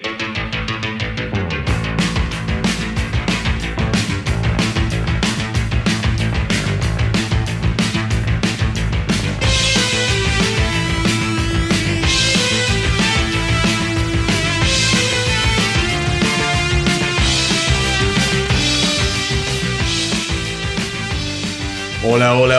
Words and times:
Hola, 0.00 0.16
hola, 0.20 0.45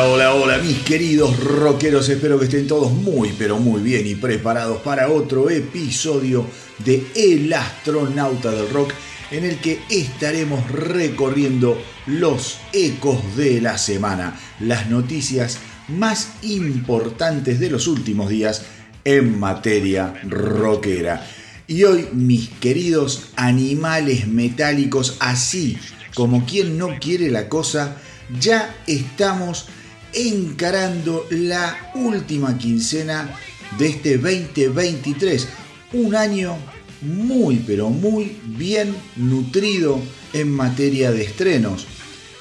hola, 0.09 0.33
hola, 0.33 0.57
mis 0.59 0.79
queridos 0.79 1.37
rockeros. 1.37 2.07
Espero 2.07 2.39
que 2.39 2.45
estén 2.45 2.65
todos 2.65 2.91
muy, 2.91 3.33
pero 3.37 3.59
muy 3.59 3.81
bien 3.81 4.07
y 4.07 4.15
preparados 4.15 4.81
para 4.81 5.09
otro 5.09 5.49
episodio 5.49 6.45
de 6.79 7.05
El 7.13 7.51
astronauta 7.51 8.51
del 8.51 8.69
rock, 8.69 8.93
en 9.31 9.43
el 9.43 9.57
que 9.57 9.81
estaremos 9.89 10.71
recorriendo 10.71 11.77
los 12.05 12.59
ecos 12.71 13.35
de 13.35 13.59
la 13.59 13.77
semana, 13.77 14.39
las 14.61 14.89
noticias 14.89 15.57
más 15.89 16.31
importantes 16.41 17.59
de 17.59 17.69
los 17.69 17.87
últimos 17.87 18.29
días 18.29 18.63
en 19.03 19.37
materia 19.37 20.13
rockera. 20.23 21.27
Y 21.67 21.83
hoy, 21.83 22.07
mis 22.13 22.47
queridos 22.47 23.31
animales 23.35 24.25
metálicos, 24.27 25.17
así 25.19 25.77
como 26.13 26.45
quien 26.45 26.77
no 26.77 26.97
quiere 26.99 27.29
la 27.29 27.49
cosa, 27.49 27.97
ya 28.39 28.75
estamos 28.87 29.67
encarando 30.13 31.25
la 31.29 31.91
última 31.95 32.57
quincena 32.57 33.37
de 33.77 33.87
este 33.87 34.17
2023. 34.17 35.47
Un 35.93 36.15
año 36.15 36.57
muy 37.01 37.57
pero 37.57 37.89
muy 37.89 38.37
bien 38.45 38.95
nutrido 39.15 39.99
en 40.33 40.51
materia 40.51 41.11
de 41.11 41.23
estrenos, 41.23 41.85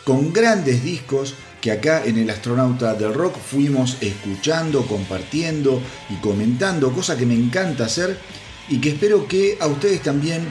con 0.05 0.33
grandes 0.33 0.83
discos 0.83 1.35
que 1.61 1.73
acá 1.73 2.05
en 2.05 2.19
el 2.19 2.31
Astronauta 2.31 2.95
del 2.95 3.15
Rock 3.15 3.37
fuimos 3.39 3.97
escuchando, 4.01 4.87
compartiendo 4.87 5.83
y 6.11 6.15
comentando, 6.17 6.93
cosa 6.93 7.17
que 7.17 7.27
me 7.27 7.35
encanta 7.35 7.87
hacer 7.87 8.19
y 8.69 8.81
que 8.81 8.91
espero 8.91 9.27
que 9.27 9.57
a 9.61 9.67
ustedes 9.67 10.03
también 10.03 10.49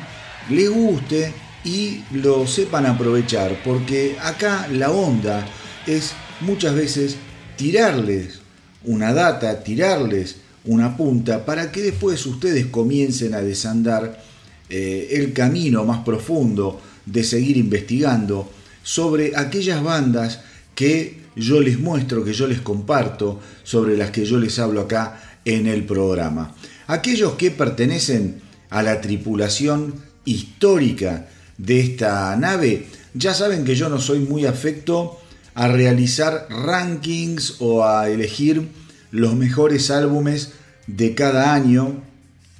les 0.49 0.69
guste 0.69 1.33
y 1.63 2.03
lo 2.11 2.45
sepan 2.45 2.85
aprovechar, 2.85 3.61
porque 3.63 4.17
acá 4.21 4.67
la 4.71 4.91
onda 4.91 5.45
es 5.87 6.13
muchas 6.41 6.75
veces 6.75 7.15
tirarles 7.55 8.39
una 8.83 9.13
data, 9.13 9.63
tirarles 9.63 10.37
una 10.65 10.97
punta 10.97 11.45
para 11.45 11.71
que 11.71 11.81
después 11.81 12.25
ustedes 12.25 12.67
comiencen 12.67 13.33
a 13.33 13.41
desandar 13.41 14.21
eh, 14.69 15.09
el 15.11 15.33
camino 15.33 15.85
más 15.85 16.03
profundo 16.03 16.81
de 17.05 17.23
seguir 17.23 17.57
investigando 17.57 18.49
sobre 18.83 19.35
aquellas 19.35 19.83
bandas 19.83 20.41
que 20.73 21.25
yo 21.35 21.59
les 21.61 21.79
muestro, 21.79 22.23
que 22.23 22.33
yo 22.33 22.47
les 22.47 22.61
comparto, 22.61 23.39
sobre 23.63 23.97
las 23.97 24.11
que 24.11 24.25
yo 24.25 24.39
les 24.39 24.57
hablo 24.59 24.81
acá 24.81 25.39
en 25.45 25.67
el 25.67 25.85
programa. 25.85 26.55
Aquellos 26.87 27.33
que 27.33 27.51
pertenecen 27.51 28.41
a 28.69 28.81
la 28.83 29.01
tripulación 29.01 29.95
histórica 30.25 31.27
de 31.57 31.79
esta 31.79 32.35
nave, 32.35 32.87
ya 33.13 33.33
saben 33.33 33.63
que 33.63 33.75
yo 33.75 33.89
no 33.89 33.99
soy 33.99 34.19
muy 34.19 34.45
afecto 34.45 35.19
a 35.55 35.69
realizar 35.69 36.47
rankings 36.49 37.55
o 37.59 37.85
a 37.85 38.09
elegir 38.09 38.67
los 39.11 39.35
mejores 39.35 39.89
álbumes 39.89 40.51
de 40.87 41.15
cada 41.15 41.53
año 41.53 42.03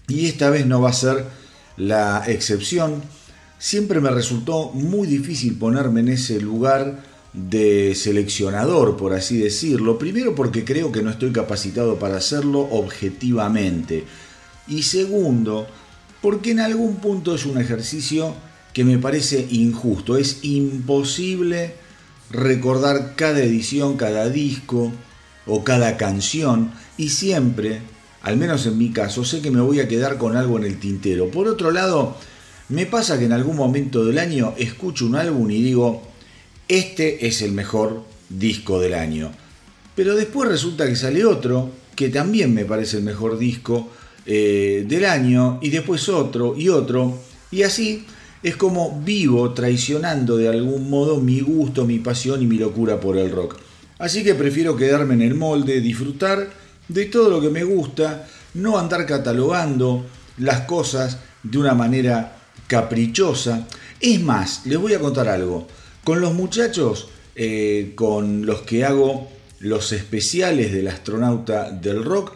y 0.08 0.26
esta 0.26 0.50
vez 0.50 0.66
no 0.66 0.82
va 0.82 0.90
a 0.90 0.94
ser 0.94 1.26
la 1.78 2.24
excepción. 2.28 3.04
Siempre 3.60 4.00
me 4.00 4.10
resultó 4.12 4.72
muy 4.72 5.08
difícil 5.08 5.58
ponerme 5.58 6.00
en 6.00 6.10
ese 6.10 6.40
lugar 6.40 7.04
de 7.34 7.94
seleccionador, 7.96 8.96
por 8.96 9.14
así 9.14 9.38
decirlo. 9.38 10.00
Primero 10.00 10.36
porque 10.36 10.64
creo 10.64 10.92
que 10.92 11.02
no 11.02 11.10
estoy 11.10 11.32
capacitado 11.32 12.00
para 12.00 12.18
hacerlo 12.18 12.62
objetivamente. 12.72 14.06
Y 14.68 14.84
segundo, 14.84 15.68
porque 16.22 16.52
en 16.52 16.62
algún 16.62 16.98
punto 16.98 17.36
es 17.36 17.46
un 17.46 17.60
ejercicio 17.60 18.34
que 18.74 18.86
me 18.86 18.98
parece 18.98 19.48
injusto. 19.52 20.18
Es 20.18 20.40
imposible 20.44 21.74
recordar 22.30 23.16
cada 23.16 23.40
edición, 23.40 23.98
cada 23.98 24.30
disco 24.30 24.92
o 25.46 25.64
cada 25.64 25.98
canción 25.98 26.72
y 26.98 27.10
siempre, 27.10 27.82
al 28.22 28.38
menos 28.38 28.66
en 28.66 28.78
mi 28.78 28.92
caso, 28.92 29.24
sé 29.24 29.42
que 29.42 29.52
me 29.52 29.62
voy 29.62 29.80
a 29.80 29.88
quedar 29.88 30.18
con 30.18 30.36
algo 30.36 30.58
en 30.58 30.66
el 30.66 30.80
tintero. 30.80 31.30
Por 31.30 31.48
otro 31.48 31.72
lado, 31.72 32.18
me 32.70 32.86
pasa 32.86 33.20
que 33.20 33.26
en 33.26 33.34
algún 33.34 33.56
momento 33.56 34.06
del 34.06 34.18
año 34.18 34.54
escucho 34.58 35.06
un 35.06 35.16
álbum 35.16 35.50
y 35.52 35.62
digo, 35.62 36.02
este 36.68 37.28
es 37.28 37.42
el 37.42 37.52
mejor 37.52 38.04
disco 38.30 38.80
del 38.80 38.96
año. 38.96 39.32
Pero 39.96 40.16
después 40.16 40.50
resulta 40.50 40.88
que 40.88 40.96
sale 40.96 41.26
otro 41.26 41.72
que 41.96 42.10
también 42.10 42.54
me 42.54 42.66
parece 42.66 42.98
el 42.98 43.04
mejor 43.04 43.38
disco 43.38 43.90
eh, 44.26 44.84
del 44.88 45.06
año 45.06 45.60
y 45.62 45.70
después 45.70 46.10
otro 46.10 46.56
y 46.58 46.70
otro 46.70 47.18
y 47.52 47.64
así 47.64 48.06
es 48.46 48.58
como 48.58 49.02
vivo 49.04 49.56
traicionando 49.56 50.38
de 50.38 50.48
algún 50.48 50.88
modo 50.88 51.20
mi 51.20 51.40
gusto, 51.40 51.84
mi 51.84 51.98
pasión 51.98 52.44
y 52.44 52.46
mi 52.46 52.60
locura 52.60 53.00
por 53.00 53.18
el 53.18 53.32
rock. 53.32 53.58
Así 53.98 54.24
que 54.24 54.36
prefiero 54.36 54.76
quedarme 54.76 55.16
en 55.16 55.24
el 55.24 55.34
molde, 55.34 55.82
disfrutar 55.82 56.52
de 56.88 57.06
todo 57.06 57.32
lo 57.32 57.42
que 57.42 57.50
me 57.50 57.64
gusta, 57.64 58.28
no 58.54 58.78
andar 58.78 59.08
catalogando 59.08 60.06
las 60.38 60.62
cosas 60.62 61.18
de 61.42 61.58
una 61.58 61.74
manera 61.74 62.38
caprichosa. 62.68 63.66
Es 64.00 64.22
más, 64.22 64.64
les 64.68 64.78
voy 64.78 64.94
a 64.94 65.00
contar 65.00 65.28
algo. 65.28 65.68
Con 66.04 66.22
los 66.22 66.36
muchachos 66.36 67.08
eh, 67.36 67.94
con 67.96 68.46
los 68.46 68.62
que 68.62 68.86
hago 68.86 69.28
los 69.58 69.92
especiales 69.92 70.72
del 70.72 70.88
astronauta 70.88 71.72
del 71.72 72.06
rock, 72.06 72.34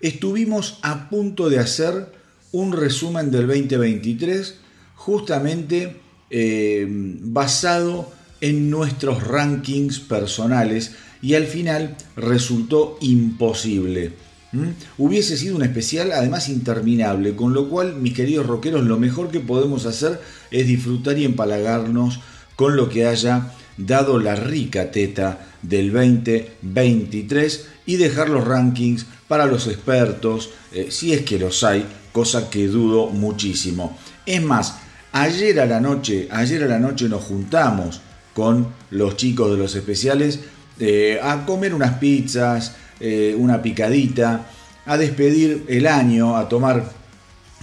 estuvimos 0.00 0.78
a 0.80 1.10
punto 1.10 1.50
de 1.50 1.58
hacer 1.58 2.10
un 2.50 2.72
resumen 2.72 3.30
del 3.30 3.46
2023 3.46 4.63
justamente 4.94 5.96
eh, 6.30 6.86
basado 6.88 8.12
en 8.40 8.70
nuestros 8.70 9.22
rankings 9.26 10.00
personales 10.00 10.92
y 11.22 11.34
al 11.34 11.46
final 11.46 11.96
resultó 12.16 12.98
imposible. 13.00 14.12
Hubiese 14.98 15.36
sido 15.36 15.56
un 15.56 15.64
especial 15.64 16.12
además 16.12 16.48
interminable, 16.48 17.34
con 17.34 17.54
lo 17.54 17.68
cual, 17.68 17.96
mis 17.96 18.14
queridos 18.14 18.46
rockeros, 18.46 18.84
lo 18.84 18.98
mejor 18.98 19.30
que 19.30 19.40
podemos 19.40 19.84
hacer 19.86 20.20
es 20.50 20.66
disfrutar 20.66 21.18
y 21.18 21.24
empalagarnos 21.24 22.20
con 22.54 22.76
lo 22.76 22.88
que 22.88 23.06
haya 23.06 23.52
dado 23.76 24.20
la 24.20 24.36
rica 24.36 24.92
teta 24.92 25.46
del 25.62 25.92
2023 25.92 27.66
y 27.86 27.96
dejar 27.96 28.28
los 28.28 28.46
rankings 28.46 29.06
para 29.26 29.46
los 29.46 29.66
expertos, 29.66 30.50
eh, 30.72 30.88
si 30.90 31.12
es 31.12 31.22
que 31.22 31.38
los 31.38 31.64
hay, 31.64 31.84
cosa 32.12 32.48
que 32.50 32.68
dudo 32.68 33.08
muchísimo. 33.10 33.98
Es 34.26 34.42
más, 34.42 34.76
Ayer 35.16 35.60
a 35.60 35.66
la 35.66 35.78
noche, 35.78 36.26
ayer 36.28 36.64
a 36.64 36.66
la 36.66 36.80
noche 36.80 37.08
nos 37.08 37.22
juntamos 37.22 38.00
con 38.34 38.66
los 38.90 39.16
chicos 39.16 39.48
de 39.48 39.56
los 39.56 39.72
especiales 39.76 40.40
eh, 40.80 41.20
a 41.22 41.46
comer 41.46 41.72
unas 41.72 41.98
pizzas, 41.98 42.74
eh, 42.98 43.32
una 43.38 43.62
picadita, 43.62 44.44
a 44.84 44.98
despedir 44.98 45.66
el 45.68 45.86
año, 45.86 46.36
a 46.36 46.48
tomar 46.48 46.90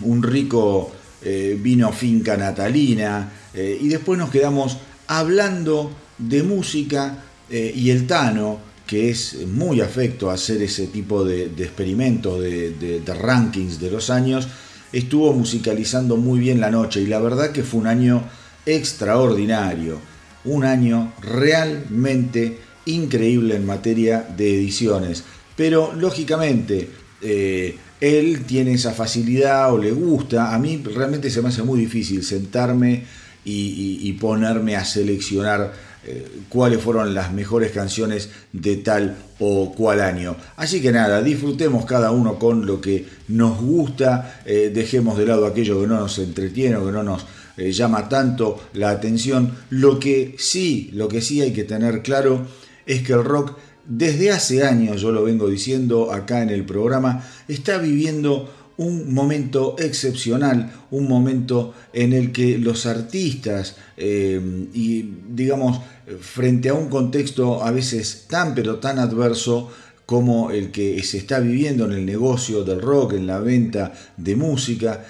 un 0.03 0.23
rico 0.23 0.93
eh, 1.21 1.59
vino 1.61 1.91
finca 1.91 2.37
natalina 2.37 3.29
y 3.53 3.89
después 3.89 4.17
nos 4.17 4.29
quedamos 4.29 4.77
hablando 5.07 5.91
de 6.17 6.43
música 6.43 7.17
y 7.49 7.89
el 7.89 8.07
Tano, 8.07 8.59
que 8.87 9.09
es 9.09 9.45
muy 9.45 9.81
afecto 9.81 10.31
a 10.31 10.35
hacer 10.35 10.61
ese 10.61 10.87
tipo 10.87 11.25
de, 11.25 11.47
experimentos, 11.47 12.39
de 12.39 13.13
rankings 13.13 13.77
de 13.77 13.91
los 13.91 14.09
años, 14.09 14.47
estuvo 14.93 15.33
musicalizando 15.33 16.17
muy 16.17 16.39
bien 16.39 16.59
la 16.59 16.71
noche 16.71 17.01
y 17.01 17.07
la 17.07 17.19
verdad 17.19 17.51
que 17.51 17.63
fue 17.63 17.79
un 17.79 17.87
año 17.87 18.23
extraordinario, 18.65 19.99
un 20.45 20.63
año 20.63 21.13
realmente 21.21 22.59
increíble 22.85 23.55
en 23.55 23.65
materia 23.65 24.25
de 24.35 24.55
ediciones. 24.55 25.23
Pero 25.55 25.93
lógicamente 25.93 26.89
eh, 27.21 27.77
él 27.99 28.43
tiene 28.45 28.73
esa 28.73 28.93
facilidad 28.93 29.73
o 29.73 29.77
le 29.77 29.91
gusta, 29.91 30.53
a 30.53 30.59
mí 30.59 30.81
realmente 30.83 31.29
se 31.29 31.41
me 31.41 31.49
hace 31.49 31.63
muy 31.63 31.79
difícil 31.79 32.23
sentarme 32.23 33.05
y 33.43 34.13
ponerme 34.19 34.75
a 34.75 34.85
seleccionar 34.85 35.73
eh, 36.03 36.27
cuáles 36.49 36.81
fueron 36.81 37.13
las 37.13 37.31
mejores 37.31 37.71
canciones 37.71 38.29
de 38.51 38.77
tal 38.77 39.17
o 39.39 39.73
cual 39.73 40.01
año. 40.01 40.35
Así 40.55 40.81
que 40.81 40.91
nada, 40.91 41.21
disfrutemos 41.21 41.85
cada 41.85 42.11
uno 42.11 42.39
con 42.39 42.65
lo 42.65 42.81
que 42.81 43.05
nos 43.27 43.61
gusta, 43.61 44.41
eh, 44.45 44.71
dejemos 44.73 45.17
de 45.17 45.27
lado 45.27 45.45
aquello 45.45 45.79
que 45.79 45.87
no 45.87 45.99
nos 45.99 46.17
entretiene 46.17 46.77
o 46.77 46.85
que 46.85 46.91
no 46.91 47.03
nos 47.03 47.25
eh, 47.57 47.71
llama 47.71 48.09
tanto 48.09 48.59
la 48.73 48.89
atención. 48.89 49.53
Lo 49.69 49.99
que 49.99 50.35
sí, 50.39 50.89
lo 50.93 51.07
que 51.07 51.21
sí 51.21 51.41
hay 51.41 51.53
que 51.53 51.65
tener 51.65 52.01
claro 52.01 52.47
es 52.85 53.03
que 53.03 53.13
el 53.13 53.23
rock 53.23 53.57
desde 53.85 54.31
hace 54.31 54.63
años, 54.63 55.01
yo 55.01 55.11
lo 55.11 55.23
vengo 55.23 55.49
diciendo 55.49 56.11
acá 56.11 56.41
en 56.41 56.49
el 56.49 56.65
programa, 56.65 57.27
está 57.47 57.77
viviendo 57.77 58.49
un 58.81 59.13
momento 59.13 59.75
excepcional, 59.77 60.71
un 60.89 61.07
momento 61.07 61.73
en 61.93 62.13
el 62.13 62.31
que 62.31 62.57
los 62.57 62.87
artistas 62.87 63.75
eh, 63.95 64.41
y 64.73 65.07
digamos 65.29 65.81
frente 66.19 66.69
a 66.69 66.73
un 66.73 66.89
contexto 66.89 67.63
a 67.63 67.71
veces 67.71 68.25
tan 68.27 68.55
pero 68.55 68.77
tan 68.77 68.97
adverso 68.97 69.69
como 70.07 70.49
el 70.49 70.71
que 70.71 71.01
se 71.03 71.19
está 71.19 71.39
viviendo 71.39 71.85
en 71.85 71.91
el 71.91 72.05
negocio 72.05 72.63
del 72.63 72.81
rock, 72.81 73.13
en 73.13 73.27
la 73.27 73.39
venta 73.39 73.93
de 74.17 74.35
música, 74.35 75.05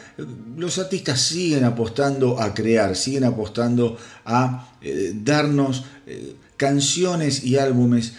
los 0.57 0.77
artistas 0.77 1.19
siguen 1.21 1.63
apostando 1.63 2.39
a 2.39 2.53
crear, 2.53 2.95
siguen 2.95 3.23
apostando 3.23 3.97
a 4.25 4.75
eh, 4.81 5.13
darnos 5.15 5.85
eh, 6.05 6.35
canciones 6.57 7.43
y 7.43 7.57
álbumes 7.57 8.13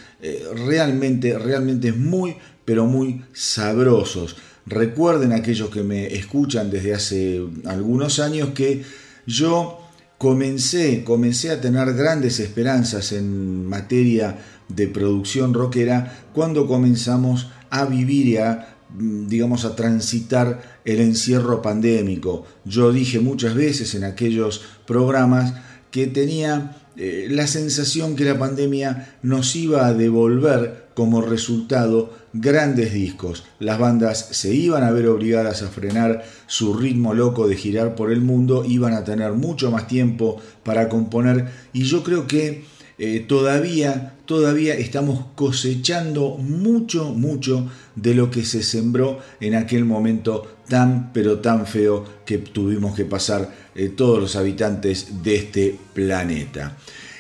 realmente, 0.67 1.37
realmente 1.37 1.93
muy, 1.93 2.37
pero 2.65 2.87
muy 2.87 3.23
sabrosos. 3.33 4.37
Recuerden 4.67 5.33
aquellos 5.33 5.71
que 5.71 5.83
me 5.83 6.07
escuchan 6.15 6.71
desde 6.71 6.95
hace 6.95 7.43
algunos 7.65 8.19
años 8.21 8.51
que 8.51 8.83
yo 9.27 9.81
comencé, 10.19 11.03
comencé 11.05 11.51
a 11.51 11.61
tener 11.61 11.95
grandes 11.95 12.39
esperanzas 12.39 13.13
en 13.13 13.67
materia 13.67 14.39
de 14.69 14.87
producción 14.87 15.53
rockera 15.53 16.27
cuando 16.33 16.67
comenzamos 16.67 17.49
a 17.71 17.85
vivir 17.87 18.27
y 18.29 18.37
a 18.37 18.69
digamos 18.99 19.65
a 19.65 19.75
transitar 19.75 20.81
el 20.85 21.01
encierro 21.01 21.63
pandémico. 21.63 22.45
Yo 22.65 22.93
dije 22.93 23.21
muchas 23.21 23.55
veces 23.55 23.95
en 23.95 24.05
aquellos 24.05 24.63
programas 24.87 25.55
que 25.91 26.07
tenía 26.07 26.77
eh, 26.97 27.27
la 27.31 27.47
sensación 27.47 28.17
que 28.17 28.25
la 28.25 28.39
pandemia 28.39 29.17
nos 29.23 29.57
iba 29.57 29.87
a 29.87 29.95
devolver 29.95 30.89
como 30.95 31.23
resultado 31.23 32.13
grandes 32.33 32.93
discos. 32.93 33.45
Las 33.59 33.79
bandas 33.79 34.29
se 34.33 34.55
iban 34.55 34.85
a 34.85 34.91
ver 34.91 35.07
obligadas 35.09 35.63
a 35.63 35.69
frenar 35.69 36.25
su 36.47 36.75
ritmo 36.75 37.15
loco 37.15 37.49
de 37.49 37.57
girar 37.57 37.95
por 37.95 38.13
el 38.13 38.21
mundo, 38.21 38.65
iban 38.67 38.95
a 38.95 39.05
tener 39.05 39.33
mucho 39.33 39.71
más 39.71 39.87
tiempo 39.87 40.41
para 40.63 40.89
componer 40.89 41.49
y 41.73 41.85
yo 41.85 42.03
creo 42.03 42.27
que 42.27 42.65
eh, 42.99 43.21
todavía, 43.27 44.15
todavía 44.27 44.75
estamos 44.75 45.27
cosechando 45.35 46.37
mucho, 46.37 47.13
mucho 47.15 47.69
de 47.97 48.15
lo 48.15 48.31
que 48.31 48.45
se 48.45 48.63
sembró 48.63 49.19
en 49.41 49.55
aquel 49.55 49.85
momento 49.85 50.57
tan, 50.69 51.13
pero 51.13 51.41
tan 51.41 51.67
feo 51.67 52.05
que 52.25 52.39
tuvimos 52.39 52.95
que 52.95 53.05
pasar 53.05 53.53
eh, 53.75 53.89
todos 53.89 54.21
los 54.21 54.37
habitantes 54.37 55.23
de 55.23 55.37
este 55.37 55.79
planeta. 55.95 56.77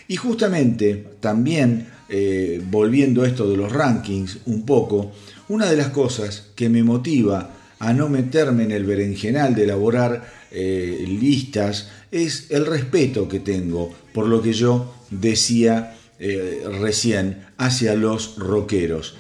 Y 0.08 0.16
justamente 0.16 1.16
también 1.20 1.88
eh, 2.14 2.60
volviendo 2.70 3.22
a 3.22 3.26
esto 3.26 3.48
de 3.48 3.56
los 3.56 3.72
rankings 3.72 4.40
un 4.44 4.66
poco, 4.66 5.12
una 5.48 5.64
de 5.64 5.78
las 5.78 5.88
cosas 5.88 6.50
que 6.54 6.68
me 6.68 6.82
motiva 6.82 7.54
a 7.78 7.94
no 7.94 8.10
meterme 8.10 8.64
en 8.64 8.72
el 8.72 8.84
berenjenal 8.84 9.54
de 9.54 9.64
elaborar 9.64 10.30
eh, 10.50 11.06
listas 11.08 11.88
es 12.10 12.50
el 12.50 12.66
respeto 12.66 13.30
que 13.30 13.40
tengo 13.40 13.90
por 14.12 14.28
lo 14.28 14.42
que 14.42 14.52
yo 14.52 14.94
decía 15.08 15.96
eh, 16.18 16.62
recién 16.82 17.46
hacia 17.56 17.94
los 17.94 18.36
rockeros. 18.36 19.16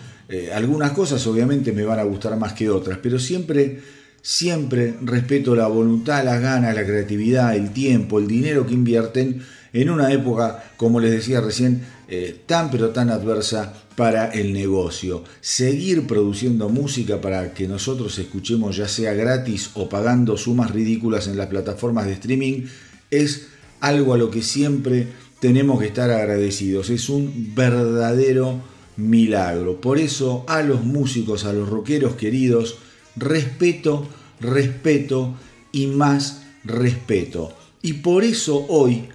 algunas 0.54 0.92
cosas 0.92 1.26
obviamente 1.26 1.72
me 1.72 1.84
van 1.84 1.98
a 1.98 2.04
gustar 2.04 2.36
más 2.36 2.52
que 2.52 2.68
otras, 2.68 2.98
pero 3.02 3.18
siempre, 3.18 3.80
siempre 4.20 4.96
respeto 5.00 5.56
la 5.56 5.66
voluntad, 5.66 6.24
las 6.26 6.42
ganas, 6.42 6.74
la 6.74 6.84
creatividad, 6.84 7.56
el 7.56 7.70
tiempo, 7.70 8.18
el 8.18 8.28
dinero 8.28 8.66
que 8.66 8.74
invierten 8.74 9.40
en 9.72 9.90
una 9.90 10.12
época, 10.12 10.72
como 10.76 11.00
les 11.00 11.12
decía 11.12 11.40
recién, 11.40 11.82
eh, 12.08 12.42
tan 12.46 12.70
pero 12.70 12.90
tan 12.90 13.10
adversa 13.10 13.72
para 13.96 14.30
el 14.30 14.52
negocio. 14.52 15.24
Seguir 15.40 16.06
produciendo 16.06 16.68
música 16.68 17.20
para 17.20 17.54
que 17.54 17.68
nosotros 17.68 18.18
escuchemos 18.18 18.76
ya 18.76 18.88
sea 18.88 19.14
gratis 19.14 19.70
o 19.74 19.88
pagando 19.88 20.36
sumas 20.36 20.70
ridículas 20.70 21.26
en 21.26 21.36
las 21.36 21.46
plataformas 21.46 22.06
de 22.06 22.12
streaming 22.12 22.66
es 23.10 23.48
algo 23.80 24.14
a 24.14 24.18
lo 24.18 24.30
que 24.30 24.42
siempre 24.42 25.08
tenemos 25.40 25.80
que 25.80 25.86
estar 25.86 26.10
agradecidos. 26.10 26.90
Es 26.90 27.08
un 27.08 27.52
verdadero 27.54 28.60
milagro. 28.96 29.80
Por 29.80 29.98
eso 29.98 30.44
a 30.48 30.62
los 30.62 30.84
músicos, 30.84 31.44
a 31.44 31.52
los 31.52 31.68
rockeros 31.68 32.14
queridos, 32.14 32.76
respeto, 33.16 34.06
respeto 34.40 35.34
y 35.72 35.86
más 35.86 36.42
respeto. 36.64 37.54
Y 37.82 37.94
por 37.94 38.22
eso 38.22 38.66
hoy 38.68 39.08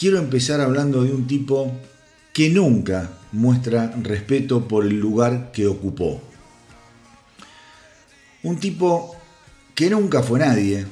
quiero 0.00 0.18
empezar 0.18 0.62
hablando 0.62 1.04
de 1.04 1.12
un 1.12 1.26
tipo 1.26 1.70
que 2.32 2.48
nunca 2.48 3.10
muestra 3.32 3.94
respeto 4.02 4.66
por 4.66 4.86
el 4.86 4.98
lugar 4.98 5.52
que 5.52 5.66
ocupó. 5.66 6.22
Un 8.42 8.58
tipo 8.58 9.14
que 9.74 9.90
nunca 9.90 10.22
fue 10.22 10.38
nadie 10.38 10.86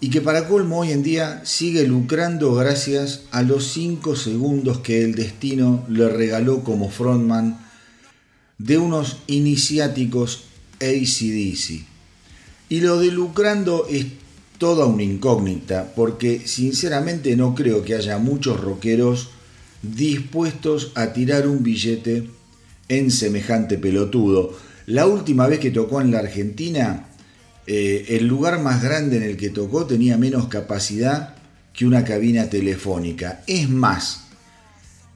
y 0.00 0.10
que 0.10 0.20
para 0.20 0.48
colmo 0.48 0.80
hoy 0.80 0.90
en 0.90 1.04
día 1.04 1.42
sigue 1.44 1.86
lucrando 1.86 2.54
gracias 2.54 3.22
a 3.30 3.42
los 3.42 3.68
5 3.68 4.16
segundos 4.16 4.78
que 4.80 5.04
el 5.04 5.14
destino 5.14 5.84
le 5.88 6.08
regaló 6.08 6.64
como 6.64 6.90
frontman 6.90 7.64
de 8.58 8.78
unos 8.78 9.18
iniciáticos 9.28 10.42
ACDC. 10.80 11.84
Y 12.68 12.80
lo 12.80 12.98
de 12.98 13.12
lucrando 13.12 13.86
es 13.88 14.06
toda 14.58 14.86
una 14.86 15.04
incógnita, 15.04 15.92
porque 15.94 16.46
sinceramente 16.46 17.36
no 17.36 17.54
creo 17.54 17.84
que 17.84 17.94
haya 17.94 18.18
muchos 18.18 18.60
rockeros 18.60 19.30
dispuestos 19.82 20.92
a 20.94 21.12
tirar 21.12 21.46
un 21.46 21.62
billete 21.62 22.28
en 22.88 23.10
semejante 23.10 23.78
pelotudo. 23.78 24.56
La 24.86 25.06
última 25.06 25.46
vez 25.46 25.60
que 25.60 25.70
tocó 25.70 26.00
en 26.00 26.10
la 26.10 26.18
Argentina, 26.18 27.08
eh, 27.66 28.06
el 28.08 28.26
lugar 28.26 28.60
más 28.60 28.82
grande 28.82 29.18
en 29.18 29.22
el 29.22 29.36
que 29.36 29.50
tocó 29.50 29.86
tenía 29.86 30.16
menos 30.16 30.48
capacidad 30.48 31.36
que 31.72 31.86
una 31.86 32.04
cabina 32.04 32.50
telefónica. 32.50 33.42
Es 33.46 33.68
más, 33.68 34.24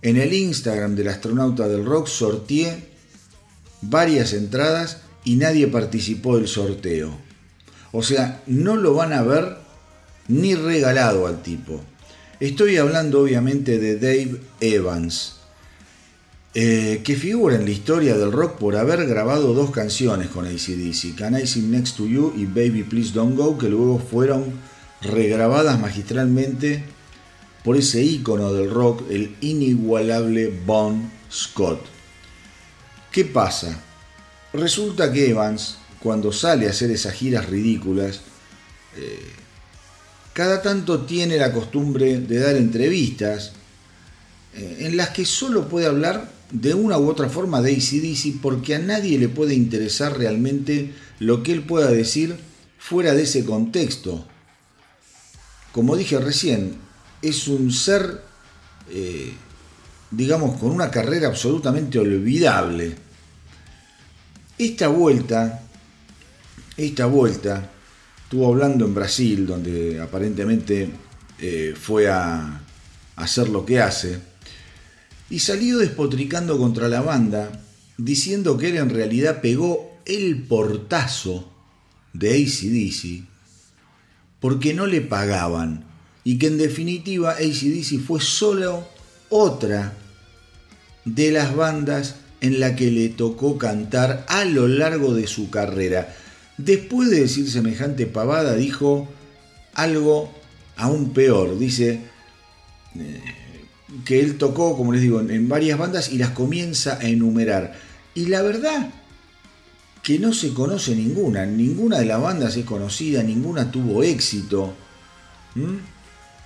en 0.03 0.17
el 0.17 0.33
Instagram 0.33 0.94
del 0.94 1.09
astronauta 1.09 1.67
del 1.67 1.85
rock 1.85 2.06
sorteé 2.06 2.93
varias 3.81 4.33
entradas 4.33 4.99
y 5.25 5.37
nadie 5.37 5.67
participó 5.67 6.37
del 6.37 6.47
sorteo. 6.47 7.31
O 7.93 8.03
sea, 8.03 8.43
no 8.47 8.77
lo 8.77 8.94
van 8.94 9.12
a 9.12 9.23
ver 9.23 9.56
ni 10.29 10.55
regalado 10.55 11.27
al 11.27 11.43
tipo. 11.43 11.81
Estoy 12.41 12.77
hablando 12.79 13.21
obviamente 13.21 13.79
de 13.79 13.99
Dave 13.99 14.41
Evans, 14.61 15.37
eh, 16.55 17.03
que 17.05 17.17
figura 17.17 17.55
en 17.56 17.65
la 17.65 17.71
historia 17.71 18.17
del 18.17 18.33
rock 18.33 18.59
por 18.59 18.77
haber 18.77 19.06
grabado 19.06 19.55
dos 19.55 19.71
canciones 19.71 20.29
con 20.29 20.47
ACDC, 20.47 21.15
Can 21.17 21.39
I 21.39 21.46
Sing 21.46 21.70
Next 21.70 21.96
to 21.96 22.06
You 22.06 22.32
y 22.37 22.46
Baby 22.46 22.82
Please 22.82 23.13
Don't 23.13 23.37
Go, 23.37 23.56
que 23.56 23.69
luego 23.69 23.99
fueron 23.99 24.44
regrabadas 25.03 25.79
magistralmente 25.81 26.84
por 27.63 27.77
ese 27.77 28.03
ícono 28.03 28.53
del 28.53 28.70
rock, 28.70 29.03
el 29.11 29.37
inigualable 29.41 30.53
Bon 30.67 31.11
Scott. 31.31 31.81
¿Qué 33.13 33.25
pasa? 33.25 33.81
Resulta 34.53 35.13
que 35.13 35.31
Evans, 35.31 35.79
cuando 36.03 36.32
sale 36.32 36.67
a 36.67 36.71
hacer 36.71 36.91
esas 36.91 37.15
giras 37.15 37.49
ridículas, 37.49 38.21
eh, 38.97 39.32
cada 40.32 40.63
tanto 40.63 41.03
tiene 41.03 41.37
la 41.37 41.53
costumbre 41.53 42.19
de 42.19 42.39
dar 42.39 42.56
entrevistas 42.56 43.53
eh, 44.55 44.79
en 44.81 44.97
las 44.97 45.11
que 45.11 45.25
solo 45.25 45.69
puede 45.69 45.87
hablar 45.87 46.31
de 46.51 46.75
una 46.75 46.99
u 46.99 47.09
otra 47.09 47.29
forma 47.29 47.63
de 47.63 47.73
ACDC 47.73 48.41
porque 48.41 48.75
a 48.75 48.79
nadie 48.79 49.19
le 49.19 49.29
puede 49.29 49.55
interesar 49.55 50.19
realmente 50.19 50.93
lo 51.19 51.43
que 51.43 51.53
él 51.53 51.63
pueda 51.63 51.91
decir 51.91 52.37
fuera 52.79 53.15
de 53.15 53.23
ese 53.23 53.44
contexto. 53.44 54.27
Como 55.73 55.97
dije 55.97 56.19
recién, 56.19 56.77
es 57.23 57.49
un 57.49 57.73
ser, 57.73 58.23
eh, 58.91 59.32
digamos, 60.11 60.59
con 60.59 60.71
una 60.71 60.91
carrera 60.91 61.29
absolutamente 61.29 61.99
olvidable. 61.99 62.97
Esta 64.59 64.89
vuelta, 64.89 65.63
esta 66.76 67.06
vuelta, 67.06 67.70
estuvo 68.24 68.48
hablando 68.48 68.84
en 68.84 68.94
Brasil, 68.94 69.46
donde 69.46 70.00
aparentemente 70.00 70.91
eh, 71.38 71.74
fue 71.79 72.08
a, 72.08 72.60
hacer 73.17 73.48
lo 73.48 73.64
que 73.64 73.81
hace, 73.81 74.19
y 75.29 75.38
salió 75.38 75.79
despotricando 75.79 76.58
contra 76.58 76.88
la 76.88 77.02
banda, 77.02 77.62
diciendo 77.98 78.56
que 78.56 78.70
él 78.70 78.76
en 78.79 78.91
realidad 78.91 79.41
pegó 79.41 79.98
el 80.05 80.43
portazo 80.43 81.50
de 82.12 82.31
ACDC 82.31 83.32
porque 84.43 84.74
no 84.74 84.86
le 84.86 85.00
pagaban 85.00 85.84
y 86.24 86.36
que 86.38 86.48
en 86.48 86.58
definitiva 86.58 87.32
ACDC 87.32 88.00
fue 88.05 88.20
solo 88.20 88.86
otra 89.29 89.94
de 91.05 91.31
las 91.31 91.55
bandas 91.55 92.17
en 92.41 92.58
la 92.58 92.74
que 92.74 92.91
le 92.91 93.08
tocó 93.08 93.56
cantar 93.56 94.26
a 94.29 94.44
lo 94.44 94.67
largo 94.67 95.14
de 95.14 95.29
su 95.29 95.48
carrera. 95.48 96.17
Después 96.59 97.11
de 97.11 97.21
decir 97.21 97.51
semejante 97.51 98.06
pavada, 98.06 98.55
dijo 98.55 99.09
algo 99.75 100.32
aún 100.77 101.13
peor. 101.13 101.59
Dice 101.59 102.01
eh, 102.97 103.21
que 104.05 104.21
él 104.21 104.39
tocó, 104.39 104.77
como 104.77 104.93
les 104.93 105.03
digo, 105.03 105.21
en 105.21 105.49
varias 105.49 105.79
bandas 105.79 106.13
y 106.13 106.19
las 106.19 106.31
comienza 106.31 106.99
a 106.99 107.05
enumerar. 107.05 107.75
Y 108.15 108.27
la 108.27 108.43
verdad, 108.43 108.91
que 110.03 110.19
no 110.19 110.32
se 110.32 110.53
conoce 110.53 110.97
ninguna, 110.97 111.47
ninguna 111.47 111.99
de 111.99 112.06
las 112.06 112.21
bandas 112.21 112.56
es 112.56 112.65
conocida, 112.65 113.23
ninguna 113.23 113.71
tuvo 113.71 114.03
éxito, 114.03 114.75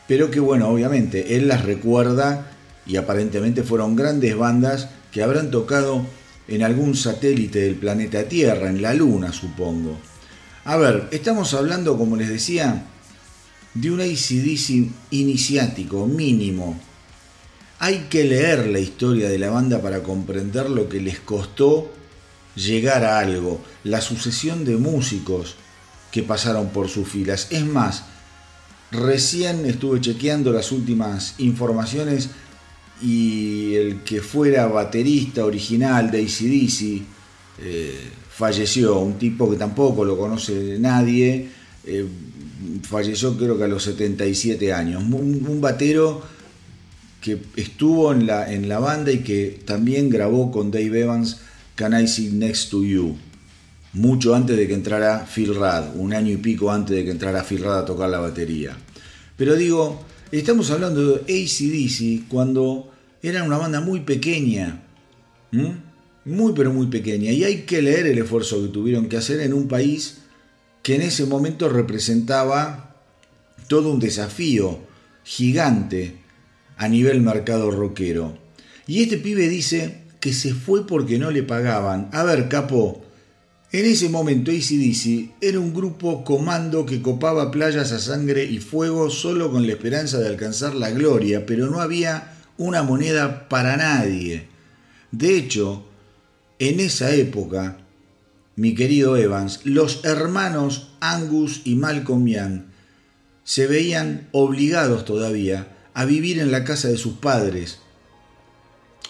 pero 0.06 0.30
que 0.30 0.40
bueno, 0.40 0.68
obviamente 0.68 1.36
él 1.36 1.48
las 1.48 1.64
recuerda 1.64 2.52
y 2.86 2.96
aparentemente 2.96 3.62
fueron 3.62 3.96
grandes 3.96 4.36
bandas 4.36 4.90
que 5.10 5.22
habrán 5.22 5.50
tocado 5.50 6.04
en 6.48 6.62
algún 6.62 6.94
satélite 6.94 7.60
del 7.60 7.76
planeta 7.76 8.28
Tierra, 8.28 8.68
en 8.68 8.82
la 8.82 8.94
Luna 8.94 9.32
supongo. 9.32 9.98
A 10.64 10.76
ver, 10.76 11.08
estamos 11.12 11.54
hablando, 11.54 11.96
como 11.96 12.16
les 12.16 12.28
decía, 12.28 12.86
de 13.74 13.90
un 13.90 14.00
ACDC 14.00 14.90
iniciático, 15.10 16.06
mínimo. 16.06 16.80
Hay 17.78 18.06
que 18.10 18.24
leer 18.24 18.66
la 18.68 18.78
historia 18.78 19.28
de 19.28 19.38
la 19.38 19.50
banda 19.50 19.82
para 19.82 20.02
comprender 20.02 20.70
lo 20.70 20.88
que 20.88 21.00
les 21.00 21.20
costó 21.20 21.92
llegar 22.54 23.04
a 23.04 23.18
algo, 23.18 23.60
la 23.84 24.00
sucesión 24.00 24.64
de 24.64 24.76
músicos 24.76 25.56
que 26.10 26.22
pasaron 26.22 26.70
por 26.70 26.88
sus 26.88 27.06
filas. 27.06 27.48
Es 27.50 27.66
más, 27.66 28.04
recién 28.90 29.66
estuve 29.66 30.00
chequeando 30.00 30.52
las 30.52 30.72
últimas 30.72 31.34
informaciones 31.38 32.30
y 33.02 33.74
el 33.74 34.02
que 34.02 34.20
fuera 34.20 34.66
baterista 34.66 35.44
original 35.44 36.10
de 36.10 36.22
ACDC 36.22 37.02
eh, 37.62 38.00
falleció, 38.30 39.00
un 39.00 39.18
tipo 39.18 39.50
que 39.50 39.56
tampoco 39.56 40.04
lo 40.04 40.16
conoce 40.16 40.78
nadie, 40.78 41.48
eh, 41.84 42.06
falleció 42.82 43.36
creo 43.36 43.56
que 43.56 43.64
a 43.64 43.68
los 43.68 43.82
77 43.82 44.72
años, 44.72 45.02
un, 45.02 45.60
batero 45.60 46.22
que 47.20 47.38
estuvo 47.56 48.12
en 48.12 48.26
la, 48.26 48.52
en 48.52 48.68
la 48.68 48.78
banda 48.78 49.10
y 49.10 49.18
que 49.18 49.60
también 49.64 50.10
grabó 50.10 50.50
con 50.50 50.70
Dave 50.70 51.00
Evans 51.00 51.38
Can 51.74 51.98
I 51.98 52.06
Sit 52.06 52.32
Next 52.32 52.70
to 52.70 52.82
You, 52.82 53.16
mucho 53.92 54.34
antes 54.34 54.56
de 54.56 54.66
que 54.66 54.74
entrara 54.74 55.26
Phil 55.26 55.54
Rudd, 55.54 55.94
un 55.96 56.14
año 56.14 56.32
y 56.32 56.36
pico 56.36 56.70
antes 56.70 56.96
de 56.96 57.04
que 57.04 57.10
entrara 57.10 57.42
Phil 57.42 57.62
Rudd 57.62 57.78
a 57.78 57.84
tocar 57.84 58.08
la 58.08 58.18
batería. 58.18 58.76
Pero 59.36 59.54
digo, 59.54 60.02
estamos 60.32 60.70
hablando 60.70 61.12
de 61.12 61.20
ACDC 61.22 62.28
cuando 62.28 62.90
era 63.22 63.42
una 63.42 63.58
banda 63.58 63.80
muy 63.80 64.00
pequeña, 64.00 64.82
muy 66.24 66.52
pero 66.54 66.72
muy 66.72 66.86
pequeña, 66.86 67.30
y 67.32 67.44
hay 67.44 67.62
que 67.62 67.82
leer 67.82 68.06
el 68.06 68.18
esfuerzo 68.18 68.62
que 68.62 68.68
tuvieron 68.68 69.08
que 69.08 69.16
hacer 69.16 69.40
en 69.40 69.52
un 69.52 69.68
país 69.68 70.18
que 70.82 70.96
en 70.96 71.02
ese 71.02 71.26
momento 71.26 71.68
representaba 71.68 72.96
todo 73.68 73.92
un 73.92 74.00
desafío 74.00 74.80
gigante 75.24 76.18
a 76.76 76.88
nivel 76.88 77.20
mercado 77.20 77.70
rockero. 77.70 78.38
Y 78.86 79.02
este 79.02 79.18
pibe 79.18 79.48
dice 79.48 80.02
que 80.20 80.32
se 80.32 80.54
fue 80.54 80.86
porque 80.86 81.18
no 81.18 81.30
le 81.30 81.42
pagaban. 81.42 82.08
A 82.12 82.22
ver, 82.22 82.48
capo, 82.48 83.05
en 83.78 83.84
ese 83.84 84.08
momento 84.08 84.50
ACDC 84.50 85.34
era 85.42 85.60
un 85.60 85.74
grupo 85.74 86.24
comando 86.24 86.86
que 86.86 87.02
copaba 87.02 87.50
playas 87.50 87.92
a 87.92 87.98
sangre 87.98 88.42
y 88.44 88.58
fuego 88.58 89.10
solo 89.10 89.52
con 89.52 89.66
la 89.66 89.74
esperanza 89.74 90.18
de 90.18 90.28
alcanzar 90.28 90.74
la 90.74 90.90
gloria, 90.90 91.44
pero 91.44 91.66
no 91.66 91.82
había 91.82 92.38
una 92.56 92.82
moneda 92.82 93.50
para 93.50 93.76
nadie. 93.76 94.48
De 95.12 95.36
hecho, 95.36 95.84
en 96.58 96.80
esa 96.80 97.14
época, 97.14 97.76
mi 98.54 98.74
querido 98.74 99.18
Evans, 99.18 99.60
los 99.64 100.06
hermanos 100.06 100.92
Angus 101.00 101.60
y 101.66 101.74
Malcolm 101.74 102.26
Young 102.26 102.62
se 103.44 103.66
veían 103.66 104.30
obligados 104.32 105.04
todavía 105.04 105.76
a 105.92 106.06
vivir 106.06 106.38
en 106.38 106.50
la 106.50 106.64
casa 106.64 106.88
de 106.88 106.96
sus 106.96 107.18
padres. 107.18 107.80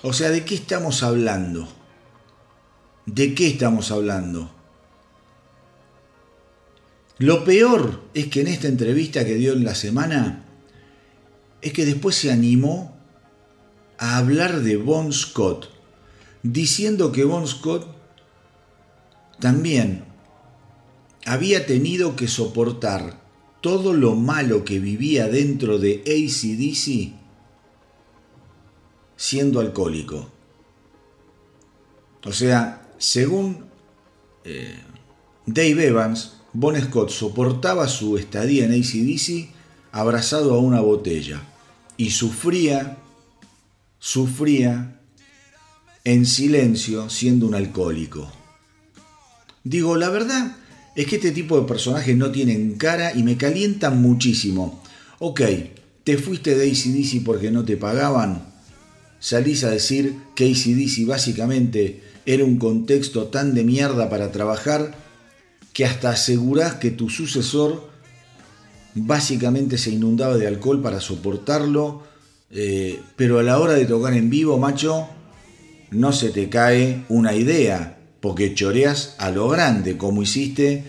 O 0.03 0.13
sea, 0.13 0.31
¿de 0.31 0.45
qué 0.45 0.57
estamos 0.57 1.05
hablando? 1.05 1.69
¿De 3.07 3.33
qué 3.33 3.47
estamos 3.47 3.93
hablando? 3.93 4.56
Lo 7.19 7.45
peor 7.45 8.03
es 8.13 8.27
que 8.29 8.43
en 8.43 8.49
esta 8.49 8.69
entrevista 8.69 9.25
que 9.25 9.37
dio 9.37 9.55
en 9.55 9.65
la 9.65 9.75
semana, 9.75 10.45
es 11.63 11.73
que 11.73 11.87
después 11.87 12.17
se 12.17 12.31
animó 12.31 12.97
a 13.99 14.19
hablar 14.19 14.61
de 14.61 14.77
Bon 14.77 15.13
Scott, 15.13 15.71
diciendo 16.43 17.13
que 17.13 17.25
Bon 17.25 17.47
Scott 17.47 17.87
también 19.41 20.05
había 21.25 21.67
tenido 21.67 22.17
que 22.17 22.29
soportar 22.29 23.21
todo 23.61 23.95
lo 23.95 24.15
malo 24.15 24.65
que 24.65 24.79
vivía 24.79 25.27
dentro 25.29 25.79
de 25.79 26.03
ACDC 26.07 27.27
siendo 29.17 29.61
alcohólico. 29.61 30.31
O 32.25 32.33
sea, 32.33 32.89
según 32.99 33.67
eh, 34.45 34.79
Dave 35.47 35.87
Evans, 35.87 36.36
Bon 36.59 36.75
Scott 36.81 37.11
soportaba 37.11 37.87
su 37.87 38.17
estadía 38.17 38.65
en 38.65 38.73
ACDC 38.73 39.51
abrazado 39.93 40.55
a 40.55 40.59
una 40.59 40.81
botella 40.81 41.43
y 41.99 42.09
sufría, 42.09 42.97
sufría 43.99 44.99
en 46.05 46.25
silencio 46.25 47.11
siendo 47.11 47.47
un 47.47 47.57
alcohólico. 47.57 48.33
Digo, 49.65 49.97
la 49.97 50.09
verdad 50.09 50.57
es 50.95 51.07
que 51.07 51.17
este 51.17 51.33
tipo 51.33 51.61
de 51.61 51.69
personajes 51.69 52.17
no 52.17 52.31
tienen 52.31 52.77
cara 52.77 53.13
y 53.15 53.23
me 53.23 53.37
calientan 53.37 54.01
muchísimo. 54.01 54.83
Ok, 55.19 55.43
te 56.05 56.17
fuiste 56.17 56.55
de 56.55 56.71
ACDC 56.71 57.23
porque 57.23 57.51
no 57.51 57.67
te 57.67 57.77
pagaban. 57.77 58.47
Salís 59.21 59.63
a 59.63 59.69
decir 59.69 60.17
que 60.35 60.51
ACDC 60.53 61.07
básicamente 61.07 62.01
era 62.25 62.47
un 62.47 62.57
contexto 62.57 63.27
tan 63.27 63.53
de 63.53 63.63
mierda 63.63 64.09
para 64.09 64.33
trabajar 64.33 65.06
que 65.77 65.85
hasta 65.85 66.09
asegurás 66.09 66.77
que 66.77 66.91
tu 66.91 67.11
sucesor 67.11 67.91
básicamente 68.95 69.77
se 69.77 69.91
inundaba 69.91 70.39
de 70.39 70.47
alcohol 70.47 70.81
para 70.81 71.03
soportarlo, 71.03 72.03
eh, 72.51 72.99
pero 73.15 73.41
a 73.41 73.43
la 73.43 73.61
hora 73.61 73.75
de 73.75 73.85
tocar 73.85 74.15
en 74.15 74.31
vivo, 74.31 74.57
macho, 74.57 75.07
no 75.91 76.15
se 76.15 76.31
te 76.31 76.49
cae 76.49 77.05
una 77.11 77.35
idea 77.35 77.99
porque 78.23 78.55
choreas 78.55 79.17
a 79.19 79.31
lo 79.31 79.51
grande, 79.51 79.99
como 79.99 80.23
hiciste 80.23 80.85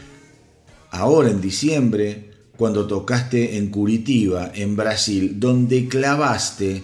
ahora 0.90 1.32
en 1.32 1.42
diciembre, 1.42 2.32
cuando 2.56 2.88
tocaste 2.88 3.58
en 3.58 3.68
Curitiba, 3.68 4.54
en 4.56 4.78
Brasil, 4.78 5.38
donde 5.38 5.90
clavaste, 5.90 6.82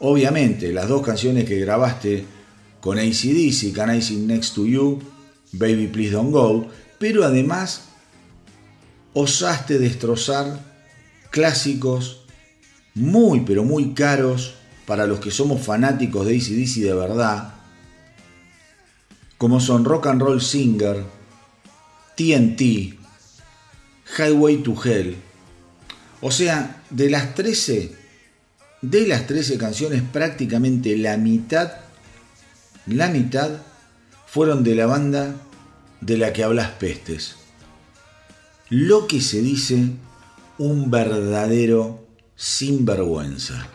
obviamente, 0.00 0.74
las 0.74 0.88
dos 0.88 1.00
canciones 1.00 1.46
que 1.46 1.58
grabaste 1.58 2.22
con 2.82 2.98
ACDC, 2.98 3.72
Can 3.72 3.96
I 3.96 4.02
Sing 4.02 4.26
Next 4.26 4.54
to 4.54 4.66
You, 4.66 4.98
Baby 5.52 5.86
Please 5.86 6.10
Don't 6.10 6.32
Go, 6.32 6.68
pero 7.00 7.24
además 7.24 7.84
osaste 9.14 9.78
destrozar 9.78 10.60
clásicos 11.30 12.26
muy, 12.94 13.40
pero 13.40 13.64
muy 13.64 13.94
caros 13.94 14.56
para 14.86 15.06
los 15.06 15.18
que 15.18 15.30
somos 15.30 15.62
fanáticos 15.62 16.26
de 16.26 16.36
ACDC 16.36 16.82
de 16.82 16.92
verdad, 16.92 17.54
como 19.38 19.60
son 19.60 19.86
Rock 19.86 20.08
and 20.08 20.20
Roll 20.20 20.42
Singer, 20.42 21.02
TNT, 22.16 22.98
Highway 24.18 24.58
to 24.58 24.76
Hell. 24.84 25.16
O 26.20 26.30
sea, 26.30 26.82
de 26.90 27.08
las 27.08 27.34
13, 27.34 27.94
de 28.82 29.06
las 29.06 29.26
13 29.26 29.56
canciones, 29.56 30.02
prácticamente 30.02 30.98
la 30.98 31.16
mitad, 31.16 31.72
la 32.84 33.08
mitad 33.08 33.62
fueron 34.26 34.62
de 34.62 34.74
la 34.74 34.84
banda 34.84 35.34
de 36.00 36.16
la 36.16 36.32
que 36.32 36.44
hablas 36.44 36.70
pestes. 36.70 37.36
Lo 38.68 39.06
que 39.06 39.20
se 39.20 39.40
dice 39.42 39.90
un 40.58 40.90
verdadero 40.90 42.06
sinvergüenza. 42.36 43.68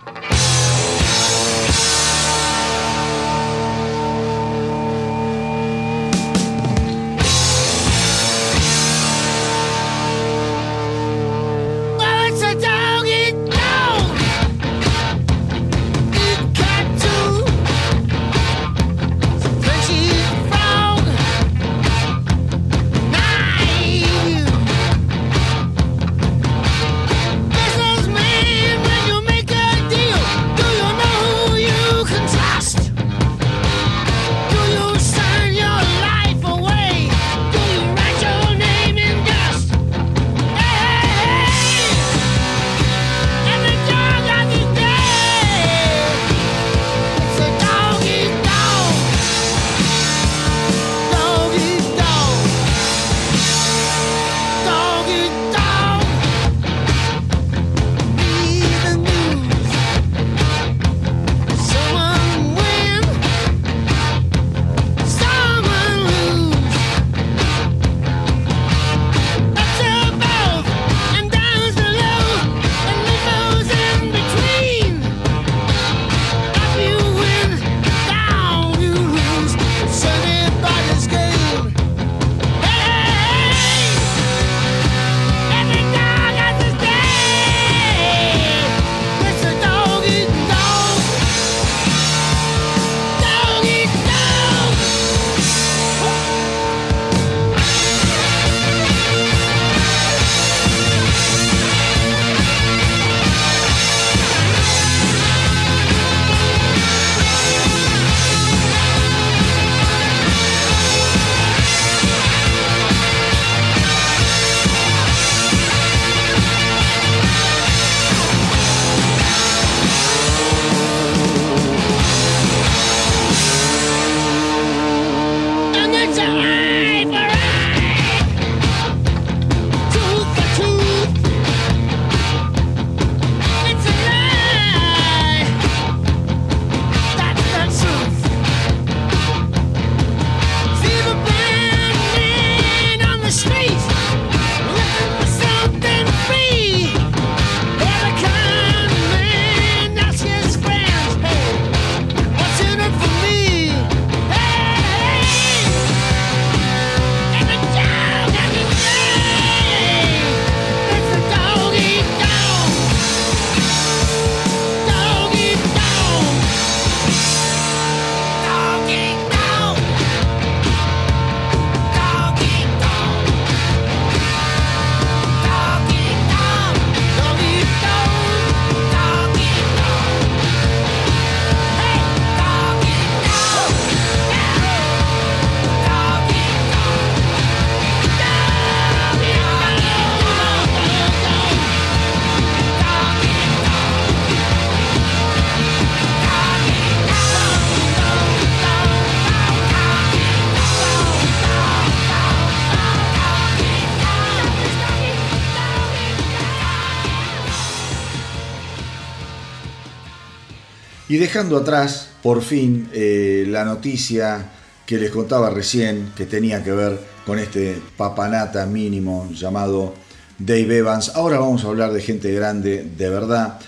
Dejando 211.36 211.58
atrás, 211.58 212.08
por 212.24 212.42
fin, 212.42 212.88
eh, 212.94 213.44
la 213.50 213.66
noticia 213.66 214.52
que 214.86 214.98
les 214.98 215.12
contaba 215.12 215.50
recién, 215.50 216.14
que 216.16 216.26
tenía 216.26 216.64
que 216.64 216.72
ver 216.72 216.98
con 217.26 217.40
este 217.40 217.76
papanata 217.98 218.66
mínimo 218.66 219.30
llamado 219.34 219.94
Dave 220.40 220.78
Evans. 220.78 221.12
Ahora 221.14 221.38
vamos 221.38 221.66
a 221.66 221.68
hablar 221.68 221.92
de 221.92 222.02
gente 222.02 222.32
grande, 222.32 222.90
de 222.98 223.10
verdad. 223.10 223.60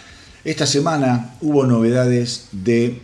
Esta 0.45 0.65
semana 0.65 1.35
hubo 1.41 1.65
novedades 1.65 2.47
de 2.53 2.85
eh, 2.85 2.99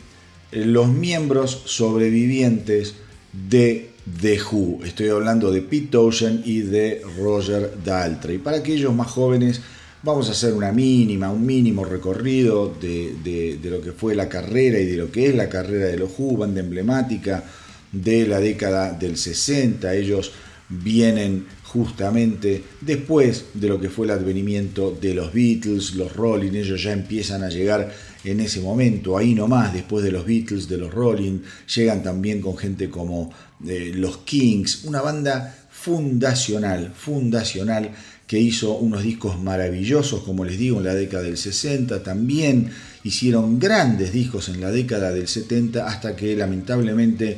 los 0.53 0.87
miembros 0.87 1.63
sobrevivientes 1.65 2.95
de 3.33 3.91
The 4.21 4.39
Who. 4.49 4.85
Estoy 4.85 5.09
hablando 5.09 5.51
de 5.51 5.61
Pete 5.61 5.87
Townshend 5.87 6.47
y 6.47 6.61
de 6.61 7.01
Roger 7.19 7.73
Daltrey. 7.83 8.37
Para 8.37 8.59
aquellos 8.59 8.95
más 8.95 9.07
jóvenes, 9.07 9.59
Vamos 10.05 10.27
a 10.27 10.33
hacer 10.33 10.53
una 10.53 10.73
mínima, 10.73 11.31
un 11.31 11.45
mínimo 11.45 11.85
recorrido 11.85 12.75
de, 12.81 13.57
lo 13.63 13.79
que 13.79 13.93
fue 13.93 14.13
la 14.13 14.27
carrera 14.27 14.77
y 14.77 14.85
de 14.85 14.97
lo 14.97 15.09
que 15.09 15.27
es 15.27 15.35
la 15.35 15.47
carrera 15.47 15.85
de 15.85 15.95
los 15.95 16.11
Who, 16.17 16.35
banda 16.35 16.59
emblemática 16.59 17.41
de 17.89 18.27
la 18.27 18.41
década 18.41 18.91
del 18.91 19.15
60. 19.15 19.95
Ellos 19.95 20.33
vienen 20.67 21.45
justamente 21.63 22.61
después 22.81 23.45
de 23.53 23.69
lo 23.69 23.79
que 23.79 23.89
fue 23.89 24.05
el 24.07 24.11
advenimiento 24.11 24.91
de 24.91 25.13
los 25.13 25.31
Beatles, 25.31 25.95
los 25.95 26.13
Rolling, 26.13 26.51
ellos 26.51 26.83
ya 26.83 26.91
empiezan 26.91 27.41
a 27.41 27.47
llegar 27.47 27.89
en 28.25 28.41
ese 28.41 28.59
momento, 28.59 29.17
ahí 29.17 29.33
nomás, 29.33 29.71
después 29.71 30.03
de 30.03 30.11
los 30.11 30.25
Beatles, 30.25 30.67
de 30.67 30.79
los 30.79 30.93
Rolling, 30.93 31.39
llegan 31.73 32.03
también 32.03 32.41
con 32.41 32.57
gente 32.57 32.89
como 32.89 33.31
eh, 33.65 33.93
los 33.95 34.17
Kings, 34.17 34.83
una 34.83 35.01
banda 35.01 35.67
fundacional, 35.71 36.93
fundacional 36.93 37.91
que 38.27 38.39
hizo 38.39 38.77
unos 38.77 39.03
discos 39.03 39.39
maravillosos, 39.41 40.23
como 40.23 40.45
les 40.45 40.57
digo, 40.57 40.77
en 40.79 40.85
la 40.85 40.95
década 40.95 41.23
del 41.23 41.37
60, 41.37 42.03
también 42.03 42.69
hicieron 43.03 43.59
grandes 43.59 44.13
discos 44.13 44.49
en 44.49 44.61
la 44.61 44.71
década 44.71 45.11
del 45.11 45.27
70, 45.27 45.85
hasta 45.85 46.15
que 46.15 46.35
lamentablemente 46.35 47.37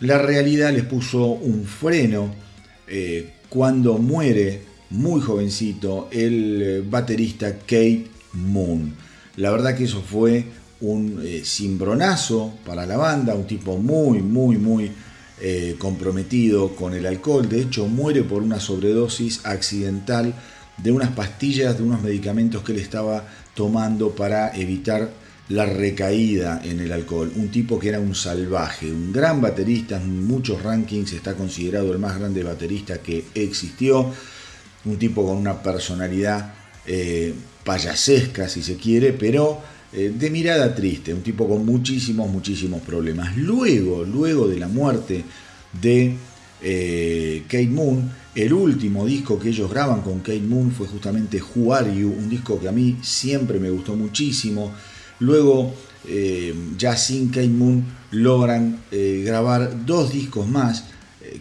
la 0.00 0.18
realidad 0.18 0.72
les 0.72 0.84
puso 0.84 1.26
un 1.26 1.64
freno 1.64 2.34
eh, 2.88 3.34
cuando 3.48 3.98
muere 3.98 4.62
muy 4.90 5.20
jovencito 5.20 6.08
el 6.10 6.62
eh, 6.62 6.82
baterista 6.88 7.58
Kate 7.58 8.06
Moon. 8.32 8.94
La 9.36 9.50
verdad 9.50 9.76
que 9.76 9.84
eso 9.84 10.02
fue 10.02 10.44
un 10.80 11.20
eh, 11.22 11.42
cimbronazo 11.44 12.54
para 12.64 12.86
la 12.86 12.96
banda, 12.96 13.34
un 13.34 13.46
tipo 13.46 13.76
muy, 13.76 14.20
muy, 14.20 14.56
muy 14.56 14.90
eh, 15.40 15.76
comprometido 15.78 16.74
con 16.76 16.94
el 16.94 17.06
alcohol. 17.06 17.48
De 17.48 17.60
hecho, 17.60 17.86
muere 17.86 18.22
por 18.22 18.42
una 18.42 18.60
sobredosis 18.60 19.40
accidental 19.44 20.34
de 20.76 20.92
unas 20.92 21.10
pastillas, 21.10 21.76
de 21.76 21.82
unos 21.82 22.02
medicamentos 22.02 22.62
que 22.62 22.72
él 22.72 22.78
estaba 22.78 23.26
tomando 23.54 24.14
para 24.14 24.54
evitar 24.56 25.10
la 25.48 25.66
recaída 25.66 26.60
en 26.64 26.80
el 26.80 26.92
alcohol. 26.92 27.32
Un 27.34 27.50
tipo 27.50 27.78
que 27.78 27.88
era 27.88 28.00
un 28.00 28.14
salvaje, 28.14 28.90
un 28.90 29.12
gran 29.12 29.40
baterista, 29.40 29.96
en 29.96 30.26
muchos 30.26 30.62
rankings 30.62 31.12
está 31.12 31.34
considerado 31.34 31.92
el 31.92 31.98
más 31.98 32.18
grande 32.18 32.42
baterista 32.44 32.98
que 32.98 33.24
existió. 33.34 34.12
Un 34.84 34.98
tipo 34.98 35.26
con 35.26 35.36
una 35.36 35.62
personalidad 35.62 36.54
eh, 36.86 37.34
payasesca, 37.64 38.48
si 38.48 38.62
se 38.62 38.76
quiere, 38.76 39.12
pero 39.12 39.60
eh, 39.92 40.12
de 40.16 40.30
mirada 40.30 40.72
triste, 40.72 41.12
un 41.12 41.22
tipo 41.22 41.48
con 41.48 41.66
muchísimos, 41.66 42.30
muchísimos 42.30 42.80
problemas. 42.82 43.36
Luego, 43.36 44.04
luego 44.04 44.46
de 44.46 44.56
la 44.56 44.68
muerte 44.68 45.24
de 45.82 46.14
eh, 46.62 47.68
Moon, 47.68 48.08
el 48.36 48.52
último 48.52 49.04
disco 49.04 49.36
que 49.36 49.48
ellos 49.48 49.68
graban 49.68 50.02
con 50.02 50.20
Kate 50.20 50.42
Moon 50.42 50.70
fue 50.70 50.86
justamente 50.86 51.42
Who 51.42 51.74
Are 51.74 51.92
You, 51.92 52.08
un 52.08 52.28
disco 52.28 52.60
que 52.60 52.68
a 52.68 52.72
mí 52.72 52.98
siempre 53.02 53.58
me 53.58 53.68
gustó 53.68 53.96
muchísimo. 53.96 54.72
Luego, 55.18 55.74
eh, 56.06 56.54
ya 56.78 56.96
sin 56.96 57.28
Kate 57.30 57.48
Moon, 57.48 57.84
logran 58.12 58.82
grabar 58.90 59.84
dos 59.84 60.12
discos 60.12 60.48
más, 60.48 60.84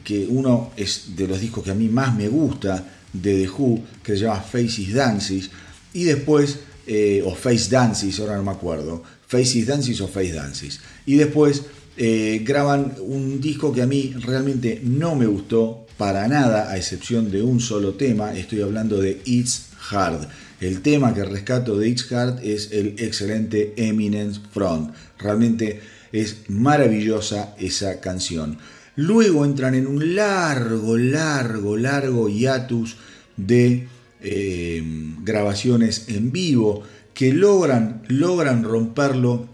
que 0.03 0.27
uno 0.27 0.71
es 0.75 1.15
de 1.15 1.27
los 1.27 1.39
discos 1.39 1.63
que 1.63 1.71
a 1.71 1.75
mí 1.75 1.87
más 1.87 2.15
me 2.15 2.27
gusta 2.27 2.85
de 3.13 3.43
The 3.43 3.49
Who, 3.49 3.83
que 4.03 4.13
se 4.13 4.25
llama 4.25 4.41
Faces 4.41 4.93
Dances, 4.93 5.49
y 5.93 6.03
después 6.03 6.59
eh, 6.91 7.21
o 7.23 7.35
Face 7.35 7.69
Dances, 7.69 8.19
ahora 8.19 8.35
no 8.35 8.43
me 8.43 8.49
acuerdo, 8.49 9.03
Faces 9.27 9.67
Dances 9.67 10.01
o 10.01 10.07
Face 10.07 10.33
Dances. 10.33 10.79
Y 11.05 11.17
después 11.17 11.61
eh, 11.97 12.41
graban 12.43 12.95
un 12.99 13.39
disco 13.39 13.71
que 13.71 13.83
a 13.83 13.85
mí 13.85 14.15
realmente 14.21 14.81
no 14.83 15.13
me 15.13 15.27
gustó 15.27 15.85
para 15.97 16.27
nada, 16.27 16.71
a 16.71 16.77
excepción 16.77 17.29
de 17.29 17.43
un 17.43 17.59
solo 17.59 17.93
tema, 17.93 18.33
estoy 18.33 18.61
hablando 18.61 18.99
de 18.99 19.21
It's 19.25 19.67
Hard. 19.91 20.29
El 20.59 20.81
tema 20.81 21.13
que 21.13 21.23
rescato 21.23 21.77
de 21.77 21.89
It's 21.89 22.11
Hard 22.11 22.39
es 22.43 22.71
el 22.71 22.95
excelente 22.97 23.75
Eminence 23.77 24.41
Front. 24.51 24.95
Realmente 25.19 25.81
es 26.11 26.37
maravillosa 26.47 27.53
esa 27.59 27.99
canción. 27.99 28.57
Luego 28.95 29.45
entran 29.45 29.75
en 29.75 29.85
un 29.85 30.15
largo, 30.15 30.97
largo, 30.97 31.77
largo 31.77 32.29
hiatus 32.29 32.95
de 33.37 33.87
eh, 34.21 34.83
grabaciones 35.21 36.05
en 36.09 36.31
vivo 36.31 36.83
que 37.13 37.33
logran, 37.33 38.03
logran 38.07 38.63
romperlo 38.63 39.47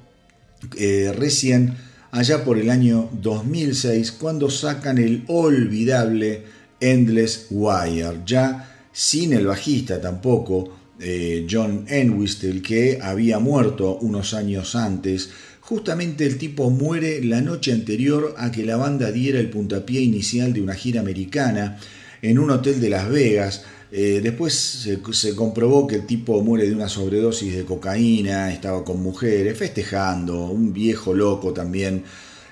eh, 0.78 1.14
recién 1.16 1.76
allá 2.12 2.44
por 2.44 2.58
el 2.58 2.70
año 2.70 3.10
2006 3.22 4.14
cuando 4.14 4.50
sacan 4.50 4.98
el 4.98 5.24
olvidable 5.28 6.44
Endless 6.80 7.48
Wire, 7.50 8.22
ya 8.26 8.88
sin 8.92 9.34
el 9.34 9.48
bajista 9.48 10.00
tampoco, 10.00 10.70
eh, 11.00 11.46
John 11.50 11.86
Entwistle, 11.90 12.62
que 12.62 13.00
había 13.02 13.40
muerto 13.40 13.98
unos 13.98 14.34
años 14.34 14.76
antes. 14.76 15.30
Justamente 15.60 16.26
el 16.26 16.38
tipo 16.38 16.70
muere 16.70 17.24
la 17.24 17.42
noche 17.42 17.74
anterior 17.74 18.36
a 18.38 18.52
que 18.52 18.66
la 18.66 18.78
banda 18.78 19.12
diera 19.12 19.40
el 19.40 19.50
puntapié 19.50 20.02
inicial 20.02 20.54
de 20.54 20.62
una 20.62 20.76
gira 20.76 21.02
americana 21.02 21.80
en 22.22 22.40
un 22.40 22.52
hotel 22.52 22.80
de 22.80 22.90
Las 22.90 23.10
Vegas, 23.10 23.66
eh, 23.98 24.20
después 24.22 24.54
se, 24.54 25.36
comprobó 25.36 25.88
que 25.88 25.96
el 25.96 26.06
tipo 26.06 26.42
muere 26.42 26.68
de 26.68 26.76
una 26.76 26.90
sobredosis 26.90 27.56
de 27.56 27.64
cocaína, 27.64 28.52
estaba 28.52 28.84
con 28.84 29.02
mujeres, 29.02 29.58
festejando, 29.58 30.48
un 30.48 30.74
viejo 30.74 31.14
loco 31.14 31.54
también, 31.54 32.04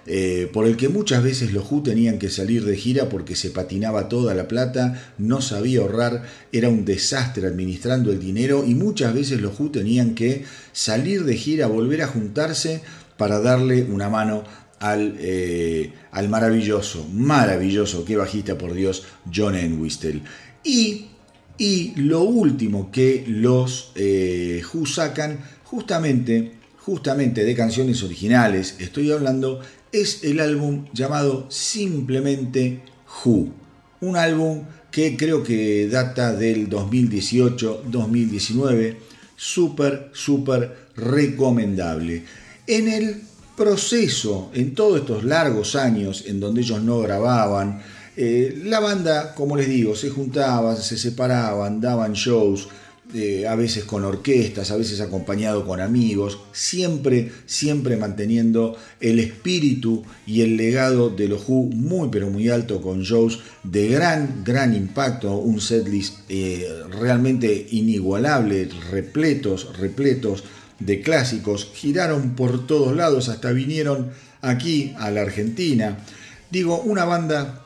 eh, 0.06 0.49
por 0.53 0.65
el 0.65 0.77
que 0.77 0.88
muchas 0.88 1.21
veces 1.21 1.51
los 1.51 1.69
Who 1.69 1.84
tenían 1.84 2.17
que 2.17 2.29
salir 2.29 2.63
de 2.63 2.77
gira 2.77 3.10
porque 3.10 3.36
se 3.36 3.49
patinaba 3.49 4.08
toda 4.08 4.34
la 4.34 4.47
plata, 4.47 5.13
no 5.17 5.41
sabía 5.41 5.82
ahorrar, 5.82 6.23
era 6.53 6.69
un 6.69 6.86
desastre 6.86 7.45
administrando 7.45 8.13
el 8.13 8.21
dinero 8.21 8.63
y 8.65 8.73
muchas 8.73 9.13
veces 9.13 9.41
los 9.41 9.60
Who 9.60 9.69
tenían 9.69 10.15
que 10.15 10.45
salir 10.71 11.25
de 11.25 11.36
gira, 11.36 11.67
volver 11.67 12.03
a 12.03 12.08
juntarse 12.08 12.84
para 13.17 13.41
darle 13.41 13.84
una 13.84 14.08
mano 14.08 14.45
al, 14.79 15.17
eh, 15.19 15.91
al 16.12 16.29
maravilloso, 16.29 17.06
maravilloso, 17.12 18.06
qué 18.06 18.15
bajista 18.15 18.58
por 18.58 18.73
Dios, 18.73 19.03
John 19.29 19.56
Entwistle. 19.56 20.21
Y, 20.63 21.08
y 21.58 21.94
lo 21.96 22.22
último 22.24 22.92
que 22.92 23.24
los 23.28 23.92
eh, 23.96 24.62
Who 24.74 24.86
sacan, 24.86 25.39
justamente, 25.63 26.52
justamente 26.80 27.44
de 27.44 27.56
canciones 27.56 28.04
originales, 28.04 28.76
estoy 28.80 29.12
hablando, 29.12 29.60
es 29.92 30.24
el 30.24 30.39
álbum 30.39 30.86
llamado 30.94 31.48
simplemente 31.50 32.84
Who. 33.24 33.50
Un 34.02 34.18
álbum 34.18 34.63
que 34.92 35.16
creo 35.16 35.44
que 35.44 35.88
data 35.88 36.34
del 36.34 36.70
2018-2019, 36.70 38.96
súper, 39.36 40.10
súper 40.13 40.84
recomendable. 40.96 42.24
En 42.68 42.88
el 42.88 43.22
proceso, 43.56 44.52
en 44.54 44.74
todos 44.74 45.02
estos 45.02 45.24
largos 45.24 45.76
años 45.76 46.24
en 46.28 46.39
donde 46.39 46.62
ellos 46.62 46.82
no 46.82 47.00
grababan, 47.00 47.82
eh, 48.15 48.62
la 48.63 48.80
banda, 48.80 49.34
como 49.36 49.56
les 49.56 49.67
digo, 49.67 49.95
se 49.95 50.10
juntaban, 50.10 50.78
se 50.78 50.97
separaban, 50.97 51.82
daban 51.82 52.13
shows, 52.13 52.67
eh, 53.13 53.45
a 53.47 53.56
veces 53.56 53.84
con 53.84 54.06
orquestas, 54.06 54.71
a 54.71 54.78
veces 54.78 54.99
acompañado 54.99 55.67
con 55.67 55.82
amigos, 55.82 56.39
siempre, 56.52 57.32
siempre 57.45 57.95
manteniendo 57.95 58.76
el 59.02 59.19
espíritu 59.19 60.04
y 60.26 60.41
el 60.41 60.58
legado 60.58 61.10
de 61.12 61.28
los 61.28 61.43
Who 61.47 61.65
muy 61.65 62.10
pero 62.10 62.32
muy 62.32 62.49
alto 62.49 62.82
con 62.82 63.04
shows 63.04 63.41
de 63.63 63.88
gran, 63.89 64.43
gran 64.43 64.73
impacto, 64.73 65.36
un 65.38 65.62
setlist 65.62 66.21
eh, 66.30 66.67
realmente 66.89 67.67
inigualable, 67.71 68.67
repletos, 68.89 69.78
repletos 69.78 70.43
de 70.80 71.02
clásicos, 71.02 71.69
giraron 71.76 72.36
por 72.36 72.65
todos 72.65 72.95
lados, 72.95 73.30
hasta 73.30 73.52
vinieron 73.52 74.12
aquí 74.41 74.95
a 74.97 75.12
la 75.12 75.21
Argentina. 75.21 75.99
Digo, 76.49 76.82
una 76.82 77.06
banda, 77.06 77.62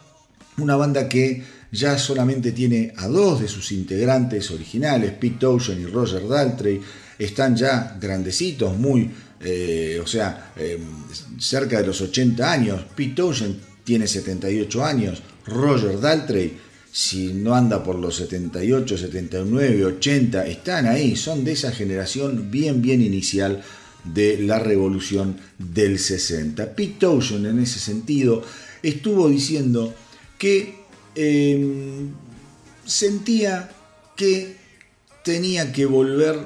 una 0.58 0.76
banda 0.76 1.08
que 1.08 1.44
ya 1.72 1.98
solamente 1.98 2.52
tiene 2.52 2.94
a 2.98 3.08
dos 3.08 3.42
de 3.42 3.48
sus 3.48 3.72
integrantes 3.72 4.50
originales, 4.52 5.12
Pete 5.12 5.38
Townshend 5.40 5.82
y 5.82 5.86
Roger 5.86 6.28
Daltrey, 6.28 6.82
están 7.20 7.56
ya 7.56 7.98
grandecitos, 8.00 8.76
muy, 8.78 9.12
eh, 9.40 10.00
o 10.02 10.08
sea, 10.08 10.54
eh, 10.56 10.80
cerca 11.40 11.82
de 11.82 11.88
los 11.88 12.02
80 12.02 12.52
años. 12.52 12.86
Pete 12.96 13.16
Townshend 13.16 13.60
tiene 13.84 14.08
78 14.08 14.84
años, 14.84 15.22
Roger 15.46 16.00
Daltrey, 16.00 16.58
si 16.92 17.34
no 17.34 17.54
anda 17.54 17.84
por 17.84 17.96
los 18.00 18.16
78, 18.16 18.98
79, 18.98 19.86
80, 19.86 20.48
están 20.48 20.88
ahí, 20.88 21.16
son 21.16 21.44
de 21.44 21.52
esa 21.52 21.72
generación 21.72 22.50
bien, 22.50 22.82
bien 22.82 23.02
inicial 23.02 23.62
de 24.04 24.40
la 24.42 24.58
revolución 24.58 25.38
del 25.60 26.00
60. 26.00 26.74
Pete 26.74 26.96
Townshend 27.00 27.46
en 27.46 27.60
ese 27.60 27.80
sentido 27.80 28.42
estuvo 28.82 29.30
diciendo 29.30 29.94
que 30.38 30.88
Em, 31.20 32.14
sentía 32.86 33.72
que 34.16 34.56
tenía 35.24 35.72
que 35.72 35.88
volver 35.88 36.38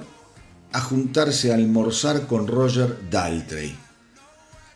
a 0.71 0.79
juntarse 0.79 1.51
a 1.51 1.55
almorzar 1.55 2.25
con 2.25 2.47
Roger 2.47 2.95
Daltrey 3.09 3.75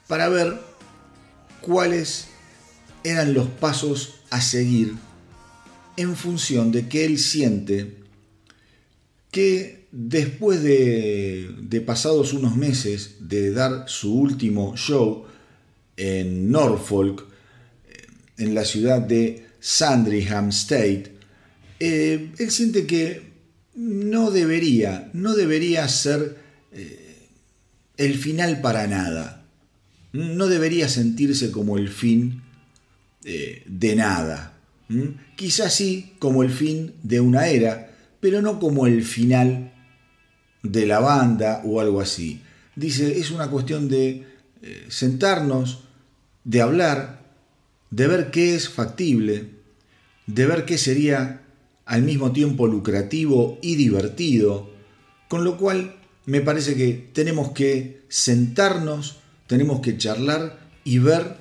para 0.10 0.28
ver 0.28 0.60
cuáles 1.62 2.28
eran 3.06 3.34
los 3.34 3.48
pasos 3.48 4.16
a 4.32 4.42
seguir 4.42 4.96
en 5.96 6.18
función 6.18 6.74
de 6.74 6.90
que 6.90 7.06
él 7.06 7.18
siente 7.18 7.96
que 9.32 9.88
después 9.94 10.62
de, 10.62 11.56
de, 11.58 11.80
pasados 11.80 12.34
unos 12.34 12.58
meses 12.58 13.30
de 13.30 13.52
dar 13.52 13.88
su 13.88 14.14
último 14.14 14.76
show 14.76 15.24
en 15.96 16.52
Norfolk, 16.52 17.26
en 18.38 18.56
la 18.56 18.66
ciudad 18.66 19.02
de 19.02 19.46
Sandringham 19.60 20.50
State, 20.50 21.16
eh, 21.80 22.32
él 22.38 22.52
siente 22.52 22.86
que 22.86 23.34
no 23.76 24.32
debería, 24.32 25.10
no 25.14 25.36
debería 25.36 25.88
ser 25.88 26.38
eh, 26.72 27.30
el 27.98 28.16
final 28.16 28.62
para 28.62 28.88
nada. 28.88 29.44
No 30.14 30.48
debería 30.48 30.88
sentirse 30.88 31.52
como 31.52 31.78
el 31.78 31.90
fin 31.90 32.42
eh, 33.24 33.64
de 33.66 33.96
nada. 33.96 34.54
Quizás 35.36 35.74
sí 35.74 36.14
como 36.20 36.44
el 36.44 36.52
fin 36.52 36.94
de 37.04 37.20
una 37.20 37.48
era, 37.48 37.92
pero 38.20 38.42
no 38.42 38.60
como 38.60 38.86
el 38.86 39.04
final 39.04 39.74
de 40.62 40.86
la 40.86 41.00
banda 41.00 41.62
o 41.66 41.82
algo 41.82 42.00
así. 42.00 42.42
Dice, 42.76 43.20
es 43.20 43.32
una 43.32 43.50
cuestión 43.50 43.90
de 43.90 44.28
sentarnos, 44.90 45.86
de 46.44 46.62
hablar, 46.62 47.25
de 47.96 48.08
ver 48.08 48.30
qué 48.30 48.56
es 48.56 48.68
factible, 48.68 49.52
de 50.28 50.46
ver 50.46 50.66
qué 50.66 50.78
sería 50.78 51.44
al 51.86 52.02
mismo 52.02 52.34
tiempo 52.34 52.68
lucrativo 52.68 53.58
y 53.62 53.78
divertido, 53.78 54.70
con 55.30 55.46
lo 55.46 55.56
cual 55.56 55.96
me 56.26 56.42
parece 56.42 56.76
que 56.76 57.10
tenemos 57.14 57.52
que 57.52 58.02
sentarnos, 58.10 59.20
tenemos 59.48 59.80
que 59.80 59.98
charlar 59.98 60.60
y 60.84 61.00
ver 61.00 61.38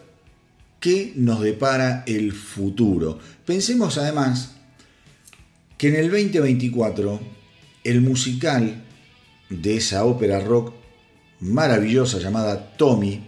qué 0.79 1.13
nos 1.17 1.41
depara 1.41 2.05
el 2.07 2.31
futuro. 2.31 3.19
Pensemos 3.45 3.99
además 3.99 4.55
que 5.77 5.89
en 5.89 5.97
el 5.97 6.09
2024 6.09 7.21
el 7.83 8.01
musical 8.01 8.85
de 9.51 9.77
esa 9.79 10.05
ópera 10.05 10.39
rock 10.39 10.73
maravillosa 11.41 12.21
llamada 12.21 12.77
Tommy 12.77 13.25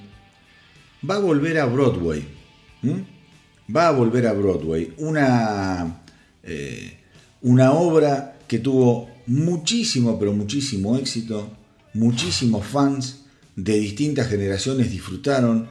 va 1.11 1.17
a 1.17 1.19
volver 1.19 1.59
a 1.59 1.67
Broadway 1.67 2.37
va 3.75 3.89
a 3.89 3.93
volver 3.93 4.27
a 4.27 4.33
Broadway. 4.33 4.93
Una, 4.99 6.03
eh, 6.43 6.99
una 7.43 7.73
obra 7.73 8.39
que 8.47 8.59
tuvo 8.59 9.09
muchísimo, 9.27 10.19
pero 10.19 10.33
muchísimo 10.33 10.97
éxito. 10.97 11.51
Muchísimos 11.95 12.67
fans 12.67 13.23
de 13.55 13.79
distintas 13.79 14.29
generaciones 14.29 14.91
disfrutaron 14.91 15.69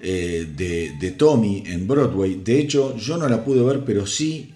eh, 0.00 0.46
de, 0.56 1.10
Tommy 1.12 1.62
en 1.66 1.86
Broadway. 1.86 2.40
De 2.42 2.58
hecho, 2.58 2.96
yo 2.96 3.16
no 3.16 3.28
la 3.28 3.44
pude 3.44 3.62
ver, 3.62 3.84
pero 3.84 4.06
sí 4.06 4.52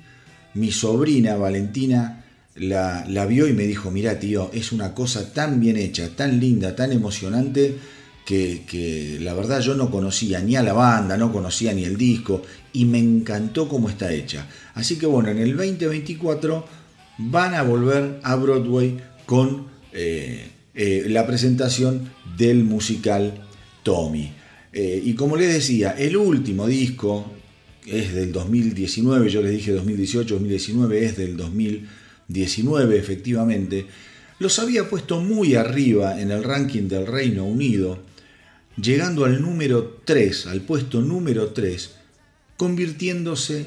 mi 0.55 0.71
sobrina 0.71 1.37
Valentina 1.37 2.25
la, 2.57 3.07
la 3.09 3.25
vio 3.25 3.49
y 3.49 3.53
me 3.53 3.65
dijo, 3.65 3.91
mira 3.91 4.19
tío, 4.19 4.51
es 4.53 4.73
una 4.73 4.95
cosa 4.95 5.33
tan 5.33 5.61
bien 5.61 5.79
hecha, 5.79 6.11
tan 6.15 6.39
linda, 6.39 6.77
tan 6.77 6.93
emocionante 6.93 7.79
que, 8.25 9.19
la 9.21 9.35
verdad 9.35 9.61
yo 9.61 9.75
no 9.75 9.91
conocía 9.91 10.41
ni 10.41 10.57
a 10.57 10.63
la 10.63 10.73
banda, 10.73 11.17
no 11.17 11.33
conocía 11.33 11.73
ni 11.75 11.85
el 11.85 11.97
disco 11.97 12.43
y 12.73 12.85
me 12.85 12.99
encantó 12.99 13.69
cómo 13.69 13.89
está 13.89 14.13
hecha. 14.13 14.49
Así 14.75 14.99
que 14.99 15.07
bueno, 15.07 15.31
en 15.31 15.39
el 15.39 15.57
2024 15.57 16.67
van 17.19 17.55
a 17.55 17.63
volver 17.63 18.21
a 18.23 18.37
Broadway 18.37 18.99
con 19.27 19.67
eh, 19.93 20.51
eh, 20.75 21.05
la 21.09 21.27
presentación 21.27 22.11
del 22.37 22.65
musical 22.65 23.47
Tommy. 23.83 24.33
Eh, 24.73 25.03
y 25.05 25.15
como 25.15 25.37
les 25.37 25.53
decía, 25.53 25.91
el 25.91 26.17
último 26.17 26.67
disco 26.67 27.31
es 27.87 28.15
del 28.15 28.33
2019, 28.33 29.29
yo 29.29 29.43
les 29.43 29.53
dije 29.53 29.73
2018, 29.73 30.35
2019 30.35 31.05
es 31.05 31.17
del 31.17 31.37
2019 31.37 32.97
efectivamente, 32.97 33.87
los 34.39 34.59
había 34.59 34.89
puesto 34.89 35.21
muy 35.21 35.57
arriba 35.57 36.21
en 36.21 36.31
el 36.31 36.43
ranking 36.43 36.89
del 36.89 37.07
Reino 37.07 37.45
Unido 37.45 37.99
llegando 38.81 39.25
al 39.25 39.43
número 39.43 40.01
3, 40.05 40.47
al 40.47 40.63
puesto 40.63 41.01
número 41.03 41.49
3, 41.49 41.91
convirtiéndose 42.63 43.67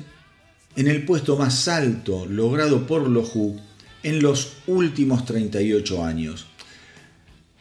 en 0.78 0.88
el 0.88 1.04
puesto 1.04 1.36
más 1.36 1.68
alto 1.68 2.26
logrado 2.26 2.88
por 2.88 3.10
los 3.10 3.34
en 4.04 4.22
los 4.22 4.54
últimos 4.68 5.26
38 5.26 6.06
años. 6.06 6.46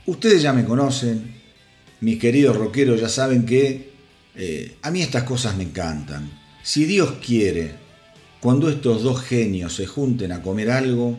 Ustedes 0.06 0.42
ya 0.42 0.52
me 0.52 0.64
conocen, 0.64 1.34
mis 2.02 2.20
queridos 2.20 2.56
rockeros 2.56 3.00
ya 3.00 3.08
saben 3.08 3.44
que 3.44 3.90
eh, 4.36 4.76
a 4.80 4.92
mí 4.92 5.02
estas 5.02 5.24
cosas 5.24 5.56
me 5.56 5.64
encantan. 5.64 6.30
Si 6.62 6.84
Dios 6.84 7.14
quiere, 7.20 7.72
cuando 8.38 8.70
estos 8.70 9.02
dos 9.02 9.20
genios 9.20 9.74
se 9.74 9.86
junten 9.86 10.30
a 10.30 10.40
comer 10.40 10.70
algo, 10.70 11.18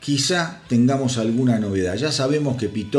quizá 0.00 0.60
tengamos 0.68 1.18
alguna 1.18 1.60
novedad. 1.60 1.94
Ya 1.96 2.10
sabemos 2.10 2.56
que 2.56 2.68
Pete 2.68 2.98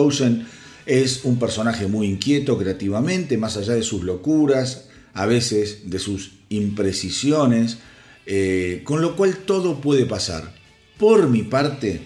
es 0.86 1.25
un 1.25 1.39
personaje 1.39 1.88
muy 1.88 2.07
inquieto 2.07 2.57
creativamente, 2.57 3.38
más 3.38 3.57
allá 3.57 3.73
de 3.73 3.83
sus 3.83 4.05
locuras, 4.05 4.87
a 5.17 5.25
veces 5.25 5.89
de 5.89 5.97
sus 5.97 6.34
imprecisiones, 6.49 7.80
eh, 8.27 8.82
con 8.84 9.01
lo 9.01 9.15
cual 9.15 9.38
todo 9.38 9.82
puede 9.82 10.06
pasar. 10.06 10.53
Por 10.99 11.27
mi 11.27 11.41
parte, 11.41 12.01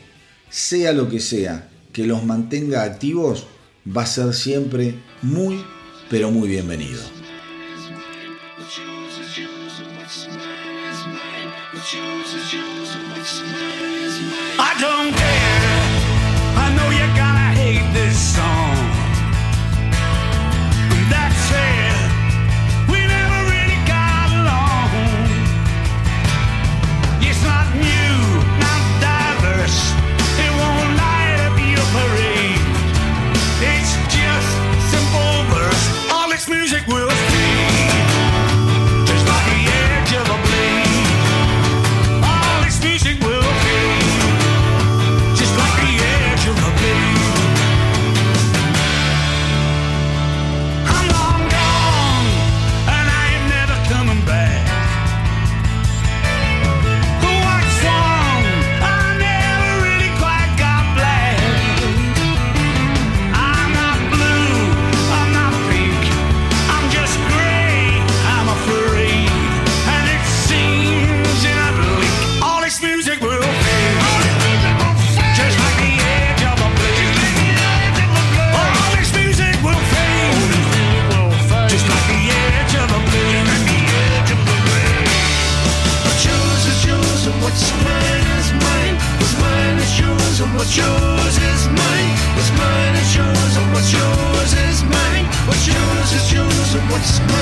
sea 0.50 0.94
lo 0.94 1.10
que 1.10 1.20
sea 1.20 1.70
que 1.92 2.06
los 2.08 2.24
mantenga 2.24 2.84
activos, 2.84 3.48
va 3.86 4.04
a 4.04 4.06
ser 4.06 4.34
siempre 4.34 4.96
muy, 5.22 5.62
pero 6.10 6.32
muy 6.32 6.48
bienvenido. 6.48 7.02
God's 97.02 97.41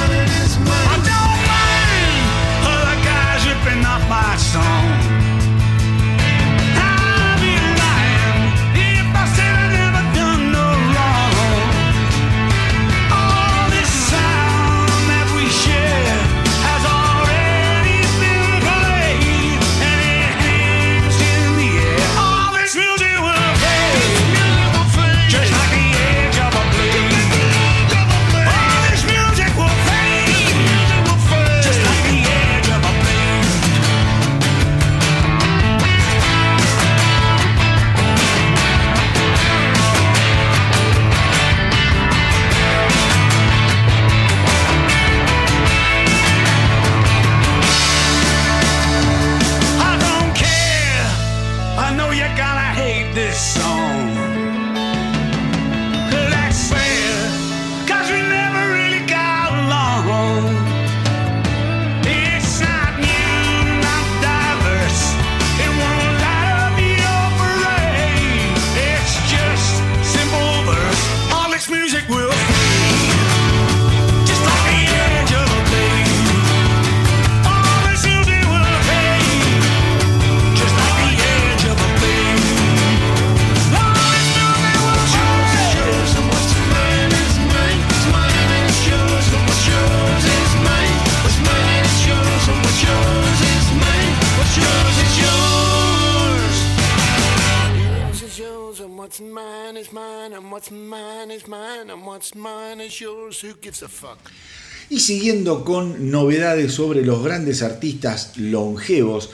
Y 104.90 105.00
siguiendo 105.00 105.64
con 105.64 106.12
novedades 106.12 106.74
sobre 106.74 107.06
los 107.06 107.24
grandes 107.24 107.62
artistas 107.62 108.36
longevos, 108.38 109.30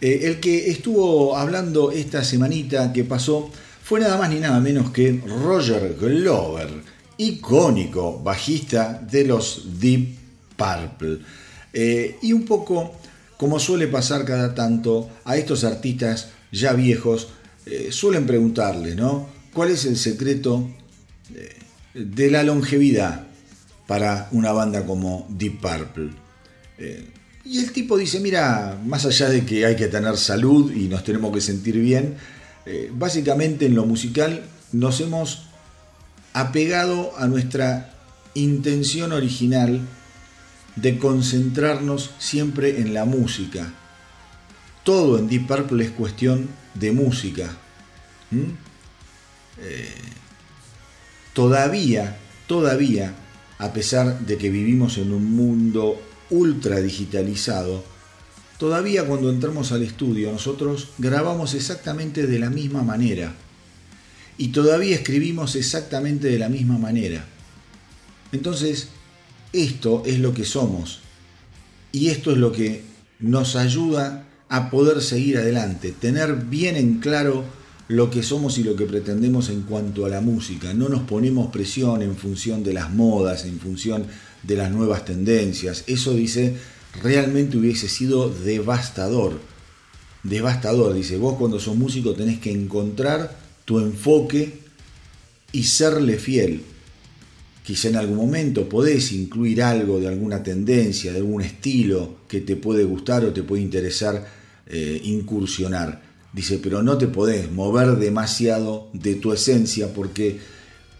eh, 0.00 0.20
el 0.24 0.38
que 0.38 0.70
estuvo 0.70 1.36
hablando 1.36 1.90
esta 1.90 2.22
semanita 2.22 2.92
que 2.92 3.02
pasó 3.02 3.50
fue 3.82 3.98
nada 3.98 4.18
más 4.18 4.30
ni 4.30 4.38
nada 4.38 4.60
menos 4.60 4.90
que 4.90 5.20
Roger 5.42 5.96
Glover, 5.98 6.68
icónico 7.16 8.20
bajista 8.22 9.04
de 9.10 9.24
los 9.24 9.80
Deep 9.80 10.14
Purple. 10.56 11.18
Eh, 11.72 12.18
y 12.22 12.32
un 12.32 12.44
poco 12.44 12.92
como 13.36 13.58
suele 13.58 13.88
pasar 13.88 14.24
cada 14.24 14.54
tanto 14.54 15.10
a 15.24 15.36
estos 15.36 15.64
artistas 15.64 16.28
ya 16.52 16.72
viejos, 16.72 17.28
eh, 17.66 17.88
suelen 17.90 18.26
preguntarle, 18.26 18.94
¿no? 18.94 19.28
¿Cuál 19.52 19.70
es 19.70 19.86
el 19.86 19.96
secreto 19.96 20.68
de 21.98 22.30
la 22.30 22.42
longevidad 22.42 23.26
para 23.86 24.28
una 24.32 24.52
banda 24.52 24.86
como 24.86 25.26
Deep 25.30 25.60
Purple? 25.60 26.10
Y 27.44 27.58
el 27.58 27.72
tipo 27.72 27.96
dice, 27.96 28.20
mira, 28.20 28.78
más 28.84 29.06
allá 29.06 29.28
de 29.28 29.44
que 29.44 29.64
hay 29.64 29.74
que 29.74 29.88
tener 29.88 30.16
salud 30.16 30.70
y 30.70 30.88
nos 30.88 31.02
tenemos 31.02 31.32
que 31.32 31.40
sentir 31.40 31.78
bien, 31.78 32.16
eh, 32.66 32.90
básicamente 32.92 33.66
en 33.66 33.74
lo 33.74 33.86
musical 33.86 34.42
nos 34.72 35.00
hemos 35.00 35.48
apegado 36.34 37.12
a 37.16 37.26
nuestra 37.26 37.94
intención 38.34 39.12
original 39.12 39.80
de 40.76 40.98
concentrarnos 40.98 42.10
siempre 42.18 42.80
en 42.80 42.94
la 42.94 43.06
música. 43.06 43.72
Todo 44.84 45.18
en 45.18 45.28
Deep 45.28 45.46
Purple 45.46 45.84
es 45.84 45.90
cuestión 45.90 46.48
de 46.74 46.92
música. 46.92 47.50
Eh, 49.60 49.88
todavía, 51.38 52.16
todavía, 52.48 53.14
a 53.58 53.72
pesar 53.72 54.26
de 54.26 54.36
que 54.38 54.50
vivimos 54.50 54.98
en 54.98 55.12
un 55.12 55.36
mundo 55.36 56.02
ultra 56.30 56.80
digitalizado, 56.80 57.84
todavía 58.58 59.06
cuando 59.06 59.30
entramos 59.30 59.70
al 59.70 59.84
estudio 59.84 60.32
nosotros 60.32 60.88
grabamos 60.98 61.54
exactamente 61.54 62.26
de 62.26 62.40
la 62.40 62.50
misma 62.50 62.82
manera 62.82 63.36
y 64.36 64.48
todavía 64.48 64.96
escribimos 64.96 65.54
exactamente 65.54 66.26
de 66.26 66.40
la 66.40 66.48
misma 66.48 66.76
manera. 66.76 67.24
Entonces, 68.32 68.88
esto 69.52 70.02
es 70.06 70.18
lo 70.18 70.34
que 70.34 70.44
somos 70.44 71.02
y 71.92 72.08
esto 72.08 72.32
es 72.32 72.38
lo 72.38 72.50
que 72.50 72.82
nos 73.20 73.54
ayuda 73.54 74.26
a 74.48 74.70
poder 74.70 75.00
seguir 75.02 75.38
adelante, 75.38 75.92
tener 75.92 76.34
bien 76.34 76.74
en 76.74 76.98
claro 76.98 77.44
lo 77.88 78.10
que 78.10 78.22
somos 78.22 78.58
y 78.58 78.64
lo 78.64 78.76
que 78.76 78.84
pretendemos 78.84 79.48
en 79.48 79.62
cuanto 79.62 80.04
a 80.04 80.10
la 80.10 80.20
música. 80.20 80.74
No 80.74 80.88
nos 80.88 81.02
ponemos 81.02 81.50
presión 81.50 82.02
en 82.02 82.16
función 82.16 82.62
de 82.62 82.74
las 82.74 82.92
modas, 82.92 83.46
en 83.46 83.58
función 83.58 84.06
de 84.42 84.56
las 84.56 84.70
nuevas 84.70 85.06
tendencias. 85.06 85.84
Eso 85.86 86.12
dice, 86.12 86.56
realmente 87.02 87.56
hubiese 87.56 87.88
sido 87.88 88.28
devastador. 88.28 89.40
Devastador, 90.22 90.94
dice, 90.94 91.16
vos 91.16 91.36
cuando 91.38 91.58
sos 91.58 91.76
músico 91.76 92.14
tenés 92.14 92.38
que 92.38 92.52
encontrar 92.52 93.38
tu 93.64 93.78
enfoque 93.78 94.60
y 95.52 95.64
serle 95.64 96.18
fiel. 96.18 96.62
Quizá 97.64 97.88
en 97.88 97.96
algún 97.96 98.16
momento 98.16 98.68
podés 98.68 99.12
incluir 99.12 99.62
algo 99.62 99.98
de 99.98 100.08
alguna 100.08 100.42
tendencia, 100.42 101.12
de 101.12 101.18
algún 101.18 101.42
estilo 101.42 102.16
que 102.28 102.40
te 102.40 102.56
puede 102.56 102.84
gustar 102.84 103.24
o 103.24 103.32
te 103.32 103.42
puede 103.42 103.62
interesar 103.62 104.26
eh, 104.66 105.00
incursionar. 105.04 106.07
Dice, 106.38 106.60
pero 106.62 106.84
no 106.84 106.98
te 106.98 107.08
podés 107.08 107.50
mover 107.50 107.96
demasiado 107.96 108.86
de 108.92 109.16
tu 109.16 109.32
esencia 109.32 109.92
porque 109.92 110.38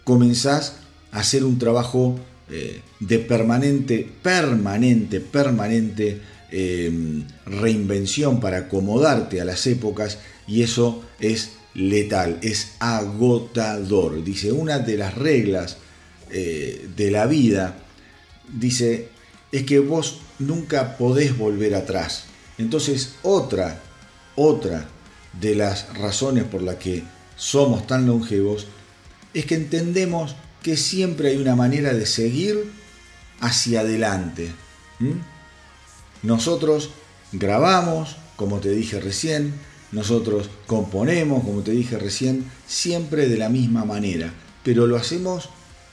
comenzás 0.02 0.78
a 1.12 1.20
hacer 1.20 1.44
un 1.44 1.60
trabajo 1.60 2.18
eh, 2.50 2.80
de 2.98 3.20
permanente, 3.20 4.04
permanente, 4.20 5.20
permanente 5.20 6.20
eh, 6.50 7.22
reinvención 7.46 8.40
para 8.40 8.56
acomodarte 8.56 9.40
a 9.40 9.44
las 9.44 9.64
épocas 9.68 10.18
y 10.48 10.64
eso 10.64 11.04
es 11.20 11.52
letal, 11.72 12.40
es 12.42 12.72
agotador. 12.80 14.24
Dice, 14.24 14.50
una 14.50 14.80
de 14.80 14.96
las 14.96 15.14
reglas 15.14 15.76
eh, 16.32 16.88
de 16.96 17.12
la 17.12 17.26
vida, 17.26 17.78
dice, 18.52 19.10
es 19.52 19.62
que 19.62 19.78
vos 19.78 20.18
nunca 20.40 20.96
podés 20.96 21.38
volver 21.38 21.76
atrás. 21.76 22.24
Entonces, 22.58 23.12
otra, 23.22 23.80
otra 24.34 24.88
de 25.32 25.54
las 25.54 25.96
razones 25.98 26.44
por 26.44 26.62
las 26.62 26.76
que 26.76 27.04
somos 27.36 27.86
tan 27.86 28.06
longevos 28.06 28.66
es 29.34 29.46
que 29.46 29.54
entendemos 29.54 30.34
que 30.62 30.76
siempre 30.76 31.30
hay 31.30 31.36
una 31.36 31.54
manera 31.54 31.94
de 31.94 32.06
seguir 32.06 32.70
hacia 33.40 33.80
adelante. 33.80 34.50
Nosotros 36.22 36.90
grabamos, 37.32 38.16
como 38.36 38.58
te 38.58 38.70
dije 38.70 39.00
recién, 39.00 39.54
nosotros 39.92 40.50
componemos, 40.66 41.44
como 41.44 41.60
te 41.60 41.70
dije 41.70 41.98
recién, 41.98 42.44
siempre 42.66 43.28
de 43.28 43.38
la 43.38 43.48
misma 43.48 43.84
manera, 43.84 44.32
pero 44.64 44.86
lo 44.86 44.96
hacemos 44.96 45.48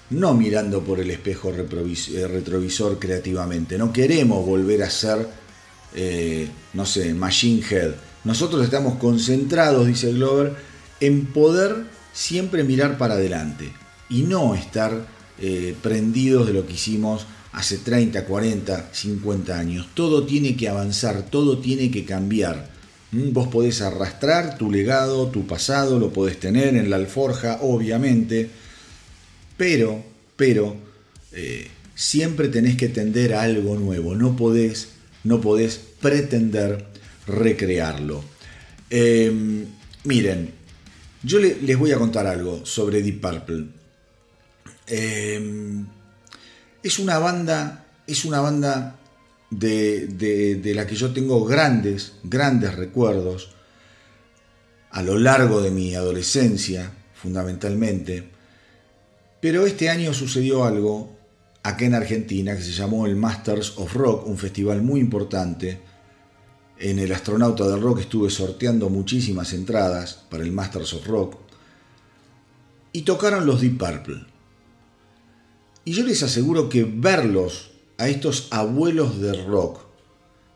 no 0.09 0.33
mirando 0.33 0.83
por 0.83 0.99
el 0.99 1.09
espejo 1.09 1.51
eh, 1.51 2.27
retrovisor 2.27 2.99
creativamente, 2.99 3.77
no 3.77 3.91
queremos 3.91 4.45
volver 4.45 4.83
a 4.83 4.89
ser, 4.89 5.27
eh, 5.95 6.47
no 6.73 6.85
sé, 6.85 7.13
Machine 7.13 7.63
Head. 7.69 7.91
Nosotros 8.25 8.63
estamos 8.63 8.97
concentrados, 8.97 9.87
dice 9.87 10.11
Glover, 10.11 10.55
en 10.99 11.27
poder 11.27 11.85
siempre 12.11 12.63
mirar 12.63 12.97
para 12.97 13.13
adelante 13.13 13.71
y 14.09 14.23
no 14.23 14.55
estar 14.55 15.05
eh, 15.39 15.75
prendidos 15.81 16.47
de 16.47 16.53
lo 16.53 16.65
que 16.65 16.73
hicimos 16.73 17.27
hace 17.51 17.77
30, 17.77 18.25
40, 18.25 18.89
50 18.91 19.57
años. 19.57 19.87
Todo 19.93 20.25
tiene 20.25 20.57
que 20.57 20.67
avanzar, 20.67 21.23
todo 21.29 21.59
tiene 21.59 21.91
que 21.91 22.03
cambiar. 22.03 22.69
¿Mm? 23.11 23.31
Vos 23.31 23.47
podés 23.47 23.81
arrastrar 23.81 24.57
tu 24.57 24.71
legado, 24.71 25.27
tu 25.27 25.45
pasado, 25.45 25.99
lo 25.99 26.11
podés 26.11 26.39
tener 26.39 26.75
en 26.75 26.89
la 26.89 26.95
alforja, 26.95 27.59
obviamente, 27.61 28.49
pero, 29.55 30.03
pero, 30.35 30.75
eh, 31.31 31.67
siempre 31.93 32.49
tenés 32.49 32.75
que 32.75 32.89
tender 32.89 33.35
a 33.35 33.43
algo 33.43 33.77
nuevo, 33.77 34.15
no 34.15 34.35
podés, 34.35 34.89
no 35.23 35.39
podés 35.39 35.79
pretender 36.01 36.94
recrearlo. 37.27 38.23
Em, 38.89 39.65
miren, 40.03 40.53
yo 41.23 41.39
les 41.39 41.77
voy 41.77 41.91
a 41.91 41.97
contar 41.97 42.27
algo 42.27 42.65
sobre 42.65 43.01
Deep 43.01 43.21
Purple. 43.21 43.65
Em, 44.87 45.85
es 46.83 46.99
una 46.99 47.17
banda, 47.17 47.85
es 48.05 48.25
una 48.25 48.41
banda 48.41 48.99
de, 49.49 50.71
la 50.75 50.85
que 50.85 50.95
yo 50.95 51.11
tengo 51.13 51.43
grandes, 51.45 52.13
grandes 52.23 52.75
recuerdos 52.75 53.51
a 54.91 55.01
lo 55.01 55.17
largo 55.17 55.61
de 55.61 55.71
mi 55.71 55.95
adolescencia, 55.95 56.91
fundamentalmente. 57.13 58.29
Pero 59.41 59.65
este 59.65 59.89
año 59.89 60.13
sucedió 60.13 60.63
algo 60.63 61.17
acá 61.63 61.85
en 61.85 61.95
Argentina 61.95 62.55
que 62.55 62.61
se 62.61 62.71
llamó 62.71 63.05
el 63.05 63.15
Masters 63.15 63.73
of 63.77 63.93
Rock, 63.93 64.27
un 64.27 64.37
festival 64.37 64.81
muy 64.81 64.99
importante. 64.99 65.79
En 66.77 66.99
el 66.99 67.11
Astronauta 67.13 67.67
del 67.67 67.81
Rock 67.81 68.01
estuve 68.01 68.29
sorteando 68.29 68.89
muchísimas 68.89 69.53
entradas 69.53 70.25
para 70.29 70.43
el 70.43 70.51
Masters 70.51 70.93
of 70.93 71.07
Rock 71.07 71.37
y 72.91 73.03
tocaron 73.03 73.45
los 73.45 73.61
Deep 73.61 73.77
Purple. 73.77 74.25
Y 75.85 75.93
yo 75.93 76.03
les 76.03 76.21
aseguro 76.23 76.67
que 76.67 76.83
verlos 76.83 77.71
a 77.97 78.09
estos 78.09 78.47
abuelos 78.51 79.21
de 79.21 79.33
rock 79.43 79.85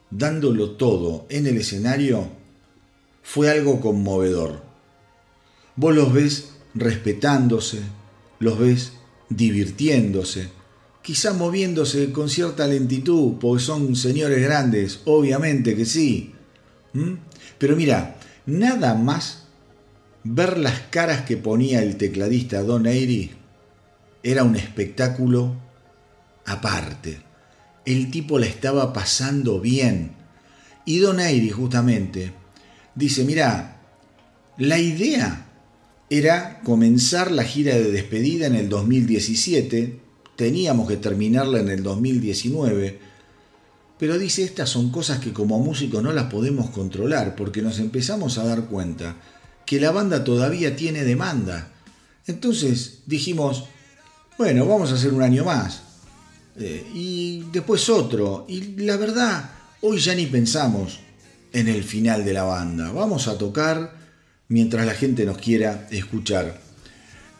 dándolo 0.09 0.71
todo 0.71 1.25
en 1.29 1.47
el 1.47 1.57
escenario 1.57 2.27
fue 3.21 3.49
algo 3.49 3.79
conmovedor. 3.79 4.63
Vos 5.75 5.95
los 5.95 6.11
ves 6.11 6.53
respetándose, 6.73 7.81
los 8.39 8.59
ves 8.59 8.93
divirtiéndose, 9.29 10.49
quizá 11.09 11.33
moviéndose 11.33 12.11
con 12.11 12.29
cierta 12.29 12.67
lentitud, 12.67 13.39
porque 13.39 13.63
son 13.63 13.95
señores 13.95 14.43
grandes, 14.43 14.99
obviamente 15.05 15.75
que 15.75 15.83
sí. 15.83 16.35
Pero 17.57 17.75
mira, 17.75 18.17
nada 18.45 18.93
más 18.93 19.45
ver 20.23 20.59
las 20.59 20.81
caras 20.91 21.23
que 21.23 21.35
ponía 21.35 21.81
el 21.81 21.95
tecladista 21.95 22.61
Don 22.61 22.85
Airy 22.85 23.31
era 24.21 24.43
un 24.43 24.55
espectáculo 24.55 25.55
aparte. 26.45 27.23
El 27.85 28.11
tipo 28.11 28.37
la 28.37 28.45
estaba 28.45 28.93
pasando 28.93 29.59
bien. 29.59 30.11
Y 30.85 30.99
Don 30.99 31.19
Airy 31.19 31.49
justamente 31.49 32.33
dice, 32.93 33.23
mira, 33.23 33.81
la 34.59 34.77
idea 34.77 35.47
era 36.11 36.61
comenzar 36.63 37.31
la 37.31 37.45
gira 37.45 37.73
de 37.73 37.89
despedida 37.89 38.45
en 38.45 38.53
el 38.53 38.69
2017, 38.69 40.08
teníamos 40.39 40.87
que 40.87 40.95
terminarla 40.95 41.59
en 41.59 41.67
el 41.67 41.83
2019, 41.83 42.97
pero 43.99 44.17
dice, 44.17 44.43
estas 44.43 44.69
son 44.69 44.89
cosas 44.89 45.19
que 45.19 45.33
como 45.33 45.59
músicos 45.59 46.01
no 46.01 46.13
las 46.13 46.31
podemos 46.31 46.69
controlar 46.69 47.35
porque 47.35 47.61
nos 47.61 47.77
empezamos 47.77 48.37
a 48.37 48.45
dar 48.45 48.67
cuenta 48.67 49.17
que 49.65 49.81
la 49.81 49.91
banda 49.91 50.23
todavía 50.23 50.77
tiene 50.77 51.03
demanda 51.03 51.73
Entonces 52.25 52.99
dijimos, 53.05 53.65
bueno, 54.37 54.65
vamos 54.65 54.93
a 54.93 54.95
hacer 54.95 55.13
un 55.13 55.23
año 55.23 55.43
más. 55.43 55.81
Eh, 56.55 56.89
y 56.93 57.43
después 57.51 57.89
otro. 57.89 58.45
Y 58.47 58.77
la 58.77 58.95
verdad, 58.95 59.51
hoy 59.81 59.99
ya 59.99 60.15
ni 60.15 60.25
pensamos 60.25 61.01
en 61.51 61.67
el 61.67 61.83
final 61.83 62.23
de 62.23 62.31
la 62.31 62.43
banda. 62.43 62.93
Vamos 62.93 63.27
a 63.27 63.37
tocar 63.37 63.93
mientras 64.47 64.85
la 64.85 64.93
gente 64.93 65.25
nos 65.25 65.37
quiera 65.37 65.89
escuchar. 65.91 66.68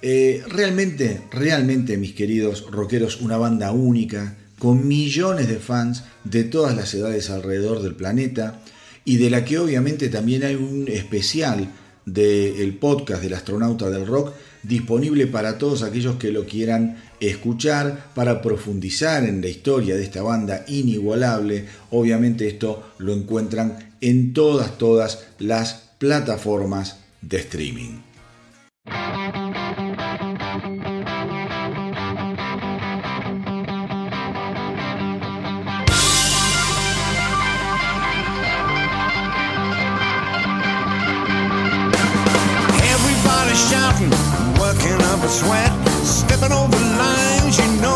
Eh, 0.01 0.43
realmente, 0.47 1.21
realmente, 1.31 1.97
mis 1.97 2.13
queridos 2.13 2.65
rockeros, 2.71 3.19
una 3.21 3.37
banda 3.37 3.71
única, 3.71 4.37
con 4.57 4.87
millones 4.87 5.47
de 5.47 5.57
fans 5.57 6.03
de 6.23 6.43
todas 6.43 6.75
las 6.75 6.93
edades 6.93 7.29
alrededor 7.29 7.81
del 7.81 7.95
planeta 7.95 8.61
y 9.05 9.17
de 9.17 9.29
la 9.29 9.43
que 9.45 9.57
obviamente 9.57 10.09
también 10.09 10.43
hay 10.43 10.55
un 10.55 10.87
especial 10.87 11.69
del 12.05 12.75
podcast 12.77 13.21
del 13.21 13.33
astronauta 13.33 13.89
del 13.89 14.05
rock 14.05 14.33
disponible 14.63 15.27
para 15.27 15.57
todos 15.57 15.83
aquellos 15.83 16.15
que 16.15 16.31
lo 16.31 16.45
quieran 16.45 16.97
escuchar 17.19 18.11
para 18.15 18.41
profundizar 18.41 19.23
en 19.23 19.41
la 19.41 19.47
historia 19.47 19.95
de 19.95 20.03
esta 20.03 20.21
banda 20.21 20.65
inigualable. 20.67 21.65
Obviamente 21.91 22.47
esto 22.47 22.91
lo 22.97 23.13
encuentran 23.13 23.93
en 24.01 24.33
todas, 24.33 24.77
todas 24.77 25.27
las 25.39 25.91
plataformas 25.97 26.99
de 27.21 27.37
streaming. 27.37 27.99
Sweat, 45.29 45.71
stepping 46.03 46.51
over 46.51 46.77
lines. 46.97 47.57
You 47.57 47.81
know 47.81 47.88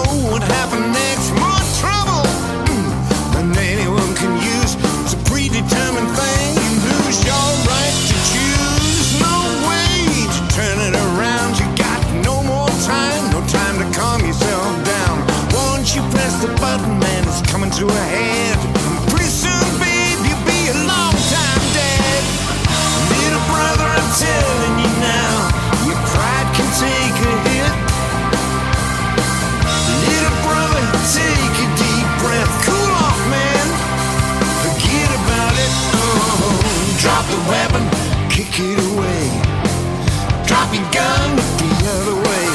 your 40.73 40.89
gun, 40.91 41.35
the 41.61 41.71
other 41.97 42.17
way. 42.27 42.47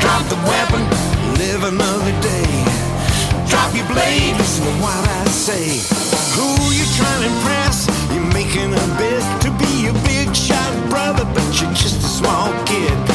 Drop 0.00 0.22
the 0.32 0.40
weapon, 0.48 0.82
live 1.36 1.64
another 1.64 2.14
day. 2.20 2.48
Drop 3.48 3.74
your 3.74 3.86
blade, 3.86 4.36
listen 4.38 4.64
to 4.64 4.72
what 4.82 5.02
I 5.08 5.24
say. 5.26 5.80
Who 6.36 6.48
you 6.72 6.84
trying 6.96 7.22
to 7.22 7.28
impress? 7.28 7.86
You're 8.12 8.32
making 8.32 8.72
a 8.72 8.86
bid 8.98 9.22
to 9.44 9.50
be 9.62 9.88
a 9.88 9.94
big 10.08 10.34
shot 10.34 10.72
brother, 10.88 11.24
but 11.34 11.44
you're 11.60 11.72
just 11.74 11.98
a 11.98 12.08
small 12.08 12.52
kid. 12.64 13.09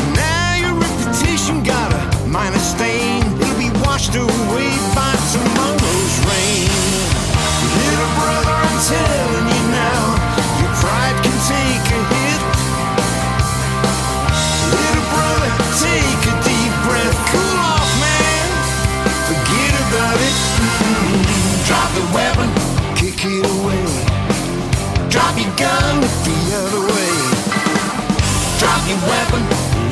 Your 28.95 29.09
weapon, 29.09 29.43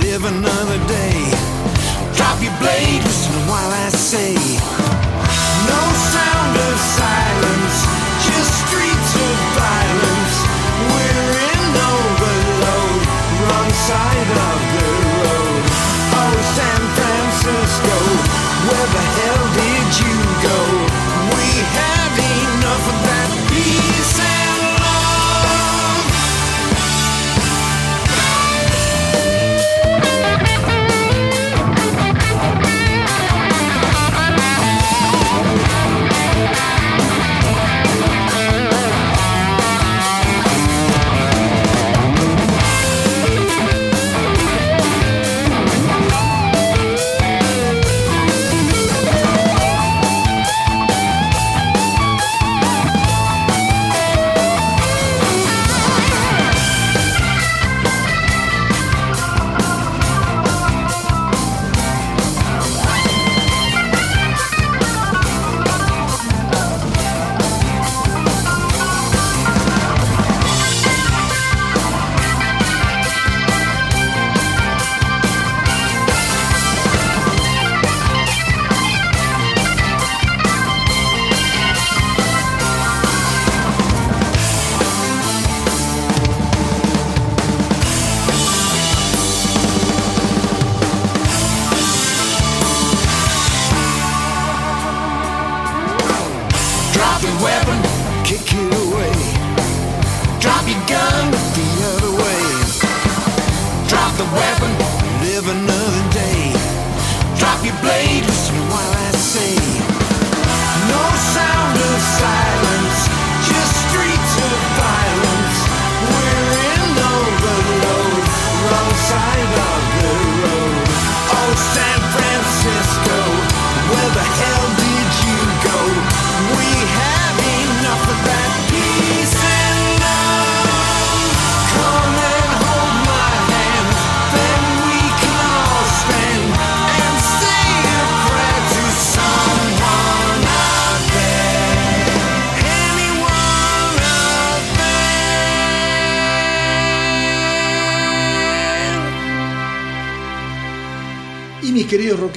live 0.01 0.23
another 0.25 0.79
day. 0.87 1.19
Drop 2.15 2.41
your 2.41 2.55
blade, 2.59 3.03
listen 3.03 3.33
while 3.49 3.71
I 3.71 3.89
say. 3.89 4.33
No 5.71 5.81
sound 6.13 6.53
of 6.67 6.75
silence, 6.99 7.77
just 8.27 8.51
streets 8.63 9.11
of 9.27 9.35
violence. 9.59 10.35
We're 10.91 11.31
in 11.51 11.63
overload, 11.91 13.01
wrong 13.43 13.71
side 13.87 14.27
of 14.37 14.42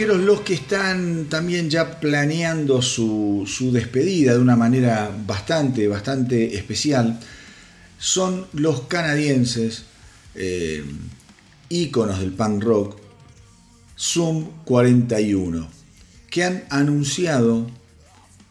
los 0.05 0.41
que 0.43 0.55
están 0.55 1.27
también 1.31 1.71
ya 1.71 1.99
planeando 2.01 2.83
su, 2.83 3.45
su 3.47 3.73
despedida 3.73 4.35
de 4.35 4.41
una 4.41 4.57
manera 4.57 5.11
bastante, 5.27 5.89
bastante 5.89 6.57
especial, 6.57 7.19
son 7.99 8.47
los 8.53 8.83
canadienses, 8.83 9.85
eh, 10.35 10.85
íconos 11.71 12.21
del 12.21 12.33
punk 12.33 12.63
rock, 12.63 12.99
Zoom 13.99 14.51
41, 14.65 15.67
que 16.31 16.45
han 16.45 16.65
anunciado 16.69 17.67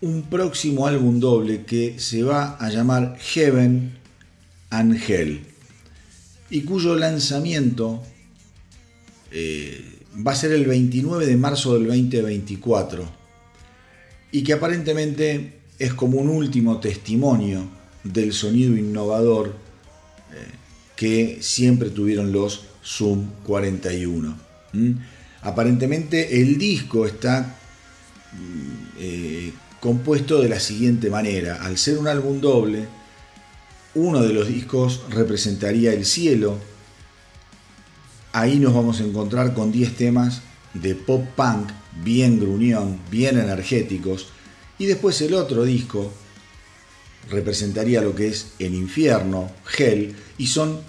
un 0.01 0.23
próximo 0.23 0.87
álbum 0.87 1.19
doble 1.19 1.63
que 1.63 1.99
se 1.99 2.23
va 2.23 2.57
a 2.57 2.69
llamar 2.69 3.17
Heaven 3.19 3.97
and 4.71 4.99
Hell 5.07 5.45
y 6.49 6.61
cuyo 6.61 6.95
lanzamiento 6.95 8.03
eh, 9.31 9.94
va 10.15 10.31
a 10.31 10.35
ser 10.35 10.51
el 10.51 10.65
29 10.65 11.25
de 11.25 11.37
marzo 11.37 11.73
del 11.73 11.87
2024 11.87 13.05
y 14.31 14.43
que 14.43 14.53
aparentemente 14.53 15.59
es 15.79 15.93
como 15.93 16.19
un 16.19 16.29
último 16.29 16.79
testimonio 16.79 17.67
del 18.03 18.33
sonido 18.33 18.75
innovador 18.75 19.47
eh, 19.47 20.45
que 20.95 21.39
siempre 21.41 21.89
tuvieron 21.89 22.31
los 22.31 22.65
Zoom 22.83 23.29
41. 23.45 24.37
Aparentemente 25.41 26.41
el 26.41 26.57
disco 26.57 27.05
está 27.05 27.55
mm, 28.33 28.99
eh, 28.99 29.53
compuesto 29.79 30.41
de 30.41 30.49
la 30.49 30.59
siguiente 30.59 31.09
manera. 31.09 31.63
Al 31.63 31.77
ser 31.77 31.97
un 31.97 32.07
álbum 32.07 32.41
doble, 32.41 32.87
uno 33.95 34.21
de 34.21 34.33
los 34.33 34.47
discos 34.47 35.01
representaría 35.09 35.93
el 35.93 36.05
cielo. 36.05 36.59
Ahí 38.35 38.59
nos 38.59 38.73
vamos 38.73 38.99
a 38.99 39.05
encontrar 39.05 39.53
con 39.53 39.71
10 39.71 39.95
temas 39.95 40.41
de 40.73 40.93
pop 40.93 41.25
punk, 41.37 41.69
bien 42.03 42.37
gruñón, 42.37 42.99
bien 43.09 43.39
energéticos. 43.39 44.27
Y 44.77 44.87
después 44.87 45.21
el 45.21 45.35
otro 45.35 45.63
disco 45.63 46.11
representaría 47.29 48.01
lo 48.01 48.13
que 48.13 48.27
es 48.27 48.47
el 48.59 48.75
infierno, 48.75 49.49
Hell, 49.77 50.13
y 50.37 50.47
son 50.47 50.81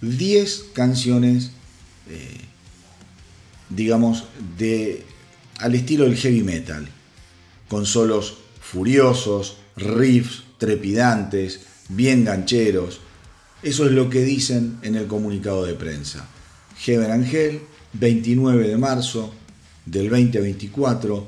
10 0.00 0.66
canciones, 0.74 1.50
eh, 2.08 2.40
digamos, 3.68 4.26
de, 4.56 5.04
al 5.58 5.74
estilo 5.74 6.04
del 6.04 6.16
heavy 6.16 6.44
metal, 6.44 6.86
con 7.66 7.84
solos 7.84 8.36
furiosos, 8.60 9.56
riffs 9.76 10.44
trepidantes, 10.56 11.62
bien 11.88 12.24
gancheros. 12.24 13.00
Eso 13.64 13.86
es 13.86 13.90
lo 13.90 14.08
que 14.08 14.22
dicen 14.22 14.78
en 14.82 14.94
el 14.94 15.08
comunicado 15.08 15.64
de 15.64 15.74
prensa. 15.74 16.28
Heaven 16.84 17.10
Angel, 17.10 17.60
29 17.92 18.68
de 18.68 18.76
marzo 18.76 19.32
del 19.86 20.08
2024, 20.08 21.26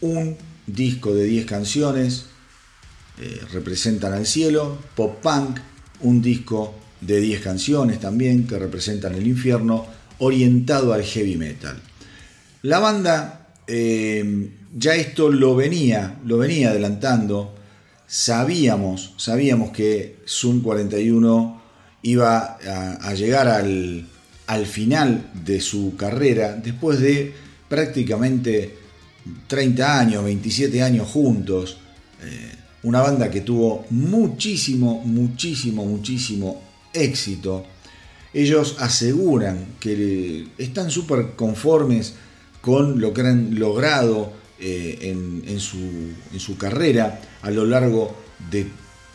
un 0.00 0.36
disco 0.66 1.14
de 1.14 1.24
10 1.24 1.46
canciones, 1.46 2.26
eh, 3.20 3.40
representan 3.52 4.12
al 4.12 4.26
cielo, 4.26 4.78
pop 4.94 5.20
punk, 5.22 5.58
un 6.00 6.22
disco 6.22 6.74
de 7.00 7.20
10 7.20 7.40
canciones 7.42 8.00
también 8.00 8.46
que 8.46 8.58
representan 8.58 9.14
el 9.14 9.26
infierno, 9.26 9.86
orientado 10.18 10.92
al 10.92 11.02
heavy 11.02 11.36
metal. 11.36 11.78
La 12.62 12.78
banda 12.78 13.48
eh, 13.66 14.50
ya 14.74 14.94
esto 14.94 15.30
lo 15.30 15.56
venía, 15.56 16.18
lo 16.24 16.38
venía 16.38 16.70
adelantando. 16.70 17.54
Sabíamos, 18.06 19.14
sabíamos 19.16 19.70
que 19.72 20.18
Zoom 20.26 20.60
41 20.60 21.62
iba 22.02 22.58
a, 23.00 23.14
llegar 23.14 23.48
al, 23.48 24.06
final 24.66 25.30
de 25.44 25.60
su 25.60 25.96
carrera 25.96 26.54
después 26.54 27.00
de 27.00 27.34
prácticamente 27.68 28.74
30 29.46 30.00
años, 30.00 30.24
27 30.24 30.82
años 30.82 31.08
juntos. 31.08 31.78
Eh, 32.22 32.52
una 32.84 33.00
banda 33.00 33.30
que 33.30 33.40
tuvo 33.40 33.84
muchísimo, 33.90 35.02
muchísimo, 35.04 35.84
muchísimo 35.84 36.62
éxito. 36.92 37.64
Ellos 38.32 38.76
aseguran 38.78 39.66
que 39.80 40.46
están 40.58 40.90
súper 40.90 41.32
conformes 41.34 42.14
con 42.60 43.00
lo 43.00 43.12
que 43.12 43.22
han 43.22 43.58
logrado 43.58 44.32
eh, 44.58 44.98
en, 45.46 45.60
su, 45.60 46.56
carrera 46.58 47.20
a 47.42 47.50
lo 47.50 47.64
largo 47.64 48.16
de 48.50 48.66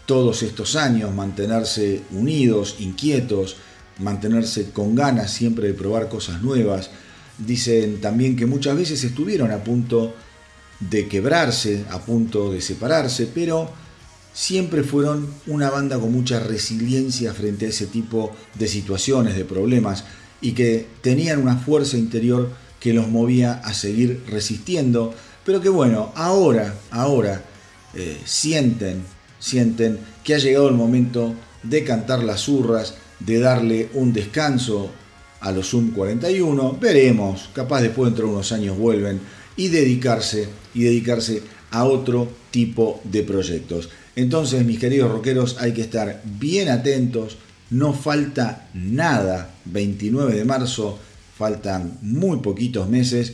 todos 0.06 0.44
estos 0.44 0.76
años, 0.76 1.14
mantenerse 1.14 2.02
unidos, 2.12 2.76
inquietos, 2.80 3.58
mantenerse 4.00 4.72
con 4.72 4.96
ganas 4.96 5.32
siempre 5.32 5.68
de 5.68 5.74
probar 5.74 6.10
cosas 6.10 6.42
nuevas. 6.42 6.89
Dicen 7.38 8.02
también 8.02 8.36
que 8.36 8.46
muchas 8.46 8.76
veces 8.76 9.04
estuvieron 9.04 9.52
a 9.52 9.64
punto 9.64 10.14
de 10.80 11.08
quebrarse, 11.08 11.86
a 11.89 12.00
punto 12.00 12.52
de 12.52 12.62
separarse, 12.62 13.30
pero 13.34 13.70
siempre 14.34 14.84
fueron 14.84 15.28
una 15.48 15.70
banda 15.70 16.00
con 16.00 16.12
mucha 16.12 16.39
resiliencia 16.39 17.34
frente 17.34 17.66
a 17.66 17.70
ese 17.70 17.86
tipo 17.88 18.36
de 18.56 18.68
situaciones, 18.68 19.36
de 19.36 19.46
problemas, 19.46 20.06
y 20.42 20.54
que 20.54 20.88
tenían 21.02 21.42
una 21.42 21.58
fuerza 21.58 21.98
interior 21.98 22.50
que 22.80 22.94
los 22.94 23.08
movía 23.08 23.62
a 23.64 23.74
seguir 23.74 24.24
resistiendo, 24.28 25.14
pero 25.46 25.62
que 25.62 25.70
bueno, 25.70 26.12
ahora, 26.16 26.74
ahora 26.89 27.44
eh, 27.94 28.20
sienten, 28.26 29.04
sienten 29.39 30.00
que 30.24 30.34
ha 30.34 30.39
llegado 30.39 30.68
el 30.68 30.76
momento 30.76 31.36
de 31.62 31.84
cantar 31.84 32.24
las 32.24 32.42
zurras, 32.42 32.96
de 33.26 33.39
darle 33.39 33.89
un 33.93 34.13
descanso 34.13 34.89
a 35.39 35.51
los 35.51 35.69
Zoom 35.69 35.91
41. 35.91 36.78
Veremos, 36.80 37.49
capaz 37.53 37.82
después 37.82 38.11
dentro 38.11 38.28
de 38.28 38.34
unos 38.34 38.51
años 38.51 38.78
vuelven 38.78 39.19
y 39.55 39.67
dedicarse 39.69 40.47
y 40.74 40.84
dedicarse 40.84 41.41
a 41.72 41.86
otro 41.86 42.30
tipo 42.51 43.01
de 43.03 43.24
proyectos. 43.24 43.89
Entonces, 44.15 44.65
mis 44.65 44.80
queridos 44.80 45.11
rockeros, 45.11 45.57
hay 45.59 45.74
que 45.74 45.82
estar 45.82 46.22
bien 46.39 46.69
atentos. 46.69 47.38
No 47.69 47.93
falta 47.93 48.69
nada. 48.74 49.55
29 49.65 50.36
de 50.36 50.45
marzo, 50.45 50.99
faltan 51.38 51.97
muy 52.01 52.39
poquitos 52.39 52.89
meses 52.89 53.34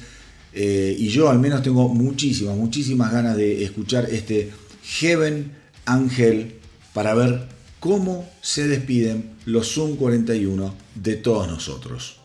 eh, 0.60 0.96
y 0.98 1.10
yo 1.10 1.30
al 1.30 1.38
menos 1.38 1.62
tengo 1.62 1.88
muchísimas, 1.88 2.56
muchísimas 2.58 3.12
ganas 3.12 3.38
de 3.38 3.64
escuchar 3.64 4.08
este 4.10 4.52
Heaven 4.84 5.52
Angel 5.86 6.56
para 6.94 7.14
ver 7.14 7.48
cómo 7.88 8.28
se 8.42 8.68
despiden 8.68 9.38
los 9.46 9.74
Zoom 9.74 9.96
41 9.96 10.76
de 10.96 11.16
todos 11.16 11.48
nosotros. 11.48 12.17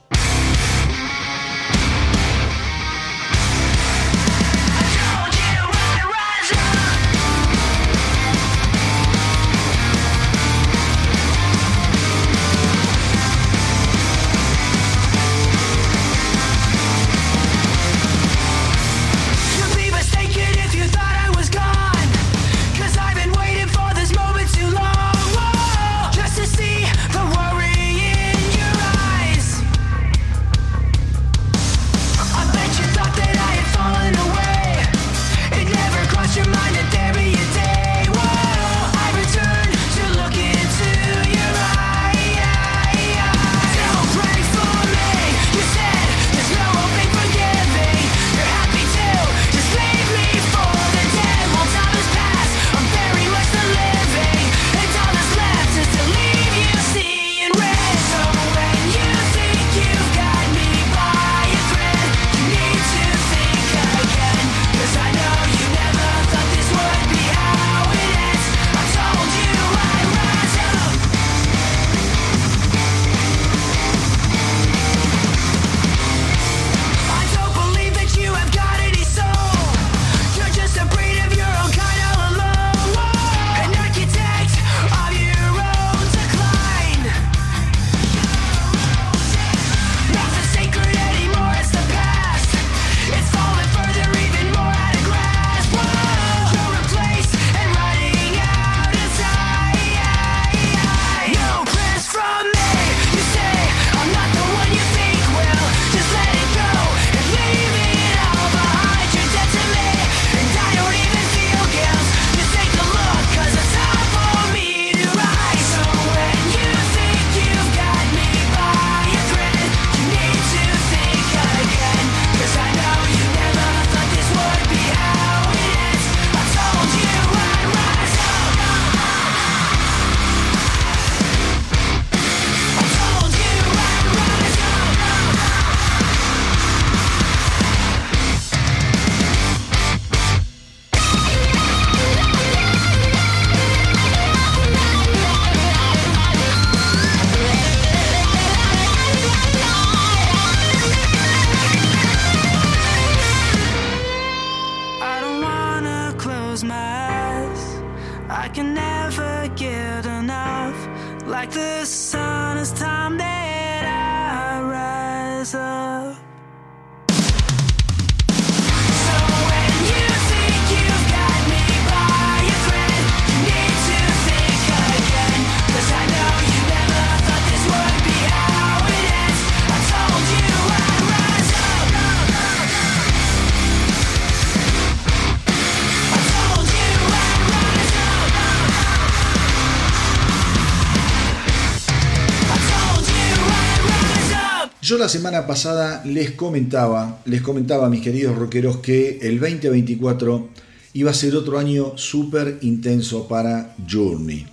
La 195.03 195.09
semana 195.09 195.49
pasada 195.49 196.01
les 196.05 196.31
comentaba, 196.31 197.21
les 197.25 197.43
comentaba 197.43 197.91
mis 197.91 198.03
queridos 198.03 198.39
rockeros 198.39 198.77
que 198.77 199.19
el 199.23 199.41
2024 199.41 200.49
iba 200.93 201.11
a 201.11 201.15
ser 201.15 201.35
otro 201.35 201.59
año 201.59 201.99
súper 201.99 202.59
intenso 202.61 203.27
para 203.27 203.75
Journey. 203.91 204.47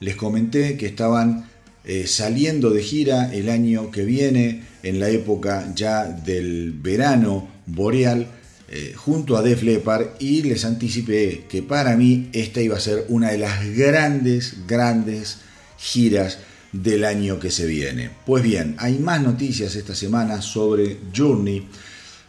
Les 0.00 0.16
comenté 0.16 0.76
que 0.76 0.86
estaban 0.86 1.48
eh, 1.84 2.08
saliendo 2.08 2.70
de 2.70 2.82
gira 2.82 3.32
el 3.32 3.48
año 3.48 3.92
que 3.92 4.04
viene, 4.04 4.64
en 4.82 4.98
la 4.98 5.08
época 5.08 5.72
ya 5.76 6.02
del 6.02 6.72
verano 6.72 7.46
boreal, 7.66 8.26
eh, 8.68 8.92
junto 8.96 9.36
a 9.36 9.42
Def 9.42 9.62
Leppard, 9.62 10.16
y 10.18 10.42
les 10.42 10.64
anticipé 10.64 11.44
que 11.48 11.62
para 11.62 11.96
mí 11.96 12.28
esta 12.32 12.60
iba 12.60 12.76
a 12.76 12.80
ser 12.80 13.06
una 13.08 13.30
de 13.30 13.38
las 13.38 13.64
grandes, 13.76 14.66
grandes 14.66 15.38
giras 15.78 16.38
del 16.74 17.04
año 17.04 17.38
que 17.38 17.52
se 17.52 17.66
viene. 17.66 18.10
Pues 18.26 18.42
bien, 18.42 18.74
hay 18.78 18.98
más 18.98 19.22
noticias 19.22 19.76
esta 19.76 19.94
semana 19.94 20.42
sobre 20.42 20.98
Journey 21.16 21.68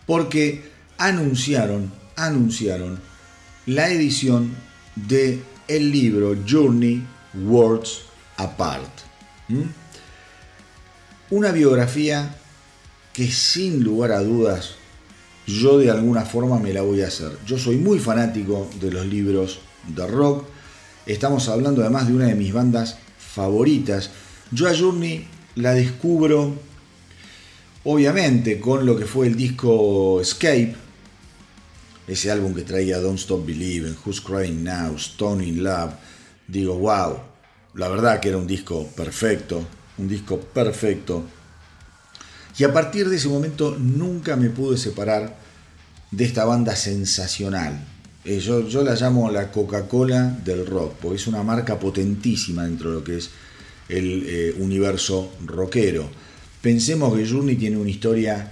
porque 0.05 0.69
anunciaron, 0.99 1.91
anunciaron 2.15 2.99
la 3.65 3.89
edición 3.89 4.51
de 4.95 5.41
el 5.67 5.91
libro 5.91 6.37
Journey 6.47 7.03
Words 7.33 8.01
Apart. 8.37 8.91
Una 11.31 11.51
biografía 11.51 12.37
que 13.13 13.31
sin 13.31 13.83
lugar 13.83 14.11
a 14.11 14.21
dudas 14.21 14.75
yo 15.47 15.79
de 15.79 15.89
alguna 15.89 16.21
forma 16.21 16.59
me 16.59 16.71
la 16.73 16.81
voy 16.81 17.01
a 17.01 17.07
hacer. 17.07 17.31
Yo 17.47 17.57
soy 17.57 17.77
muy 17.77 17.97
fanático 17.97 18.69
de 18.79 18.91
los 18.91 19.05
libros 19.07 19.59
de 19.87 20.05
rock. 20.05 20.45
Estamos 21.05 21.49
hablando 21.49 21.81
además 21.81 22.07
de 22.07 22.13
una 22.13 22.25
de 22.25 22.35
mis 22.35 22.53
bandas 22.53 22.97
favoritas. 23.17 24.11
Yo 24.55 24.69
a 24.69 24.73
Journey 24.73 25.27
la 25.55 25.73
descubro 25.73 26.53
obviamente 27.83 28.57
con 28.57 28.85
lo 28.85 28.95
que 28.95 29.03
fue 29.03 29.27
el 29.27 29.35
disco 29.35 30.21
Escape, 30.21 30.73
ese 32.07 32.31
álbum 32.31 32.55
que 32.55 32.61
traía 32.61 32.99
Don't 32.99 33.19
Stop 33.19 33.45
Believing, 33.45 33.97
Who's 34.05 34.21
Crying 34.21 34.63
Now, 34.63 34.95
Stone 34.95 35.45
in 35.45 35.61
Love. 35.61 35.95
Digo, 36.47 36.77
wow, 36.77 37.19
la 37.73 37.89
verdad 37.89 38.21
que 38.21 38.29
era 38.29 38.37
un 38.37 38.47
disco 38.47 38.87
perfecto, 38.95 39.61
un 39.97 40.07
disco 40.07 40.39
perfecto. 40.39 41.25
Y 42.57 42.63
a 42.63 42.71
partir 42.71 43.09
de 43.09 43.17
ese 43.17 43.27
momento 43.27 43.75
nunca 43.77 44.37
me 44.37 44.49
pude 44.49 44.77
separar 44.77 45.35
de 46.11 46.23
esta 46.23 46.45
banda 46.45 46.77
sensacional. 46.77 47.85
Eh, 48.23 48.39
yo, 48.39 48.65
yo 48.65 48.85
la 48.85 48.95
llamo 48.95 49.29
la 49.29 49.51
Coca-Cola 49.51 50.39
del 50.45 50.65
rock, 50.65 50.93
porque 51.01 51.17
es 51.17 51.27
una 51.27 51.43
marca 51.43 51.77
potentísima 51.77 52.63
dentro 52.63 52.91
de 52.91 52.95
lo 52.95 53.03
que 53.03 53.17
es 53.17 53.31
el 53.89 54.23
eh, 54.25 54.55
universo 54.57 55.33
rockero. 55.45 56.09
Pensemos 56.61 57.15
que 57.15 57.27
Journey 57.27 57.55
tiene 57.55 57.77
una 57.77 57.89
historia 57.89 58.51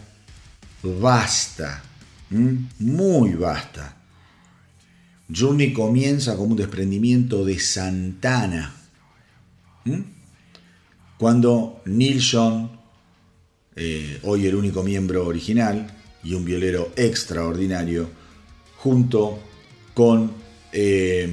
vasta, 0.84 1.84
muy 2.80 3.34
vasta. 3.34 3.98
Journey 5.34 5.74
comienza 5.74 6.36
como 6.36 6.52
un 6.52 6.58
desprendimiento 6.58 7.44
de 7.46 7.60
Santana. 7.60 8.76
Cuando 11.18 11.82
Neil 11.86 12.22
eh, 13.76 14.20
hoy 14.24 14.46
el 14.46 14.56
único 14.56 14.84
miembro 14.84 15.26
original 15.26 15.88
y 16.24 16.36
un 16.36 16.46
violero 16.46 16.92
extraordinario, 16.96 18.10
junto 18.78 19.40
con 19.94 20.32
eh, 20.72 21.28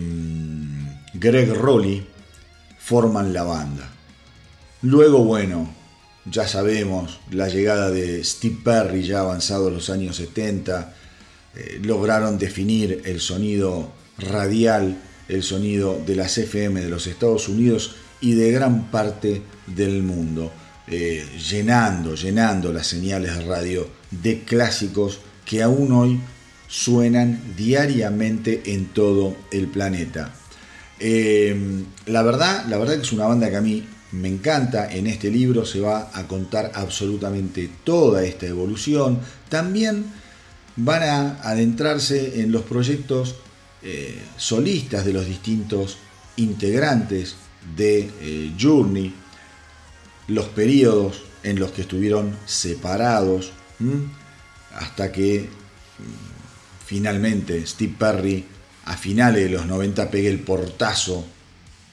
Greg 1.15 1.53
Rowley, 1.55 2.07
forman 2.91 3.33
la 3.33 3.45
banda. 3.45 3.89
Luego, 4.83 5.23
bueno, 5.23 5.73
ya 6.25 6.49
sabemos, 6.49 7.21
la 7.31 7.49
llegada 7.49 7.89
de 7.89 8.25
Steve 8.25 8.59
Perry 8.65 9.05
ya 9.05 9.21
avanzado 9.21 9.69
en 9.69 9.75
los 9.75 9.91
años 9.91 10.17
70, 10.17 10.93
eh, 11.55 11.81
lograron 11.85 12.37
definir 12.37 13.03
el 13.05 13.21
sonido 13.21 13.93
radial, 14.19 14.97
el 15.29 15.45
sonido 15.45 16.03
de 16.05 16.17
las 16.17 16.37
FM 16.37 16.81
de 16.81 16.89
los 16.89 17.07
Estados 17.07 17.49
Unidos 17.49 17.95
y 18.21 18.33
de 18.33 18.51
gran 18.51 18.91
parte 18.91 19.41
del 19.69 20.03
mundo, 20.03 20.51
eh, 20.89 21.25
llenando, 21.49 22.17
llenando 22.17 22.73
las 22.73 22.89
señales 22.89 23.39
de 23.39 23.45
radio 23.45 23.87
de 24.11 24.43
clásicos 24.43 25.21
que 25.45 25.63
aún 25.63 25.93
hoy 25.93 26.21
suenan 26.67 27.55
diariamente 27.57 28.63
en 28.65 28.87
todo 28.87 29.37
el 29.53 29.69
planeta. 29.69 30.40
Eh, 31.01 31.85
la 32.07 32.23
verdad, 32.23 32.67
la 32.67 32.77
verdad 32.77 32.97
que 32.97 33.03
es 33.03 33.13
una 33.13 33.27
banda 33.27 33.49
que 33.49 33.57
a 33.57 33.63
mí 33.63 33.87
me 34.13 34.29
encanta. 34.29 34.93
En 34.93 35.07
este 35.07 35.31
libro 35.31 35.65
se 35.65 35.81
va 35.81 36.11
a 36.13 36.29
contar 36.29 36.73
absolutamente 36.75 37.71
toda 37.85 38.25
esta 38.25 38.47
evolución. 38.47 39.19
También 39.49 40.05
van 40.77 41.03
a 41.03 41.41
adentrarse 41.43 42.41
en 42.41 42.53
los 42.53 42.63
proyectos 42.63 43.37
eh, 43.83 44.21
solistas 44.37 45.05
de 45.07 45.15
los 45.15 45.27
distintos 45.27 45.97
integrantes 46.37 47.37
de 47.77 48.11
eh, 48.21 48.53
Journey, 48.61 49.15
los 50.29 50.47
periodos 50.47 51.23
en 51.43 51.59
los 51.59 51.73
que 51.73 51.83
estuvieron 51.83 52.37
separados, 52.45 53.53
hasta 54.75 55.11
que 55.11 55.41
mm, 55.41 56.87
finalmente 56.87 57.67
Steve 57.67 57.95
Perry 57.99 58.45
a 58.91 58.97
finales 58.97 59.45
de 59.45 59.51
los 59.51 59.67
90 59.67 60.11
pegue 60.11 60.29
el 60.29 60.41
portazo 60.41 61.25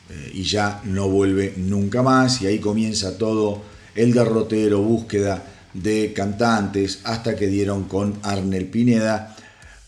eh, 0.10 0.32
y 0.34 0.42
ya 0.42 0.82
no 0.84 1.08
vuelve 1.08 1.54
nunca 1.58 2.02
más 2.02 2.42
y 2.42 2.48
ahí 2.48 2.58
comienza 2.58 3.20
todo 3.20 3.62
el 3.94 4.14
derrotero, 4.14 4.82
búsqueda 4.82 5.46
de 5.76 6.12
cantantes 6.12 7.02
hasta 7.04 7.36
que 7.36 7.46
dieron 7.46 7.84
con 7.84 8.18
Arnel 8.24 8.66
Pineda. 8.66 9.36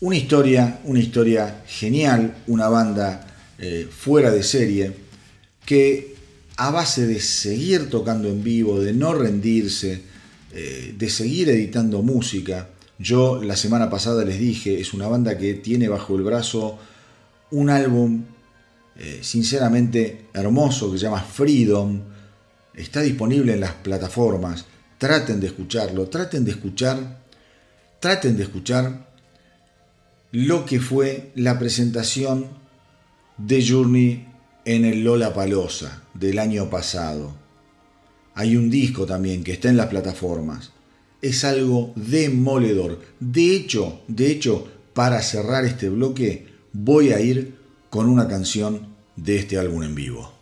Una 0.00 0.16
historia, 0.16 0.78
una 0.84 1.00
historia 1.00 1.64
genial, 1.66 2.36
una 2.46 2.68
banda 2.68 3.26
eh, 3.58 3.88
fuera 3.90 4.30
de 4.30 4.44
serie 4.44 4.92
que 5.66 6.14
a 6.58 6.70
base 6.70 7.08
de 7.08 7.18
seguir 7.18 7.90
tocando 7.90 8.28
en 8.28 8.44
vivo, 8.44 8.80
de 8.80 8.92
no 8.92 9.14
rendirse, 9.14 10.00
eh, 10.52 10.94
de 10.96 11.10
seguir 11.10 11.48
editando 11.48 12.02
música, 12.02 12.68
yo 13.00 13.42
la 13.42 13.56
semana 13.56 13.90
pasada 13.90 14.24
les 14.24 14.38
dije, 14.38 14.80
es 14.80 14.94
una 14.94 15.08
banda 15.08 15.36
que 15.38 15.54
tiene 15.54 15.88
bajo 15.88 16.14
el 16.14 16.22
brazo 16.22 16.78
un 17.50 17.70
álbum 17.70 18.24
eh, 18.96 19.20
sinceramente 19.22 20.26
hermoso 20.34 20.92
que 20.92 20.98
se 20.98 21.04
llama 21.04 21.22
Freedom. 21.22 22.00
Está 22.74 23.00
disponible 23.00 23.54
en 23.54 23.60
las 23.60 23.72
plataformas. 23.72 24.66
Traten 24.98 25.40
de 25.40 25.46
escucharlo, 25.46 26.08
traten 26.08 26.44
de 26.44 26.50
escuchar, 26.50 27.22
traten 27.98 28.36
de 28.36 28.42
escuchar 28.42 29.08
lo 30.32 30.64
que 30.64 30.80
fue 30.80 31.32
la 31.34 31.58
presentación 31.58 32.46
de 33.38 33.66
Journey 33.66 34.28
en 34.64 34.84
el 34.84 35.02
Lola 35.02 35.32
Palosa 35.32 36.02
del 36.14 36.38
año 36.38 36.68
pasado. 36.68 37.34
Hay 38.34 38.56
un 38.56 38.70
disco 38.70 39.06
también 39.06 39.42
que 39.42 39.52
está 39.52 39.70
en 39.70 39.76
las 39.76 39.86
plataformas. 39.86 40.72
Es 41.22 41.44
algo 41.44 41.92
demoledor. 41.96 43.00
De 43.18 43.56
hecho, 43.56 44.02
de 44.08 44.30
hecho, 44.30 44.68
para 44.94 45.22
cerrar 45.22 45.64
este 45.64 45.88
bloque, 45.88 46.49
voy 46.72 47.12
a 47.12 47.20
ir 47.20 47.56
con 47.88 48.08
una 48.08 48.28
canción 48.28 48.94
de 49.16 49.36
este 49.36 49.58
álbum 49.58 49.82
en 49.82 49.94
vivo. 49.94 50.39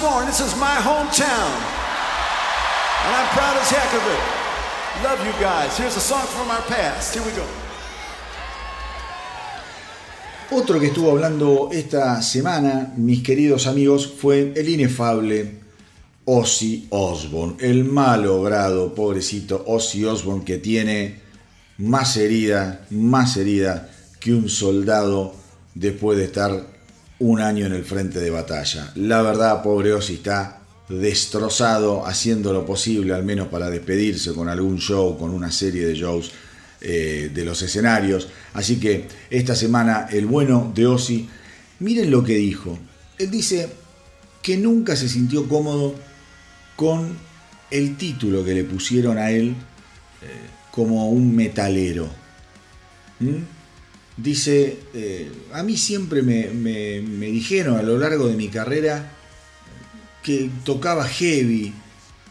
Born. 0.00 0.26
This 0.26 0.40
is 0.40 0.54
my 0.56 0.76
hometown. 0.82 1.50
And 3.04 3.12
I'm 3.14 3.28
proud 3.34 3.56
as 3.56 3.70
heck 3.70 3.92
of 3.94 4.04
it. 4.06 4.22
Love 5.02 5.20
you 5.26 5.32
guys. 5.40 5.76
Here's 5.78 5.96
a 5.96 6.00
song 6.00 6.26
from 6.26 6.50
our 6.50 6.62
past. 6.62 7.14
Here 7.14 7.24
we 7.24 7.32
go. 7.32 7.46
Otro 10.50 10.80
que 10.80 10.86
estuvo 10.86 11.10
hablando 11.10 11.68
esta 11.72 12.22
semana, 12.22 12.92
mis 12.96 13.22
queridos 13.22 13.66
amigos, 13.66 14.06
fue 14.06 14.54
el 14.56 14.68
inefable 14.68 15.60
Ozzy 16.24 16.86
Osbourne, 16.90 17.56
el 17.60 17.84
malogrado, 17.84 18.94
pobrecito 18.94 19.62
Ozzy 19.66 20.04
Osbourne 20.04 20.44
que 20.44 20.56
tiene 20.56 21.20
más 21.76 22.16
herida, 22.16 22.86
más 22.90 23.36
herida 23.36 23.90
que 24.20 24.32
un 24.32 24.48
soldado 24.48 25.34
después 25.74 26.18
de 26.18 26.24
estar 26.24 26.77
un 27.20 27.40
año 27.40 27.66
en 27.66 27.72
el 27.72 27.84
frente 27.84 28.20
de 28.20 28.30
batalla. 28.30 28.92
La 28.94 29.22
verdad, 29.22 29.62
pobre 29.62 29.92
Ozzy 29.92 30.14
está 30.14 30.60
destrozado, 30.88 32.06
haciendo 32.06 32.52
lo 32.52 32.64
posible 32.64 33.12
al 33.12 33.24
menos 33.24 33.48
para 33.48 33.68
despedirse 33.68 34.32
con 34.32 34.48
algún 34.48 34.78
show, 34.78 35.18
con 35.18 35.30
una 35.30 35.50
serie 35.50 35.86
de 35.86 35.94
shows 35.94 36.32
eh, 36.80 37.30
de 37.34 37.44
los 37.44 37.60
escenarios. 37.62 38.28
Así 38.54 38.78
que 38.78 39.08
esta 39.30 39.54
semana 39.54 40.08
el 40.10 40.26
bueno 40.26 40.72
de 40.74 40.86
Ozzy, 40.86 41.28
miren 41.80 42.10
lo 42.10 42.22
que 42.22 42.36
dijo. 42.36 42.78
Él 43.18 43.30
dice 43.30 43.68
que 44.42 44.56
nunca 44.56 44.96
se 44.96 45.08
sintió 45.08 45.48
cómodo 45.48 45.94
con 46.76 47.16
el 47.70 47.96
título 47.96 48.44
que 48.44 48.54
le 48.54 48.64
pusieron 48.64 49.18
a 49.18 49.30
él 49.30 49.48
eh, 50.22 50.26
como 50.70 51.10
un 51.10 51.34
metalero. 51.34 52.08
¿Mm? 53.20 53.57
Dice, 54.22 54.76
eh, 54.94 55.30
a 55.52 55.62
mí 55.62 55.76
siempre 55.76 56.22
me, 56.22 56.48
me- 56.48 57.26
dijeron 57.26 57.78
a 57.78 57.82
lo 57.82 57.98
largo 57.98 58.26
de 58.28 58.34
mi 58.34 58.48
carrera 58.48 59.12
que 60.22 60.50
tocaba 60.64 61.06
heavy, 61.06 61.72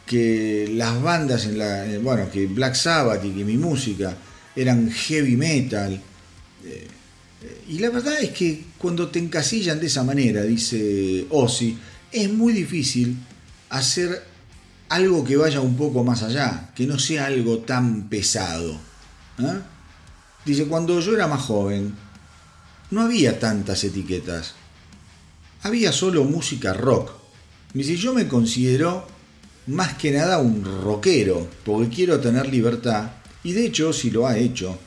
que 0.06 0.70
las 0.74 1.02
bandas 1.02 1.46
en 1.46 1.58
la, 1.58 1.86
eh, 1.90 1.98
bueno, 1.98 2.30
que 2.30 2.46
Black 2.48 2.76
Sabbath 2.76 3.24
y 3.26 3.32
que 3.32 3.46
mi 3.46 3.58
música 3.58 4.16
eran 4.56 4.92
heavy 4.92 5.36
metal. 5.38 5.94
Eh, 6.66 6.88
y 7.70 7.80
la 7.80 7.90
verdad 7.90 8.20
es 8.22 8.32
que 8.32 8.64
cuando 8.78 9.08
te 9.10 9.20
encasillan 9.20 9.80
de 9.80 9.88
esa 9.88 10.04
manera, 10.04 10.44
dice 10.44 11.26
Ozzy, 11.30 11.78
es 12.12 12.30
muy 12.32 12.52
difícil 12.54 13.16
hacer 13.70 14.24
algo 14.90 15.24
que 15.24 15.38
vaya 15.38 15.62
un 15.62 15.76
poco 15.78 16.04
más 16.04 16.24
allá, 16.24 16.72
que 16.76 16.86
no 16.86 17.00
sea 17.00 17.28
algo 17.28 17.60
tan 17.60 18.10
pesado. 18.10 18.78
Dice, 20.48 20.66
cuando 20.66 20.98
yo 21.02 21.14
era 21.14 21.28
más 21.28 21.42
joven, 21.42 21.94
no 22.92 23.02
había 23.02 23.38
tantas 23.38 23.84
etiquetas. 23.84 24.54
Había 25.64 25.92
solo 25.92 26.24
música 26.24 26.72
rock. 26.72 27.12
Dice, 27.74 27.98
yo 27.98 28.14
me 28.14 28.30
considero 28.30 29.06
más 29.68 29.96
que 29.96 30.14
nada 30.14 30.40
un 30.40 30.64
rockero, 30.64 31.50
porque 31.66 31.94
quiero 31.94 32.22
tener 32.22 32.48
libertad, 32.48 33.12
y 33.44 33.52
de 33.52 33.66
hecho 33.66 33.92
si 33.92 34.10
lo 34.10 34.26
ha 34.26 34.38
hecho. 34.38 34.80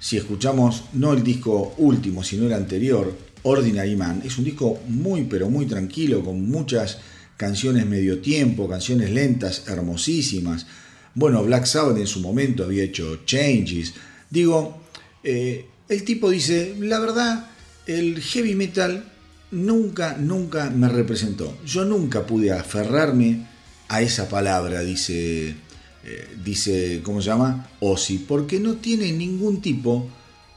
Si 0.00 0.16
escuchamos 0.16 0.84
no 0.94 1.12
el 1.12 1.22
disco 1.22 1.74
último, 1.76 2.24
sino 2.24 2.46
el 2.46 2.54
anterior, 2.54 3.14
Ordinary 3.42 3.96
Man, 3.96 4.22
es 4.24 4.38
un 4.38 4.44
disco 4.44 4.80
muy 4.88 5.24
pero 5.24 5.50
muy 5.50 5.66
tranquilo, 5.66 6.24
con 6.24 6.48
muchas 6.48 6.96
canciones 7.36 7.84
medio 7.84 8.20
tiempo, 8.20 8.70
canciones 8.70 9.10
lentas, 9.10 9.64
hermosísimas. 9.68 10.66
Bueno, 11.14 11.44
Black 11.44 11.66
Sabbath 11.66 11.98
en 11.98 12.06
su 12.06 12.20
momento 12.20 12.64
había 12.64 12.84
hecho 12.84 13.20
Changes. 13.26 13.92
Digo, 14.30 14.83
eh, 15.24 15.66
el 15.88 16.04
tipo 16.04 16.30
dice, 16.30 16.76
la 16.78 16.98
verdad, 17.00 17.50
el 17.86 18.20
heavy 18.20 18.54
metal 18.54 19.10
nunca, 19.50 20.16
nunca 20.18 20.70
me 20.70 20.88
representó. 20.88 21.56
Yo 21.66 21.84
nunca 21.84 22.26
pude 22.26 22.52
aferrarme 22.52 23.46
a 23.88 24.02
esa 24.02 24.28
palabra, 24.28 24.80
dice, 24.80 25.56
eh, 26.04 26.28
dice, 26.44 27.00
¿cómo 27.02 27.20
se 27.20 27.28
llama? 27.28 27.70
Ozzy, 27.80 28.18
porque 28.18 28.60
no 28.60 28.74
tiene 28.74 29.12
ningún 29.12 29.60
tipo 29.60 30.08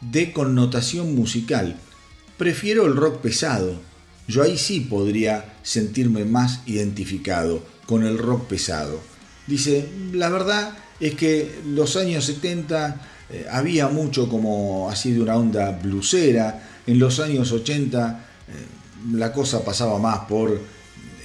de 0.02 0.32
connotación 0.32 1.16
musical. 1.16 1.78
Prefiero 2.38 2.86
el 2.86 2.96
rock 2.96 3.22
pesado. 3.22 3.80
Yo 4.28 4.44
ahí 4.44 4.58
sí 4.58 4.82
podría 4.82 5.58
sentirme 5.64 6.26
más 6.26 6.62
identificado 6.66 7.64
con 7.86 8.06
el 8.06 8.18
rock 8.18 8.48
pesado. 8.48 9.00
Dice, 9.48 9.88
la 10.12 10.30
verdad 10.30 10.78
es 11.00 11.16
que 11.16 11.60
los 11.66 11.96
años 11.96 12.26
70 12.26 13.02
eh, 13.30 13.46
había 13.52 13.88
mucho 13.88 14.30
como 14.30 14.90
así 14.90 15.12
de 15.14 15.22
una 15.22 15.36
onda 15.36 15.72
blusera. 15.72 16.64
En 16.86 17.00
los 17.00 17.20
años 17.20 17.52
80 17.52 18.26
eh, 18.48 18.52
la 19.18 19.32
cosa 19.34 19.64
pasaba 19.66 20.00
más 20.00 20.20
por 20.22 20.60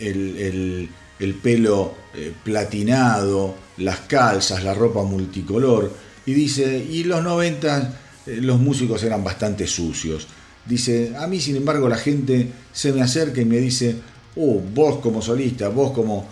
el, 0.00 0.36
el- 0.38 0.88
el 1.18 1.34
pelo 1.34 1.94
eh, 2.14 2.32
platinado, 2.42 3.55
las 3.76 4.00
calzas, 4.00 4.64
la 4.64 4.74
ropa 4.74 5.05
multicolor. 5.05 5.92
Y 6.26 6.32
dice, 6.34 6.84
y 6.90 7.05
los 7.05 7.22
90 7.22 7.98
eh, 8.26 8.38
los 8.40 8.59
músicos 8.59 9.03
eran 9.05 9.22
bastante 9.22 9.66
sucios. 9.68 10.26
Dice, 10.66 11.12
a 11.16 11.26
mí 11.28 11.40
sin 11.40 11.57
embargo 11.57 11.88
la 11.88 11.96
gente 11.96 12.48
se 12.72 12.92
me 12.92 13.03
acerca 13.03 13.40
y 13.40 13.44
me 13.44 13.59
dice, 13.59 13.96
oh, 14.36 14.61
vos 14.74 14.98
como 15.00 15.22
solista, 15.22 15.68
vos 15.68 15.92
como 15.92 16.26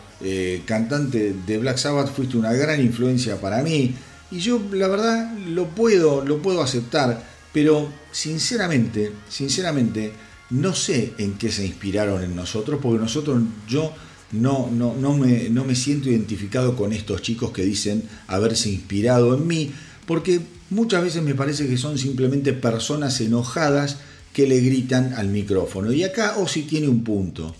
cantante 0.67 1.35
de 1.47 1.59
Black 1.59 1.79
Sabbath 1.79 2.13
fuiste 2.15 2.37
una 2.37 2.53
gran 2.53 2.81
influencia 2.81 3.41
para 3.41 3.63
mí. 3.63 3.95
Y 4.31 4.39
yo 4.39 4.61
la 4.73 4.89
verdad 4.89 5.37
lo 5.39 5.69
puedo, 5.69 6.25
lo 6.25 6.41
puedo 6.41 6.63
aceptar, 6.63 7.25
pero 7.53 7.89
sinceramente, 8.13 9.13
sinceramente, 9.29 10.13
no 10.51 10.75
sé 10.75 11.15
en 11.19 11.35
qué 11.35 11.51
se 11.51 11.67
inspiraron 11.67 12.23
en 12.23 12.37
nosotros, 12.37 12.79
porque 12.83 13.01
nosotros, 13.01 13.43
yo 13.69 13.93
no, 14.33 14.69
no, 14.71 14.95
no, 14.95 15.17
me, 15.17 15.49
no 15.51 15.65
me 15.65 15.75
siento 15.75 16.09
identificado 16.09 16.77
con 16.77 16.93
estos 16.93 17.23
chicos 17.23 17.51
que 17.51 17.63
dicen 17.63 18.05
haberse 18.29 18.71
inspirado 18.71 19.35
en 19.35 19.47
mí, 19.47 19.73
porque 20.07 20.41
muchas 20.71 21.03
veces 21.03 21.23
me 21.23 21.35
parece 21.35 21.69
que 21.69 21.77
son 21.77 21.99
simplemente 21.99 22.53
personas 22.53 23.21
enojadas 23.21 23.99
que 24.33 24.47
le 24.47 24.61
gritan 24.61 25.15
al 25.15 25.29
micrófono. 25.29 25.93
Y 25.93 26.05
acá 26.05 26.37
Ozzy 26.39 26.63
tiene 26.63 26.89
un 26.89 27.03
punto. 27.03 27.55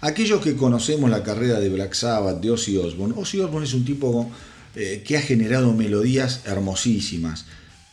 Aquellos 0.00 0.40
que 0.40 0.56
conocemos 0.56 1.10
la 1.10 1.22
carrera 1.22 1.58
de 1.60 1.68
Black 1.70 1.94
Sabbath, 1.94 2.40
de 2.40 2.50
Ozzy 2.50 2.76
Osbourne, 2.76 3.14
Ozzy 3.16 3.40
Osbourne 3.40 3.66
es 3.66 3.74
un 3.74 3.84
tipo 3.84 4.30
eh, 4.80 5.02
que 5.04 5.16
ha 5.16 5.20
generado 5.20 5.72
melodías 5.72 6.42
hermosísimas, 6.44 7.46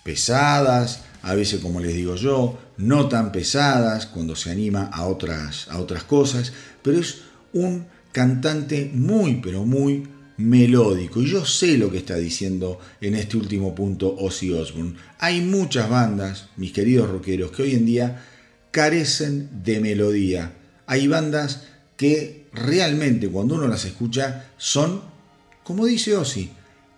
pesadas, 0.04 1.00
a 1.24 1.34
veces 1.34 1.60
como 1.60 1.80
les 1.80 1.96
digo 1.96 2.16
yo, 2.16 2.60
no 2.78 3.10
tan 3.10 3.32
pesadas 3.32 4.06
cuando 4.06 4.36
se 4.36 4.52
anima 4.52 4.92
a 4.94 5.08
otras, 5.08 5.68
a 5.70 5.80
otras 5.80 6.04
cosas, 6.04 6.54
pero 6.84 7.00
es 7.00 7.22
un 7.54 7.88
cantante 8.12 8.92
muy, 8.94 9.42
pero 9.42 9.66
muy 9.66 10.08
melódico. 10.38 11.24
Y 11.24 11.32
yo 11.32 11.44
sé 11.44 11.80
lo 11.80 11.90
que 11.90 11.98
está 11.98 12.18
diciendo 12.18 12.80
en 13.02 13.16
este 13.16 13.38
último 13.38 13.74
punto 13.74 14.16
Ozzy 14.20 14.52
Osbourne. 14.52 14.96
Hay 15.18 15.42
muchas 15.42 15.90
bandas, 15.90 16.50
mis 16.56 16.72
queridos 16.72 17.10
rockeros, 17.10 17.50
que 17.50 17.64
hoy 17.64 17.74
en 17.74 17.88
día 17.88 18.24
carecen 18.70 19.64
de 19.64 19.80
melodía. 19.80 20.54
Hay 20.86 21.08
bandas 21.08 21.64
que 21.98 22.46
realmente 22.54 23.28
cuando 23.28 23.56
uno 23.56 23.68
las 23.68 23.86
escucha 23.86 24.52
son, 24.58 25.02
como 25.64 25.88
dice 25.88 26.16
Ozzy, 26.16 26.52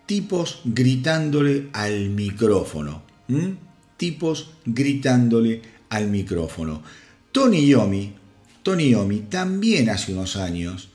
tipos 0.07 0.61
gritándole 0.65 1.69
al 1.73 2.09
micrófono. 2.09 3.03
Tipos 3.97 4.51
gritándole 4.65 5.61
al 5.89 6.07
micrófono. 6.07 6.81
Tony 7.31 7.67
Yomi, 7.67 8.13
Tony 8.63 8.89
Yomi 8.89 9.19
también 9.29 9.89
hace 9.89 10.13
unos 10.13 10.35
años 10.37 10.89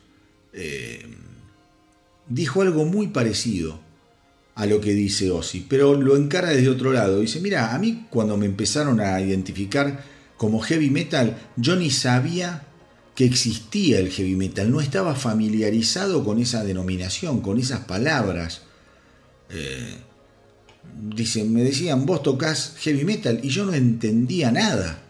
eh, 0.52 1.06
dijo 2.28 2.62
algo 2.62 2.84
muy 2.84 3.08
parecido 3.08 3.80
a 4.54 4.66
lo 4.66 4.80
que 4.80 4.92
dice 4.92 5.30
Ozzy, 5.30 5.64
pero 5.68 5.94
lo 5.94 6.16
encara 6.16 6.50
desde 6.50 6.68
otro 6.68 6.92
lado. 6.92 7.20
Dice, 7.20 7.40
mira, 7.40 7.74
a 7.74 7.78
mí 7.78 8.06
cuando 8.10 8.36
me 8.36 8.46
empezaron 8.46 9.00
a 9.00 9.20
identificar 9.20 10.04
como 10.36 10.60
heavy 10.60 10.90
metal, 10.90 11.38
yo 11.56 11.76
ni 11.76 11.90
sabía 11.90 12.66
que 13.14 13.24
existía 13.24 13.98
el 13.98 14.10
heavy 14.10 14.36
metal, 14.36 14.70
no 14.70 14.80
estaba 14.80 15.14
familiarizado 15.14 16.24
con 16.24 16.38
esa 16.40 16.64
denominación, 16.64 17.40
con 17.40 17.58
esas 17.58 17.80
palabras. 17.80 18.62
Eh, 19.52 19.98
me 21.44 21.62
decían, 21.62 22.06
vos 22.06 22.22
tocas 22.22 22.74
heavy 22.78 23.04
metal 23.04 23.40
y 23.42 23.48
yo 23.48 23.64
no 23.64 23.74
entendía 23.74 24.50
nada. 24.50 25.02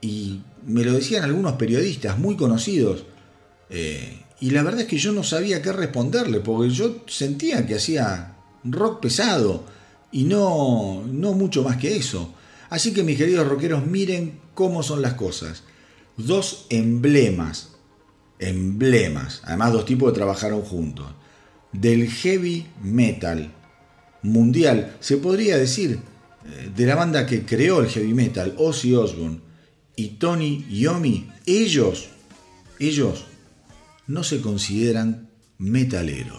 Y 0.00 0.40
me 0.66 0.84
lo 0.84 0.92
decían 0.92 1.24
algunos 1.24 1.54
periodistas 1.54 2.18
muy 2.18 2.36
conocidos. 2.36 3.04
Eh, 3.70 4.22
y 4.40 4.50
la 4.50 4.62
verdad 4.62 4.82
es 4.82 4.86
que 4.86 4.98
yo 4.98 5.12
no 5.12 5.22
sabía 5.24 5.62
qué 5.62 5.72
responderle, 5.72 6.40
porque 6.40 6.70
yo 6.70 7.04
sentía 7.06 7.66
que 7.66 7.74
hacía 7.74 8.36
rock 8.64 9.00
pesado 9.00 9.64
y 10.12 10.24
no, 10.24 11.02
no 11.06 11.32
mucho 11.32 11.62
más 11.62 11.76
que 11.76 11.96
eso. 11.96 12.34
Así 12.70 12.92
que 12.92 13.02
mis 13.02 13.18
queridos 13.18 13.48
rockeros, 13.48 13.86
miren 13.86 14.40
cómo 14.54 14.82
son 14.82 15.02
las 15.02 15.14
cosas. 15.14 15.64
Dos 16.16 16.66
emblemas, 16.70 17.76
emblemas, 18.38 19.40
además 19.44 19.72
dos 19.72 19.84
tipos 19.84 20.12
que 20.12 20.18
trabajaron 20.18 20.62
juntos, 20.62 21.06
del 21.72 22.10
heavy 22.10 22.66
metal 22.82 23.52
mundial, 24.22 24.96
se 25.00 25.16
podría 25.16 25.56
decir, 25.56 26.00
eh, 26.46 26.70
de 26.74 26.86
la 26.86 26.94
banda 26.94 27.26
que 27.26 27.44
creó 27.44 27.80
el 27.80 27.88
heavy 27.88 28.14
metal, 28.14 28.54
Ozzy 28.58 28.94
Osbourne 28.94 29.40
y 29.96 30.10
Tony 30.10 30.66
Yomi, 30.70 31.30
ellos 31.46 32.08
Ellos 32.80 33.24
no 34.06 34.22
se 34.22 34.40
consideran 34.40 35.28
metaleros. 35.58 36.38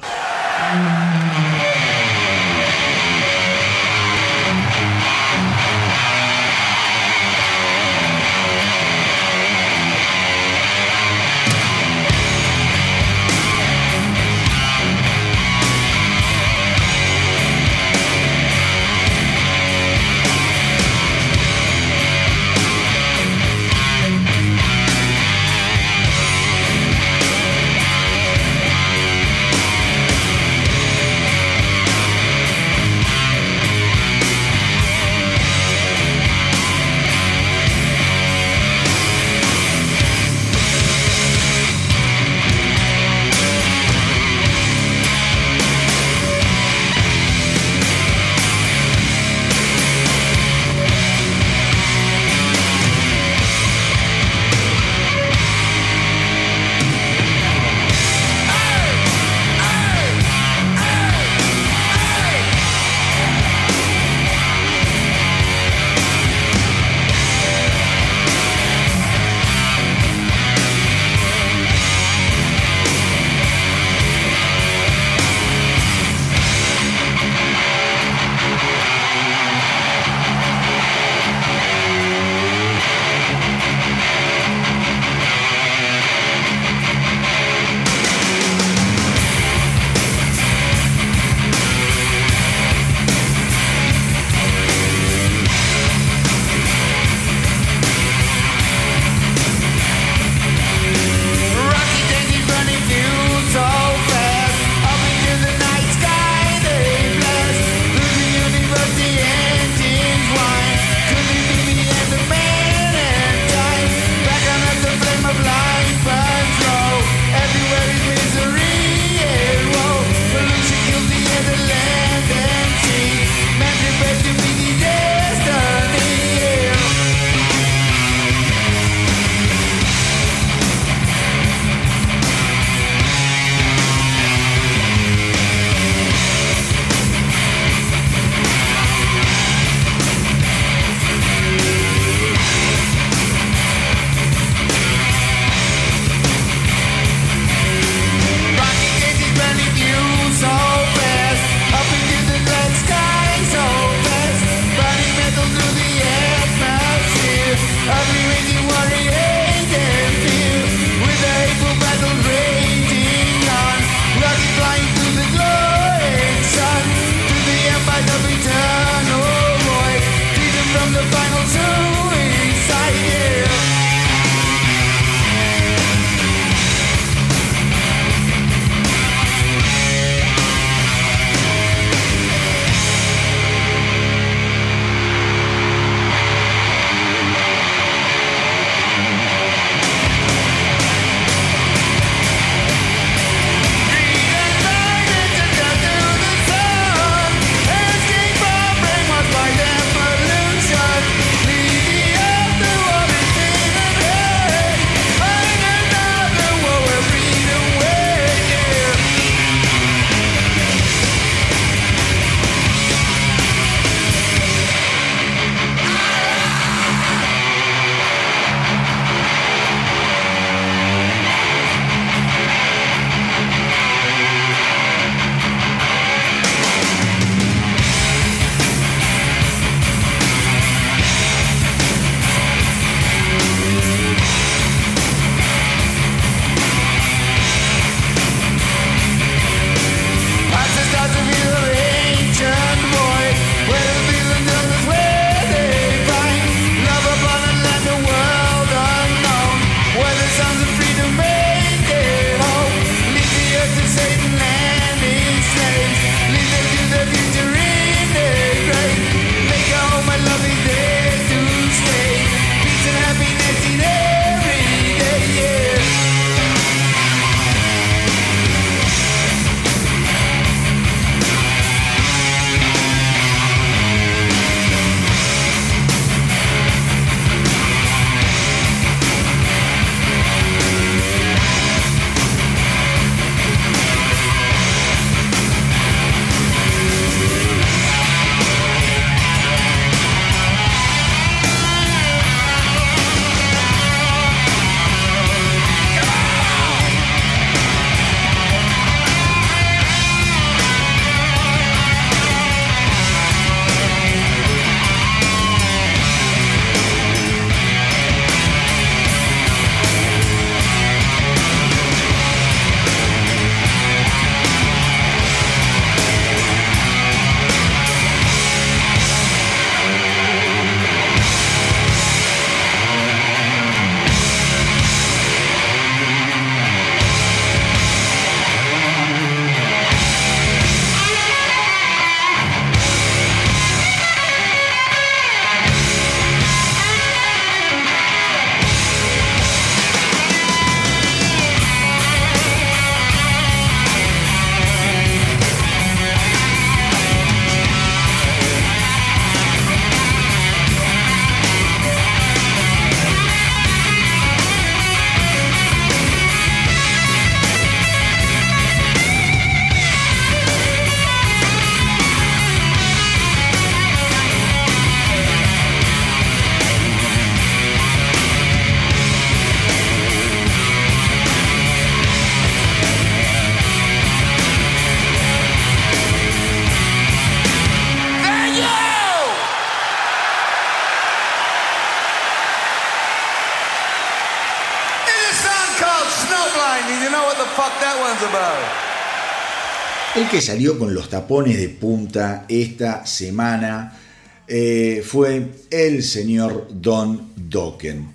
Que 390.39 390.45
salió 390.45 390.79
con 390.79 390.93
los 390.93 391.09
tapones 391.09 391.57
de 391.57 391.67
punta 391.67 392.45
esta 392.47 393.05
semana 393.05 393.99
eh, 394.47 395.03
fue 395.05 395.49
el 395.69 396.01
señor 396.01 396.69
Don 396.71 397.33
Dokken. 397.35 398.07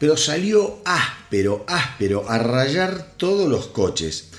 Pero 0.00 0.16
salió 0.16 0.82
áspero, 0.84 1.64
áspero, 1.68 2.28
a 2.28 2.38
rayar 2.38 3.12
todos 3.16 3.48
los 3.48 3.68
coches. 3.68 4.30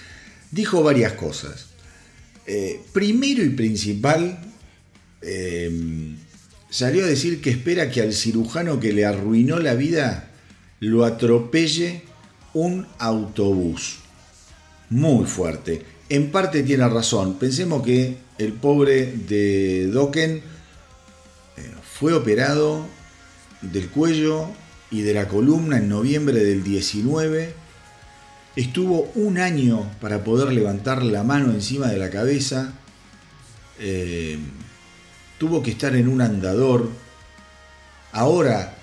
Dijo 0.52 0.84
varias 0.84 1.14
cosas. 1.14 1.68
Eh, 2.46 2.82
primero 2.92 3.42
y 3.42 3.52
principal, 3.52 4.38
eh, 5.22 5.72
salió 6.70 7.06
a 7.06 7.08
decir 7.08 7.40
que 7.40 7.52
espera 7.52 7.90
que 7.90 8.02
al 8.02 8.12
cirujano 8.12 8.82
que 8.82 8.92
le 8.92 9.06
arruinó 9.06 9.60
la 9.60 9.76
vida 9.76 10.30
lo 10.82 11.06
atropelle 11.06 12.02
un 12.54 12.86
autobús. 12.98 14.00
Muy 14.90 15.26
fuerte. 15.26 15.99
En 16.10 16.32
parte 16.32 16.64
tiene 16.64 16.90
razón. 16.90 17.36
Pensemos 17.36 17.84
que 17.84 18.18
el 18.40 18.54
pobre 18.54 19.06
de 19.06 19.88
Dokken 19.88 20.38
eh, 20.38 20.42
fue 21.84 22.14
operado 22.14 22.84
del 23.62 23.90
cuello 23.90 24.48
y 24.90 25.02
de 25.02 25.14
la 25.14 25.28
columna 25.28 25.78
en 25.78 25.88
noviembre 25.88 26.44
del 26.44 26.64
19. 26.64 27.54
Estuvo 28.56 29.12
un 29.14 29.38
año 29.38 29.88
para 30.02 30.24
poder 30.24 30.52
levantar 30.52 31.04
la 31.04 31.24
mano 31.24 31.52
encima 31.52 31.88
de 31.88 31.98
la 31.98 32.10
cabeza. 32.10 32.74
Eh, 33.80 34.40
tuvo 35.38 35.62
que 35.62 35.70
estar 35.70 35.96
en 35.96 36.08
un 36.08 36.22
andador. 36.22 36.90
Ahora 38.14 38.76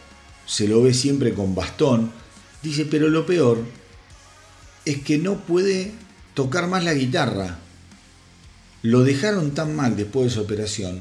se 0.46 0.68
lo 0.68 0.80
ve 0.80 0.94
siempre 0.94 1.34
con 1.34 1.56
bastón. 1.56 2.12
Dice, 2.62 2.84
pero 2.84 3.08
lo 3.08 3.26
peor 3.26 3.58
es 4.84 4.98
que 4.98 5.18
no 5.18 5.38
puede 5.40 6.05
tocar 6.36 6.68
más 6.68 6.84
la 6.84 6.94
guitarra. 6.94 7.58
Lo 8.82 9.02
dejaron 9.02 9.52
tan 9.54 9.74
mal 9.74 9.96
después 9.96 10.26
de 10.28 10.34
su 10.34 10.40
operación 10.42 11.00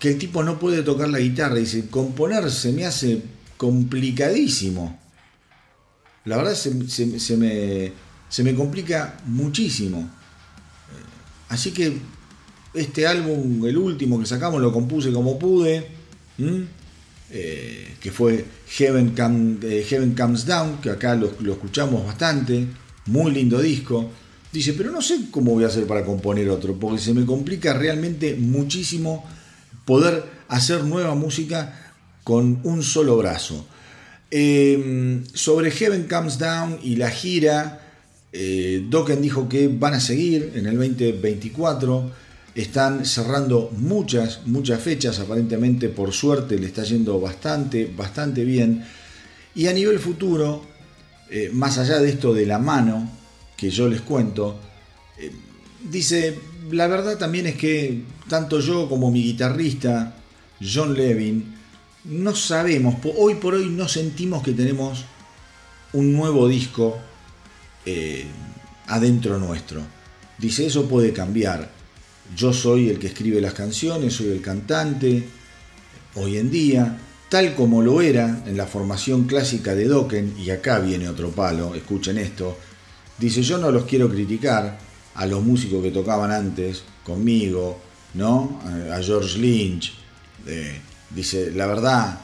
que 0.00 0.10
el 0.12 0.18
tipo 0.18 0.42
no 0.42 0.58
puede 0.58 0.82
tocar 0.82 1.08
la 1.08 1.20
guitarra. 1.20 1.54
Dice, 1.56 1.86
componer 1.88 2.50
se 2.50 2.72
me 2.72 2.84
hace 2.86 3.22
complicadísimo. 3.56 4.98
La 6.24 6.38
verdad 6.38 6.54
se, 6.54 6.88
se- 6.88 7.36
me, 7.36 7.92
se 8.28 8.42
me 8.42 8.54
complica 8.54 9.18
muchísimo. 9.26 10.00
Eh, 10.00 10.04
Así 11.50 11.70
que 11.70 11.98
este 12.74 13.06
álbum, 13.06 13.64
el 13.66 13.76
último 13.78 14.18
que 14.18 14.26
sacamos, 14.26 14.60
lo 14.60 14.72
compuse 14.72 15.12
como 15.12 15.38
pude. 15.38 15.86
Eh, 17.30 17.96
que 18.00 18.10
fue 18.10 18.44
Heaven, 18.68 19.14
eh, 19.62 19.84
Heaven 19.88 20.14
Comes 20.14 20.46
Down, 20.46 20.78
que 20.80 20.90
acá 20.90 21.14
lo, 21.14 21.32
lo 21.40 21.52
escuchamos 21.52 22.04
bastante. 22.04 22.66
Muy 23.06 23.32
lindo 23.32 23.60
disco. 23.60 24.10
Dice, 24.52 24.72
pero 24.72 24.90
no 24.90 25.02
sé 25.02 25.30
cómo 25.30 25.52
voy 25.52 25.64
a 25.64 25.68
hacer 25.68 25.86
para 25.86 26.04
componer 26.04 26.48
otro, 26.48 26.74
porque 26.74 27.00
se 27.00 27.12
me 27.14 27.26
complica 27.26 27.74
realmente 27.74 28.34
muchísimo 28.34 29.24
poder 29.84 30.24
hacer 30.48 30.84
nueva 30.84 31.14
música 31.14 31.92
con 32.24 32.60
un 32.64 32.82
solo 32.82 33.16
brazo. 33.16 33.66
Eh, 34.30 35.22
sobre 35.32 35.70
Heaven 35.70 36.08
Comes 36.08 36.38
Down 36.38 36.78
y 36.82 36.96
la 36.96 37.10
gira, 37.10 37.80
eh, 38.32 38.84
Dokken 38.88 39.22
dijo 39.22 39.48
que 39.48 39.68
van 39.68 39.94
a 39.94 40.00
seguir 40.00 40.52
en 40.54 40.66
el 40.66 40.76
2024. 40.76 42.10
Están 42.54 43.04
cerrando 43.04 43.70
muchas, 43.76 44.46
muchas 44.46 44.80
fechas. 44.82 45.20
Aparentemente, 45.20 45.88
por 45.88 46.12
suerte, 46.12 46.58
le 46.58 46.66
está 46.66 46.82
yendo 46.82 47.20
bastante, 47.20 47.92
bastante 47.94 48.44
bien. 48.44 48.84
Y 49.54 49.68
a 49.68 49.72
nivel 49.72 49.98
futuro, 49.98 50.62
eh, 51.30 51.50
más 51.52 51.78
allá 51.78 51.98
de 51.98 52.08
esto 52.08 52.32
de 52.32 52.46
la 52.46 52.58
mano 52.58 53.08
que 53.56 53.70
yo 53.70 53.88
les 53.88 54.00
cuento, 54.00 54.58
eh, 55.18 55.32
dice, 55.90 56.38
la 56.70 56.86
verdad 56.86 57.18
también 57.18 57.46
es 57.46 57.56
que 57.56 58.02
tanto 58.28 58.60
yo 58.60 58.88
como 58.88 59.10
mi 59.10 59.22
guitarrista, 59.22 60.16
John 60.60 60.94
Levin, 60.94 61.54
no 62.04 62.34
sabemos, 62.34 62.96
hoy 63.16 63.34
por 63.34 63.54
hoy 63.54 63.68
no 63.68 63.88
sentimos 63.88 64.42
que 64.42 64.52
tenemos 64.52 65.04
un 65.92 66.12
nuevo 66.12 66.48
disco 66.48 66.98
eh, 67.84 68.26
adentro 68.86 69.38
nuestro. 69.38 69.80
Dice, 70.38 70.66
eso 70.66 70.88
puede 70.88 71.12
cambiar. 71.12 71.70
Yo 72.36 72.52
soy 72.52 72.90
el 72.90 72.98
que 72.98 73.06
escribe 73.06 73.40
las 73.40 73.54
canciones, 73.54 74.14
soy 74.14 74.28
el 74.28 74.40
cantante. 74.40 75.24
Hoy 76.14 76.36
en 76.36 76.50
día, 76.50 76.98
tal 77.28 77.54
como 77.54 77.82
lo 77.82 78.00
era 78.00 78.42
en 78.46 78.56
la 78.56 78.66
formación 78.66 79.24
clásica 79.24 79.74
de 79.74 79.86
Dokken, 79.86 80.34
y 80.38 80.50
acá 80.50 80.78
viene 80.78 81.08
otro 81.08 81.30
palo, 81.30 81.74
escuchen 81.74 82.18
esto, 82.18 82.56
dice, 83.18 83.42
yo 83.42 83.58
no 83.58 83.70
los 83.70 83.84
quiero 83.84 84.08
criticar 84.08 84.78
a 85.14 85.26
los 85.26 85.42
músicos 85.42 85.82
que 85.82 85.90
tocaban 85.90 86.30
antes 86.30 86.82
conmigo, 87.04 87.78
¿no? 88.14 88.60
A 88.92 89.02
George 89.02 89.38
Lynch. 89.38 89.94
eh, 90.46 90.80
dice, 91.10 91.50
la 91.52 91.66
verdad, 91.66 92.20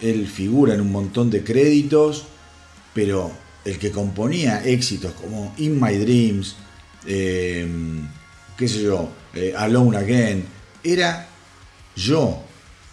él 0.00 0.26
figura 0.26 0.74
en 0.74 0.80
un 0.80 0.92
montón 0.92 1.30
de 1.30 1.42
créditos, 1.42 2.26
pero 2.94 3.32
el 3.64 3.78
que 3.78 3.90
componía 3.90 4.64
éxitos 4.64 5.12
como 5.12 5.52
In 5.58 5.80
My 5.80 5.96
Dreams, 5.96 6.56
eh, 7.06 7.66
qué 8.56 8.68
sé 8.68 8.82
yo, 8.82 9.08
eh, 9.34 9.54
Alone 9.56 9.96
Again, 9.96 10.44
era 10.82 11.28
yo, 11.96 12.42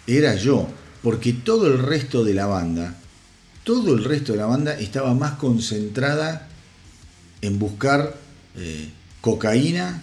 era 0.08 0.34
yo, 0.34 0.66
porque 1.02 1.32
todo 1.32 1.68
el 1.68 1.78
resto 1.78 2.24
de 2.24 2.34
la 2.34 2.46
banda, 2.46 2.98
todo 3.62 3.94
el 3.94 4.02
resto 4.02 4.32
de 4.32 4.38
la 4.38 4.46
banda 4.46 4.72
estaba 4.78 5.14
más 5.14 5.32
concentrada 5.34 6.48
en 7.42 7.58
buscar 7.58 8.16
eh, 8.56 8.88
cocaína 9.20 10.02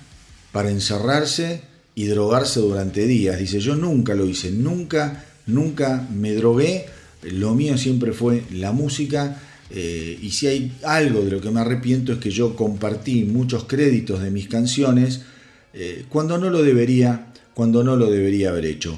para 0.51 0.69
encerrarse 0.69 1.63
y 1.95 2.05
drogarse 2.05 2.59
durante 2.59 3.07
días. 3.07 3.39
Dice, 3.39 3.59
yo 3.59 3.75
nunca 3.75 4.13
lo 4.13 4.25
hice, 4.25 4.51
nunca, 4.51 5.25
nunca 5.47 6.07
me 6.13 6.33
drogué, 6.33 6.85
lo 7.23 7.55
mío 7.55 7.77
siempre 7.77 8.13
fue 8.13 8.43
la 8.51 8.71
música. 8.71 9.41
eh, 9.71 10.19
y 10.21 10.29
si 10.29 10.45
hay 10.47 10.77
algo 10.83 11.21
de 11.21 11.31
lo 11.31 11.41
que 11.41 11.49
me 11.49 11.59
arrepiento 11.59 12.13
es 12.13 12.19
que 12.19 12.29
yo 12.29 12.55
compartí 12.55 13.23
muchos 13.23 13.63
créditos 13.63 14.21
de 14.21 14.29
mis 14.29 14.47
canciones 14.47 15.21
eh, 15.73 16.05
cuando 16.07 16.37
no 16.37 16.49
lo 16.49 16.61
debería, 16.61 17.33
cuando 17.53 17.83
no 17.83 17.95
lo 17.95 18.09
debería 18.09 18.49
haber 18.49 18.65
hecho. 18.65 18.97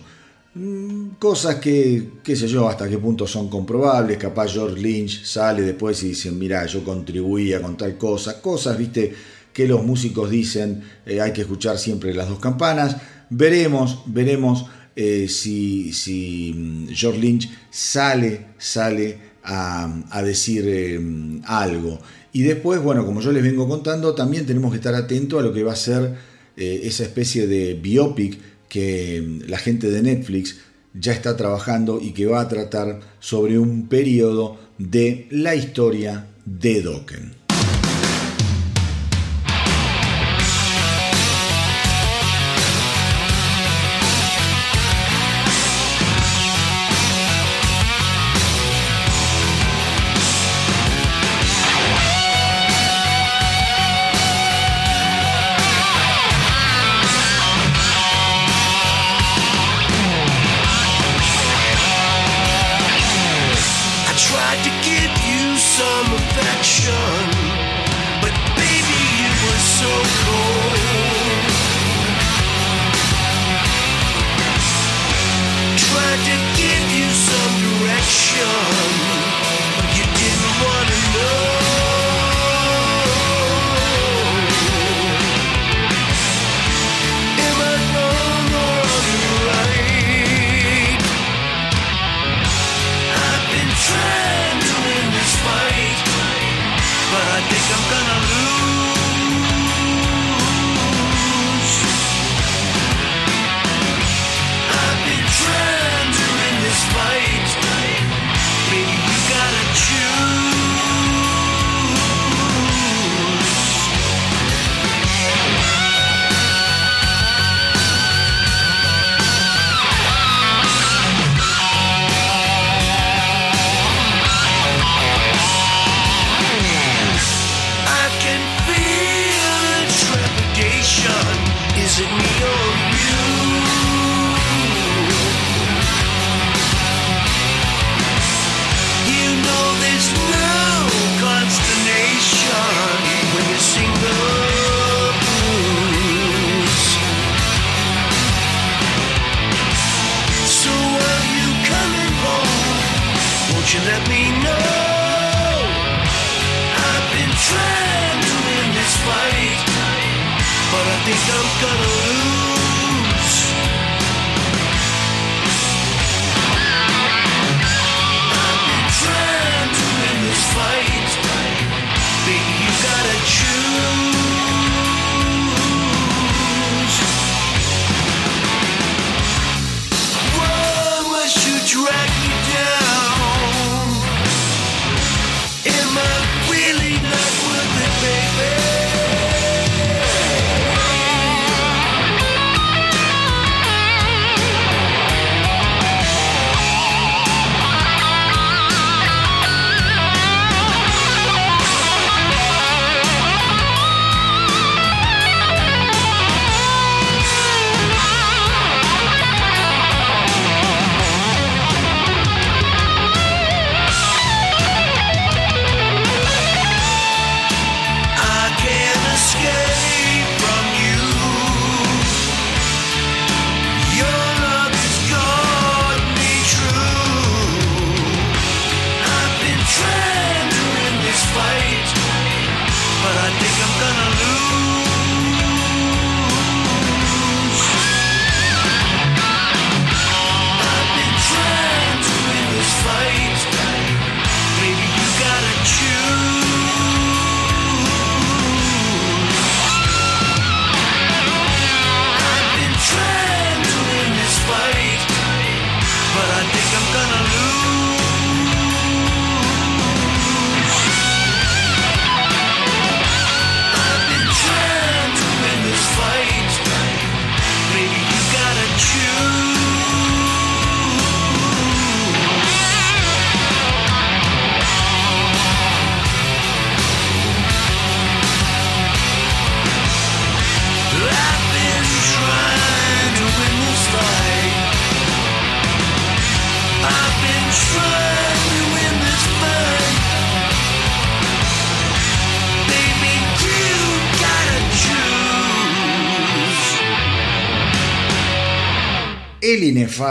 Mm, 0.58 1.18
Cosas 1.20 1.56
que, 1.56 2.14
qué 2.24 2.36
sé 2.36 2.48
yo, 2.48 2.68
hasta 2.68 2.90
qué 2.90 2.98
punto 2.98 3.28
son 3.28 3.50
comprobables. 3.50 4.18
Capaz 4.18 4.54
George 4.54 4.80
Lynch 4.80 5.24
sale 5.24 5.62
después 5.62 6.02
y 6.04 6.10
dice, 6.10 6.32
mira, 6.32 6.66
yo 6.66 6.84
contribuía 6.84 7.62
con 7.62 7.78
tal 7.78 7.98
cosa. 7.98 8.42
Cosas, 8.42 8.78
viste, 8.78 9.14
que 9.54 9.68
los 9.68 9.84
músicos 9.84 10.30
dicen, 10.30 10.84
eh, 11.06 11.22
hay 11.22 11.32
que 11.32 11.42
escuchar 11.42 11.78
siempre 11.78 12.14
las 12.14 12.30
dos 12.30 12.40
campanas. 12.40 12.98
Veremos, 13.30 14.04
veremos 14.08 14.66
eh, 14.96 15.28
si, 15.28 15.94
si 15.94 16.54
mm, 16.56 16.88
George 16.90 17.20
Lynch 17.20 17.50
sale, 17.70 18.48
sale 18.58 19.20
a, 19.44 20.22
decir 20.24 20.66
eh, 20.68 21.00
algo. 21.46 22.00
Y 22.34 22.42
después, 22.42 22.82
bueno, 22.82 23.06
como 23.06 23.22
yo 23.22 23.32
les 23.32 23.44
vengo 23.44 23.68
contando, 23.68 24.14
también 24.16 24.46
tenemos 24.46 24.72
que 24.72 24.78
estar 24.78 24.96
atentos 24.96 25.40
a 25.40 25.44
lo 25.44 25.54
que 25.54 25.64
va 25.64 25.74
a 25.74 25.76
ser 25.76 26.38
esa 26.58 27.04
especie 27.04 27.46
de 27.46 27.76
biopic 27.76 28.40
que 28.70 29.22
mm, 29.22 29.50
la 29.50 29.58
gente 29.58 29.90
de 29.90 30.02
Netflix 30.02 30.58
ya 30.94 31.14
está 31.14 31.38
trabajando 31.38 32.00
y 32.02 32.12
que 32.12 32.26
va 32.26 32.42
a 32.42 32.48
tratar 32.48 33.00
sobre 33.20 33.60
un 33.60 33.88
periodo 33.88 34.58
de 34.78 35.28
la 35.32 35.56
historia 35.56 36.28
de 36.46 36.82
Dokken. 36.82 37.37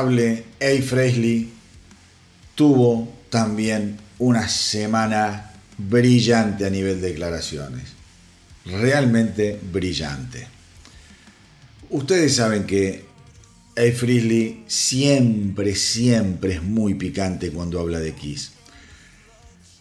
Inefable. 0.02 0.44
Frehley 0.82 1.52
tuvo 2.54 3.12
también 3.30 3.98
una 4.18 4.48
semana 4.48 5.52
brillante 5.78 6.66
a 6.66 6.70
nivel 6.70 7.00
de 7.00 7.08
declaraciones. 7.08 7.84
Realmente 8.64 9.58
brillante. 9.72 10.46
Ustedes 11.90 12.36
saben 12.36 12.64
que. 12.64 13.06
Frehley 13.76 14.64
siempre, 14.66 15.74
siempre 15.74 16.54
es 16.54 16.62
muy 16.62 16.94
picante 16.94 17.50
cuando 17.50 17.78
habla 17.78 18.00
de 18.00 18.14
Kiss. 18.14 18.52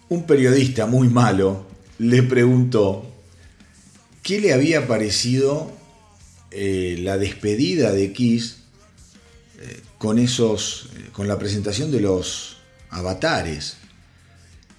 Un 0.09 0.23
periodista 0.23 0.85
muy 0.85 1.07
malo 1.07 1.65
le 1.97 2.21
preguntó 2.21 3.09
qué 4.21 4.41
le 4.41 4.51
había 4.51 4.85
parecido 4.85 5.71
eh, 6.51 6.97
la 6.99 7.17
despedida 7.17 7.93
de 7.93 8.11
Kiss 8.11 8.64
con 10.05 10.19
esos, 10.19 10.89
eh, 10.97 11.09
con 11.11 11.27
la 11.27 11.39
presentación 11.39 11.91
de 11.91 11.99
los 11.99 12.57
avatares. 12.91 13.77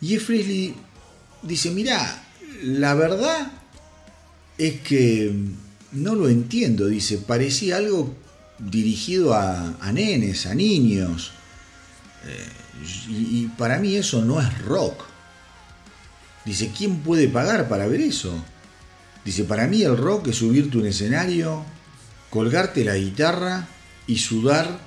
Y 0.00 0.10
Jeff 0.10 0.26
Frehley 0.26 0.72
dice, 1.42 1.72
mira, 1.72 2.24
la 2.62 2.94
verdad 2.94 3.50
es 4.56 4.80
que 4.82 5.34
no 5.90 6.14
lo 6.14 6.28
entiendo, 6.28 6.86
dice, 6.86 7.18
parecía 7.18 7.78
algo 7.78 8.14
dirigido 8.60 9.34
a, 9.34 9.76
nenes, 9.92 10.46
a 10.46 10.54
niños. 10.54 11.32
Eh, 12.24 13.08
y, 13.08 13.40
y 13.40 13.52
para 13.58 13.80
mí 13.80 13.96
eso 13.96 14.24
no 14.24 14.40
es 14.40 14.58
rock. 14.62 15.06
Dice, 16.44 16.70
¿quién 16.70 16.98
puede 16.98 17.26
pagar 17.26 17.68
para 17.68 17.88
ver 17.88 18.00
eso? 18.00 18.32
Dice, 19.24 19.42
para 19.42 19.66
mí 19.66 19.82
el 19.82 19.96
rock 19.96 20.28
es 20.28 20.36
subirte 20.36 20.78
un 20.78 20.86
escenario, 20.86 21.64
colgarte 22.30 22.84
la 22.84 22.94
guitarra 22.94 23.66
y 24.06 24.18
sudar 24.18 24.85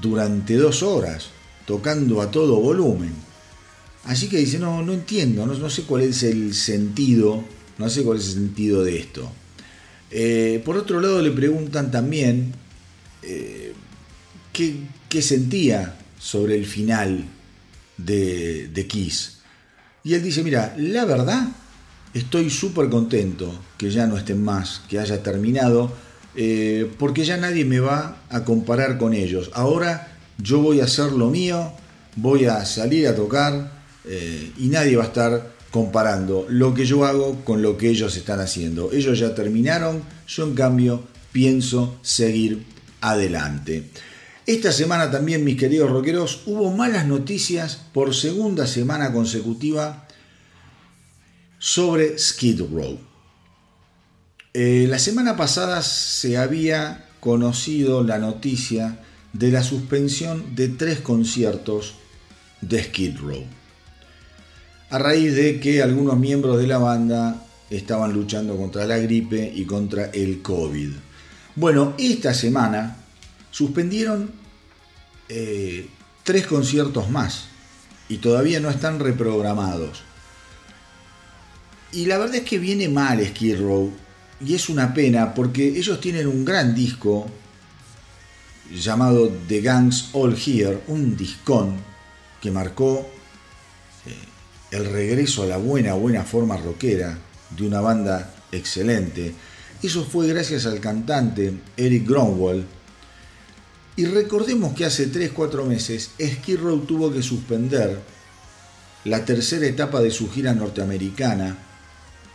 durante 0.00 0.54
dos 0.54 0.82
horas, 0.82 1.30
tocando 1.66 2.20
a 2.20 2.30
todo 2.30 2.60
volumen. 2.60 3.12
Así 4.04 4.28
que 4.28 4.38
dice, 4.38 4.58
no, 4.58 4.82
no 4.82 4.92
entiendo, 4.92 5.46
no, 5.46 5.54
no 5.54 5.70
sé 5.70 5.82
cuál 5.82 6.02
es 6.02 6.22
el 6.22 6.54
sentido, 6.54 7.42
no 7.78 7.90
sé 7.90 8.02
cuál 8.02 8.18
es 8.18 8.28
el 8.28 8.34
sentido 8.34 8.84
de 8.84 8.98
esto. 8.98 9.30
Eh, 10.10 10.62
por 10.64 10.76
otro 10.76 11.00
lado 11.00 11.20
le 11.20 11.32
preguntan 11.32 11.90
también 11.90 12.52
eh, 13.22 13.72
qué, 14.52 14.76
qué 15.08 15.22
sentía 15.22 15.98
sobre 16.18 16.54
el 16.54 16.64
final 16.66 17.24
de, 17.96 18.68
de 18.68 18.86
Kiss. 18.86 19.38
Y 20.04 20.14
él 20.14 20.22
dice, 20.22 20.44
mira, 20.44 20.74
la 20.78 21.04
verdad, 21.04 21.48
estoy 22.14 22.48
súper 22.48 22.88
contento 22.88 23.52
que 23.76 23.90
ya 23.90 24.06
no 24.06 24.16
estén 24.16 24.42
más, 24.42 24.82
que 24.88 25.00
haya 25.00 25.22
terminado, 25.22 25.92
eh, 26.36 26.90
porque 26.98 27.24
ya 27.24 27.36
nadie 27.36 27.64
me 27.64 27.80
va 27.80 28.22
a 28.28 28.44
comparar 28.44 28.98
con 28.98 29.14
ellos. 29.14 29.50
Ahora 29.54 30.16
yo 30.38 30.60
voy 30.60 30.80
a 30.80 30.84
hacer 30.84 31.12
lo 31.12 31.30
mío, 31.30 31.72
voy 32.16 32.44
a 32.44 32.64
salir 32.64 33.08
a 33.08 33.14
tocar 33.14 33.72
eh, 34.04 34.52
y 34.58 34.68
nadie 34.68 34.96
va 34.96 35.04
a 35.04 35.08
estar 35.08 35.56
comparando 35.70 36.46
lo 36.48 36.74
que 36.74 36.84
yo 36.84 37.04
hago 37.04 37.44
con 37.44 37.62
lo 37.62 37.76
que 37.76 37.88
ellos 37.88 38.16
están 38.16 38.40
haciendo. 38.40 38.92
Ellos 38.92 39.18
ya 39.18 39.34
terminaron, 39.34 40.02
yo 40.26 40.44
en 40.44 40.54
cambio 40.54 41.02
pienso 41.32 41.98
seguir 42.02 42.64
adelante. 43.00 43.84
Esta 44.46 44.72
semana 44.72 45.10
también, 45.10 45.42
mis 45.42 45.58
queridos 45.58 45.90
rockeros, 45.90 46.42
hubo 46.46 46.70
malas 46.70 47.06
noticias 47.06 47.80
por 47.92 48.14
segunda 48.14 48.66
semana 48.66 49.12
consecutiva 49.12 50.06
sobre 51.58 52.18
Skid 52.18 52.60
Row. 52.72 52.98
Eh, 54.58 54.86
la 54.88 54.98
semana 54.98 55.36
pasada 55.36 55.82
se 55.82 56.38
había 56.38 57.04
conocido 57.20 58.02
la 58.02 58.16
noticia 58.16 58.98
de 59.34 59.50
la 59.50 59.62
suspensión 59.62 60.56
de 60.56 60.68
tres 60.68 61.00
conciertos 61.00 61.96
de 62.62 62.82
Skid 62.82 63.18
Row. 63.18 63.44
A 64.88 64.98
raíz 64.98 65.34
de 65.34 65.60
que 65.60 65.82
algunos 65.82 66.18
miembros 66.18 66.56
de 66.56 66.66
la 66.68 66.78
banda 66.78 67.44
estaban 67.68 68.14
luchando 68.14 68.56
contra 68.56 68.86
la 68.86 68.96
gripe 68.96 69.52
y 69.54 69.66
contra 69.66 70.06
el 70.06 70.40
COVID. 70.40 70.92
Bueno, 71.54 71.92
esta 71.98 72.32
semana 72.32 72.96
suspendieron 73.50 74.30
eh, 75.28 75.86
tres 76.24 76.46
conciertos 76.46 77.10
más 77.10 77.48
y 78.08 78.16
todavía 78.16 78.58
no 78.60 78.70
están 78.70 79.00
reprogramados. 79.00 80.02
Y 81.92 82.06
la 82.06 82.16
verdad 82.16 82.36
es 82.36 82.44
que 82.44 82.58
viene 82.58 82.88
mal 82.88 83.22
Skid 83.22 83.60
Row 83.60 84.05
y 84.40 84.54
es 84.54 84.68
una 84.68 84.92
pena 84.92 85.34
porque 85.34 85.66
ellos 85.66 86.00
tienen 86.00 86.26
un 86.26 86.44
gran 86.44 86.74
disco 86.74 87.26
llamado 88.72 89.32
The 89.48 89.60
Gangs 89.60 90.10
All 90.12 90.36
Here, 90.36 90.82
un 90.88 91.16
discón 91.16 91.76
que 92.40 92.50
marcó 92.50 93.06
eh, 94.06 94.76
el 94.76 94.86
regreso 94.86 95.44
a 95.44 95.46
la 95.46 95.56
buena, 95.56 95.94
buena 95.94 96.22
forma 96.24 96.56
rockera 96.56 97.18
de 97.50 97.66
una 97.66 97.80
banda 97.80 98.34
excelente. 98.52 99.34
Eso 99.82 100.04
fue 100.04 100.26
gracias 100.28 100.66
al 100.66 100.80
cantante 100.80 101.54
Eric 101.76 102.06
Gronwall. 102.06 102.66
Y 103.96 104.04
recordemos 104.04 104.74
que 104.74 104.84
hace 104.84 105.10
3-4 105.10 105.64
meses 105.64 106.10
Skid 106.20 106.58
Row 106.58 106.80
tuvo 106.80 107.10
que 107.10 107.22
suspender 107.22 107.98
la 109.04 109.24
tercera 109.24 109.66
etapa 109.66 110.02
de 110.02 110.10
su 110.10 110.30
gira 110.30 110.52
norteamericana 110.52 111.56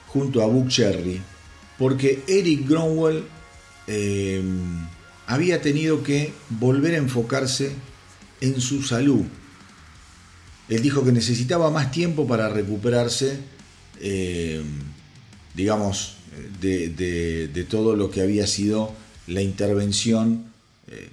junto 0.07 0.41
a 0.41 0.47
Buck 0.47 0.69
Cherry 0.69 1.21
porque 1.81 2.21
Eric 2.27 2.67
Gronwall 2.67 3.23
eh, 3.87 4.39
había 5.25 5.63
tenido 5.63 6.03
que 6.03 6.31
volver 6.47 6.93
a 6.93 6.97
enfocarse 6.97 7.71
en 8.39 8.61
su 8.61 8.83
salud. 8.83 9.23
Él 10.69 10.83
dijo 10.83 11.03
que 11.03 11.11
necesitaba 11.11 11.71
más 11.71 11.89
tiempo 11.89 12.27
para 12.27 12.49
recuperarse, 12.49 13.39
eh, 13.99 14.61
digamos, 15.55 16.17
de, 16.61 17.65
todo 17.67 17.95
lo 17.95 18.11
que 18.11 18.21
había 18.21 18.45
sido 18.45 18.93
la 19.25 19.41
intervención 19.41 20.51
eh, 20.87 21.09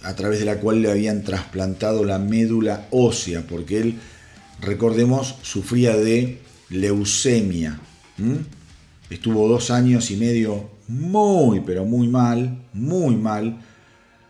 a 0.00 0.16
través 0.16 0.38
de 0.38 0.46
la 0.46 0.58
cual 0.58 0.80
le 0.80 0.90
habían 0.90 1.22
trasplantado 1.22 2.02
la 2.06 2.18
médula 2.18 2.88
ósea, 2.92 3.46
porque 3.46 3.78
él, 3.82 3.98
recordemos, 4.62 5.34
sufría 5.42 5.94
de 5.94 6.40
leucemia. 6.70 7.78
Estuvo 9.12 9.46
dos 9.46 9.70
años 9.70 10.10
y 10.10 10.16
medio 10.16 10.70
muy, 10.88 11.60
pero 11.60 11.84
muy 11.84 12.08
mal, 12.08 12.64
muy 12.72 13.14
mal. 13.14 13.60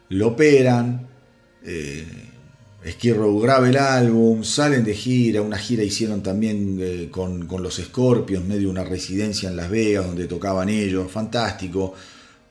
Lo 0.09 0.29
operan, 0.29 1.07
eh, 1.65 2.05
Row 3.15 3.41
graba 3.41 3.69
el 3.69 3.77
álbum, 3.77 4.43
salen 4.43 4.85
de 4.85 4.93
gira, 4.95 5.41
una 5.41 5.57
gira 5.57 5.85
hicieron 5.85 6.21
también 6.21 6.79
eh, 6.81 7.09
con, 7.13 7.47
con 7.47 7.63
los 7.63 7.77
Scorpions, 7.77 8.45
medio 8.45 8.71
una 8.71 8.83
residencia 8.83 9.49
en 9.49 9.57
Las 9.57 9.71
Vegas 9.71 10.05
donde 10.05 10.27
tocaban 10.27 10.69
ellos, 10.69 11.11
fantástico. 11.13 11.95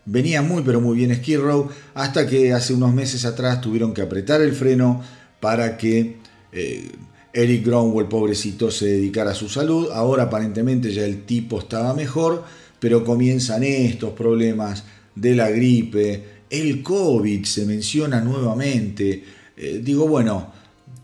Venía 0.05 0.41
muy 0.41 0.63
pero 0.63 0.79
muy 0.79 0.97
bien 0.97 1.13
Skid 1.13 1.39
Row, 1.39 1.69
hasta 1.93 2.25
que 2.25 2.53
hace 2.53 2.73
unos 2.73 2.93
meses 2.93 3.25
atrás 3.25 3.59
tuvieron 3.59 3.93
que 3.93 4.01
apretar 4.01 4.41
el 4.41 4.53
freno 4.53 5.03
para 5.41 5.75
que 5.75 6.17
eh, 6.53 6.91
Eric 7.33 7.65
Gronwall, 7.65 8.07
pobrecito, 8.07 8.69
se 8.71 8.87
dedicara 8.87 9.31
a 9.31 9.35
su 9.35 9.47
salud. 9.47 9.89
Ahora 9.93 10.23
aparentemente 10.23 10.93
ya 10.93 11.05
el 11.05 11.23
tipo 11.23 11.59
estaba 11.59 11.93
mejor, 11.93 12.43
pero 12.79 13.03
comienzan 13.03 13.63
estos 13.63 14.11
problemas 14.13 14.83
de 15.15 15.35
la 15.35 15.49
gripe, 15.49 16.23
el 16.49 16.83
COVID 16.83 17.45
se 17.45 17.65
menciona 17.65 18.21
nuevamente. 18.21 19.23
Eh, 19.55 19.81
digo, 19.83 20.07
bueno, 20.07 20.51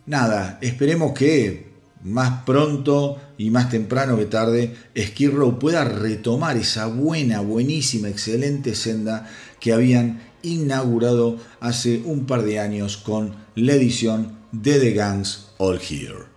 nada, 0.05 0.59
esperemos 0.61 1.13
que 1.13 1.67
más 2.03 2.43
pronto 2.45 3.17
y 3.37 3.49
más 3.49 3.69
temprano 3.69 4.17
que 4.17 4.25
tarde 4.25 4.73
Skid 4.97 5.31
Row 5.31 5.57
pueda 5.59 5.83
retomar 5.83 6.57
esa 6.57 6.87
buena, 6.87 7.41
buenísima, 7.41 8.09
excelente 8.09 8.75
senda 8.75 9.29
que 9.59 9.73
habían 9.73 10.21
inaugurado 10.43 11.37
hace 11.59 12.01
un 12.05 12.25
par 12.25 12.43
de 12.43 12.59
años 12.59 12.97
con 12.97 13.33
la 13.55 13.73
edición 13.73 14.37
de 14.51 14.79
The 14.79 14.91
Gangs 14.93 15.46
All 15.59 15.75
Here. 15.77 16.36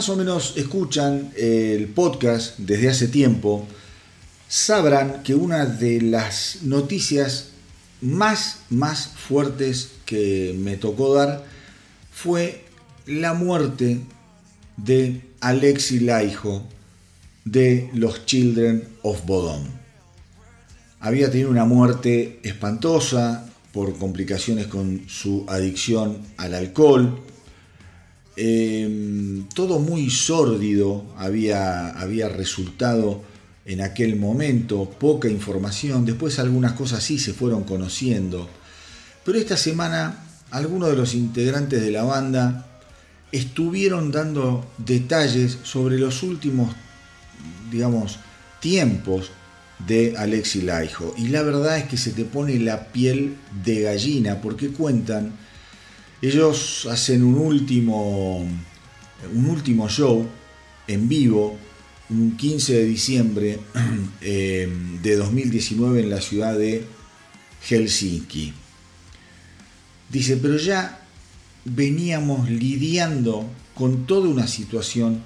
Más 0.00 0.08
o 0.08 0.16
menos 0.16 0.54
escuchan 0.56 1.30
el 1.36 1.86
podcast 1.88 2.56
desde 2.56 2.88
hace 2.88 3.06
tiempo 3.06 3.68
sabrán 4.48 5.22
que 5.22 5.34
una 5.34 5.66
de 5.66 6.00
las 6.00 6.60
noticias 6.62 7.48
más, 8.00 8.60
más 8.70 9.08
fuertes 9.08 9.90
que 10.06 10.56
me 10.58 10.78
tocó 10.78 11.16
dar 11.16 11.44
fue 12.10 12.64
la 13.04 13.34
muerte 13.34 14.00
de 14.78 15.20
Alexi 15.40 16.00
Laiho 16.00 16.62
de 17.44 17.90
los 17.92 18.24
Children 18.24 18.88
of 19.02 19.26
Bodom. 19.26 19.64
Había 21.00 21.30
tenido 21.30 21.50
una 21.50 21.66
muerte 21.66 22.40
espantosa 22.42 23.46
por 23.74 23.98
complicaciones 23.98 24.66
con 24.66 25.02
su 25.10 25.44
adicción 25.46 26.22
al 26.38 26.54
alcohol. 26.54 27.20
Eh, 28.42 29.42
todo 29.54 29.80
muy 29.80 30.08
sórdido 30.08 31.04
había, 31.18 31.90
había 31.90 32.30
resultado 32.30 33.22
en 33.66 33.82
aquel 33.82 34.16
momento, 34.16 34.88
poca 34.88 35.28
información, 35.28 36.06
después 36.06 36.38
algunas 36.38 36.72
cosas 36.72 37.04
sí 37.04 37.18
se 37.18 37.34
fueron 37.34 37.64
conociendo. 37.64 38.48
Pero 39.26 39.36
esta 39.36 39.58
semana 39.58 40.24
algunos 40.50 40.88
de 40.88 40.96
los 40.96 41.12
integrantes 41.12 41.82
de 41.82 41.90
la 41.90 42.02
banda 42.02 42.66
estuvieron 43.30 44.10
dando 44.10 44.66
detalles 44.78 45.58
sobre 45.62 45.98
los 45.98 46.22
últimos, 46.22 46.74
digamos, 47.70 48.20
tiempos 48.58 49.32
de 49.86 50.14
Alexi 50.16 50.62
Laiho. 50.62 51.14
Y 51.18 51.28
la 51.28 51.42
verdad 51.42 51.76
es 51.76 51.84
que 51.84 51.98
se 51.98 52.12
te 52.12 52.24
pone 52.24 52.58
la 52.58 52.86
piel 52.86 53.36
de 53.62 53.82
gallina 53.82 54.40
porque 54.40 54.70
cuentan, 54.70 55.32
ellos 56.22 56.86
hacen 56.90 57.22
un 57.22 57.36
último, 57.36 58.40
un 59.34 59.46
último 59.46 59.88
show 59.88 60.26
en 60.86 61.08
vivo, 61.08 61.56
un 62.10 62.36
15 62.36 62.74
de 62.74 62.84
diciembre 62.84 63.58
eh, 64.20 64.68
de 65.02 65.16
2019 65.16 66.00
en 66.00 66.10
la 66.10 66.20
ciudad 66.20 66.58
de 66.58 66.84
Helsinki. 67.68 68.52
Dice, 70.10 70.36
pero 70.36 70.56
ya 70.56 71.00
veníamos 71.64 72.50
lidiando 72.50 73.48
con 73.74 74.06
toda 74.06 74.28
una 74.28 74.46
situación 74.46 75.22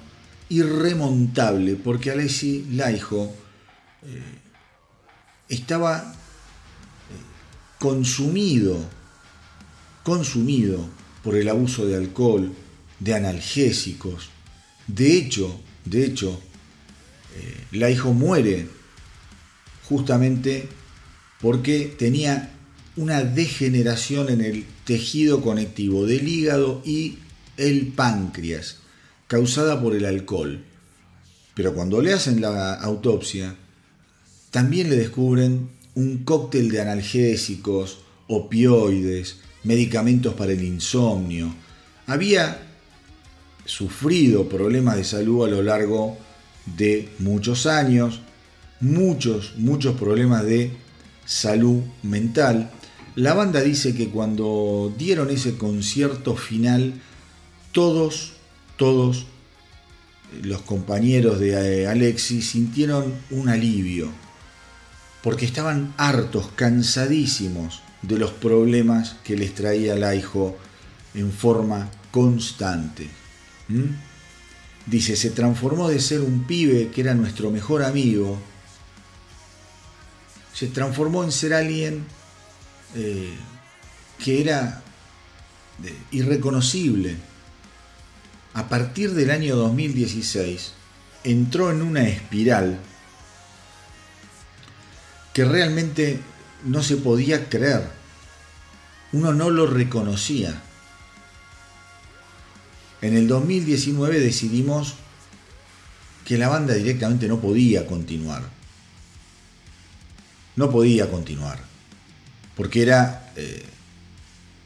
irremontable 0.49 1.75
porque 1.75 2.11
Alexi 2.11 2.67
Laiho 2.71 3.31
eh, 4.03 4.39
estaba 5.49 6.13
eh, 6.13 7.79
consumido, 7.79 8.77
consumido 10.05 10.87
por 11.23 11.35
el 11.35 11.49
abuso 11.49 11.87
de 11.87 11.95
alcohol, 11.95 12.53
de 12.99 13.15
analgésicos. 13.15 14.29
De 14.85 15.17
hecho, 15.17 15.59
de 15.83 16.05
hecho, 16.05 16.39
eh, 17.35 17.63
Laiho 17.71 18.13
muere 18.13 18.67
justamente 19.89 20.69
porque 21.41 21.95
tenía 21.97 22.53
una 22.95 23.23
degeneración 23.23 24.29
en 24.29 24.41
el 24.41 24.65
tejido 24.85 25.41
conectivo 25.41 26.05
del 26.05 26.27
hígado 26.27 26.83
y 26.85 27.17
el 27.57 27.87
páncreas, 27.87 28.77
causada 29.25 29.81
por 29.81 29.95
el 29.95 30.05
alcohol. 30.05 30.63
Pero 31.55 31.73
cuando 31.73 31.99
le 31.99 32.13
hacen 32.13 32.41
la 32.41 32.75
autopsia, 32.75 33.55
también 34.51 34.91
le 34.91 34.97
descubren 34.97 35.71
un 35.95 36.19
cóctel 36.19 36.69
de 36.69 36.81
analgésicos, 36.81 37.97
opioides, 38.27 39.37
medicamentos 39.65 40.33
para 40.35 40.53
el 40.53 40.63
insomnio. 40.63 41.53
Había 42.07 42.61
sufrido 43.65 44.47
problemas 44.47 44.95
de 44.95 45.03
salud 45.03 45.45
a 45.45 45.49
lo 45.49 45.61
largo 45.61 46.17
de 46.65 47.09
muchos 47.19 47.65
años, 47.65 48.21
muchos, 48.79 49.55
muchos 49.57 49.95
problemas 49.99 50.45
de 50.45 50.71
salud 51.25 51.81
mental. 52.03 52.71
La 53.15 53.33
banda 53.33 53.61
dice 53.61 53.95
que 53.95 54.09
cuando 54.09 54.93
dieron 54.97 55.29
ese 55.29 55.57
concierto 55.57 56.35
final, 56.35 56.93
todos, 57.71 58.33
todos 58.77 59.25
los 60.43 60.61
compañeros 60.61 61.39
de 61.39 61.83
eh, 61.83 61.87
Alexis 61.87 62.49
sintieron 62.49 63.13
un 63.31 63.49
alivio, 63.49 64.09
porque 65.23 65.45
estaban 65.45 65.93
hartos, 65.97 66.49
cansadísimos 66.55 67.84
de 68.07 68.17
los 68.17 68.31
problemas 68.31 69.15
que 69.23 69.35
les 69.35 69.53
traía 69.53 69.95
Laiho 69.95 70.55
en 71.13 71.31
forma 71.31 71.89
constante. 72.11 73.09
Dice, 74.85 75.15
se 75.15 75.31
transformó 75.31 75.89
de 75.89 75.99
ser 75.99 76.21
un 76.21 76.43
pibe 76.43 76.91
que 76.93 77.01
era 77.01 77.13
nuestro 77.13 77.49
mejor 77.49 77.83
amigo, 77.83 78.37
se 80.53 80.67
transformó 80.67 81.23
en 81.23 81.31
ser 81.31 81.53
alguien 81.53 82.05
eh, 82.95 83.33
que 84.23 84.41
era 84.41 84.81
irreconocible. 86.11 87.17
A 88.53 88.69
partir 88.69 89.13
del 89.13 89.31
año 89.31 89.55
2016 89.57 90.73
entró 91.23 91.71
en 91.71 91.81
una 91.81 92.07
espiral 92.07 92.79
que 95.33 95.43
realmente 95.43 96.21
no 96.65 96.83
se 96.83 96.97
podía 96.97 97.47
creer. 97.47 97.87
Uno 99.13 99.33
no 99.33 99.49
lo 99.49 99.67
reconocía. 99.67 100.61
En 103.01 103.15
el 103.15 103.27
2019 103.27 104.19
decidimos 104.19 104.95
que 106.25 106.37
la 106.37 106.49
banda 106.49 106.73
directamente 106.73 107.27
no 107.27 107.39
podía 107.39 107.85
continuar. 107.85 108.43
No 110.55 110.69
podía 110.71 111.09
continuar. 111.09 111.59
Porque 112.55 112.81
era 112.81 113.31
eh, 113.35 113.63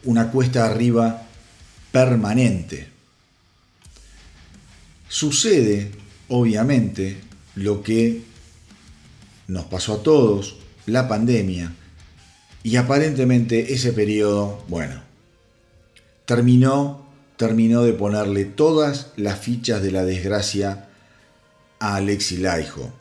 una 0.04 0.32
cuesta 0.32 0.66
arriba 0.66 1.28
permanente. 1.92 2.88
Sucede, 5.10 5.92
obviamente, 6.30 7.20
lo 7.56 7.84
que 7.84 8.22
nos 9.48 9.66
pasó 9.66 9.96
a 9.96 10.04
todos, 10.04 10.58
la 10.86 11.08
pandemia, 11.08 11.74
y 12.64 12.76
aparentemente 12.76 13.74
ese 13.74 13.94
periodo, 13.94 14.64
bueno, 14.68 15.02
terminó, 16.26 17.06
terminó 17.38 17.84
de 17.84 17.94
ponerle 17.94 18.46
todas 18.46 19.14
las 19.16 19.40
fichas 19.40 19.82
de 19.82 19.92
la 19.92 20.04
desgracia 20.04 20.90
a 21.80 21.96
Alexi 21.96 22.38
Laiho, 22.38 22.92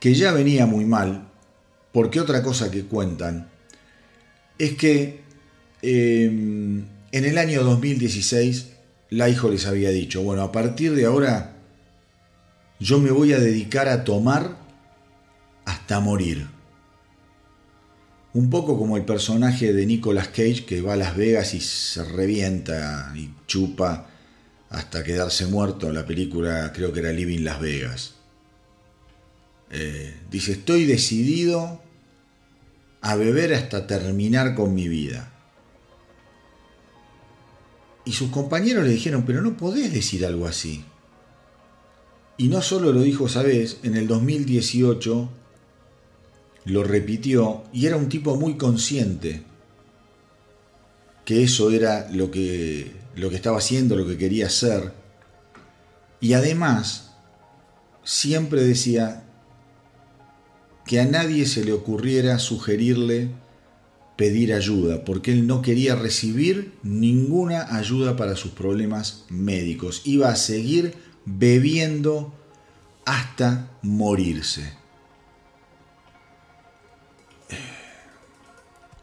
que 0.00 0.14
ya 0.14 0.32
venía 0.32 0.66
muy 0.66 0.84
mal, 0.84 1.28
porque 1.92 2.20
otra 2.20 2.42
cosa 2.42 2.70
que 2.70 2.84
cuentan 2.84 3.48
es 4.58 4.74
que 4.76 5.22
eh, 5.82 6.26
en 6.26 7.24
el 7.24 7.38
año 7.38 7.62
2016 7.62 8.68
Laiho 9.10 9.50
les 9.50 9.66
había 9.66 9.90
dicho, 9.90 10.22
bueno, 10.22 10.42
a 10.42 10.52
partir 10.52 10.94
de 10.94 11.06
ahora 11.06 11.56
yo 12.80 12.98
me 12.98 13.10
voy 13.10 13.32
a 13.32 13.38
dedicar 13.38 13.88
a 13.88 14.04
tomar 14.04 14.56
hasta 15.64 16.00
morir. 16.00 16.48
Un 18.34 18.48
poco 18.48 18.78
como 18.78 18.96
el 18.96 19.04
personaje 19.04 19.72
de 19.72 19.84
Nicolas 19.84 20.28
Cage 20.28 20.64
que 20.64 20.80
va 20.80 20.94
a 20.94 20.96
Las 20.96 21.16
Vegas 21.16 21.52
y 21.52 21.60
se 21.60 22.02
revienta 22.02 23.12
y 23.14 23.30
chupa 23.46 24.08
hasta 24.70 25.04
quedarse 25.04 25.46
muerto. 25.46 25.92
La 25.92 26.06
película 26.06 26.72
creo 26.72 26.92
que 26.92 27.00
era 27.00 27.12
Living 27.12 27.44
Las 27.44 27.60
Vegas. 27.60 28.14
Eh, 29.70 30.14
dice, 30.30 30.52
estoy 30.52 30.86
decidido 30.86 31.82
a 33.02 33.16
beber 33.16 33.52
hasta 33.52 33.86
terminar 33.86 34.54
con 34.54 34.74
mi 34.74 34.88
vida. 34.88 35.30
Y 38.04 38.12
sus 38.12 38.30
compañeros 38.30 38.84
le 38.84 38.90
dijeron, 38.90 39.24
pero 39.26 39.42
no 39.42 39.56
podés 39.56 39.92
decir 39.92 40.24
algo 40.24 40.46
así. 40.46 40.84
Y 42.36 42.48
no 42.48 42.62
solo 42.62 42.92
lo 42.92 43.02
dijo 43.02 43.26
esa 43.26 43.42
vez, 43.42 43.78
en 43.82 43.96
el 43.96 44.08
2018 44.08 45.28
lo 46.64 46.84
repitió 46.84 47.64
y 47.72 47.86
era 47.86 47.96
un 47.96 48.08
tipo 48.08 48.36
muy 48.36 48.56
consciente 48.56 49.42
que 51.24 51.42
eso 51.42 51.70
era 51.70 52.08
lo 52.10 52.30
que, 52.30 52.92
lo 53.14 53.30
que 53.30 53.36
estaba 53.36 53.58
haciendo, 53.58 53.96
lo 53.96 54.06
que 54.06 54.18
quería 54.18 54.46
hacer. 54.46 54.92
Y 56.20 56.32
además, 56.34 57.12
siempre 58.02 58.62
decía 58.62 59.24
que 60.86 61.00
a 61.00 61.06
nadie 61.06 61.46
se 61.46 61.64
le 61.64 61.72
ocurriera 61.72 62.38
sugerirle 62.38 63.30
pedir 64.16 64.52
ayuda, 64.52 65.04
porque 65.04 65.32
él 65.32 65.46
no 65.46 65.62
quería 65.62 65.94
recibir 65.94 66.74
ninguna 66.82 67.76
ayuda 67.76 68.16
para 68.16 68.36
sus 68.36 68.52
problemas 68.52 69.24
médicos. 69.30 70.02
Iba 70.04 70.28
a 70.28 70.36
seguir 70.36 70.94
bebiendo 71.24 72.34
hasta 73.04 73.70
morirse. 73.82 74.81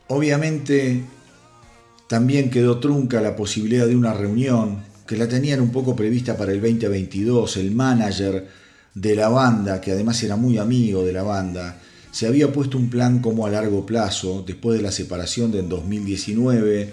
Obviamente 0.10 1.04
también 2.08 2.50
quedó 2.50 2.80
trunca 2.80 3.22
la 3.22 3.36
posibilidad 3.36 3.86
de 3.86 3.96
una 3.96 4.14
reunión 4.14 4.84
que 5.06 5.16
la 5.16 5.28
tenían 5.28 5.62
un 5.62 5.72
poco 5.72 5.96
prevista 5.96 6.36
para 6.36 6.52
el 6.52 6.60
2022. 6.60 7.58
El 7.58 7.72
manager 7.72 8.48
de 8.96 9.16
la 9.16 9.30
banda, 9.30 9.80
que 9.80 9.92
además 9.92 10.22
era 10.24 10.36
muy 10.36 10.58
amigo 10.58 11.06
de 11.06 11.14
la 11.14 11.22
banda, 11.22 11.80
se 12.12 12.26
había 12.26 12.52
puesto 12.52 12.80
un 12.80 12.90
plan 12.90 13.20
como 13.20 13.46
a 13.46 13.52
largo 13.52 13.86
plazo, 13.86 14.44
después 14.46 14.80
de 14.80 14.84
la 14.84 14.92
separación 14.92 15.52
de 15.52 15.60
en 15.60 15.70
2019, 15.70 16.82
eh, 16.82 16.90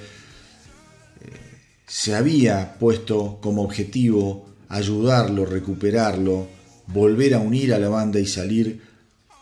se 1.87 2.15
había 2.15 2.75
puesto 2.79 3.39
como 3.41 3.63
objetivo 3.63 4.47
ayudarlo, 4.69 5.47
recuperarlo, 5.47 6.49
volver 6.89 7.33
a 7.33 7.39
unir 7.39 7.73
a 7.73 7.79
la 7.79 7.89
banda 7.89 8.21
y 8.21 8.27
salir 8.27 8.83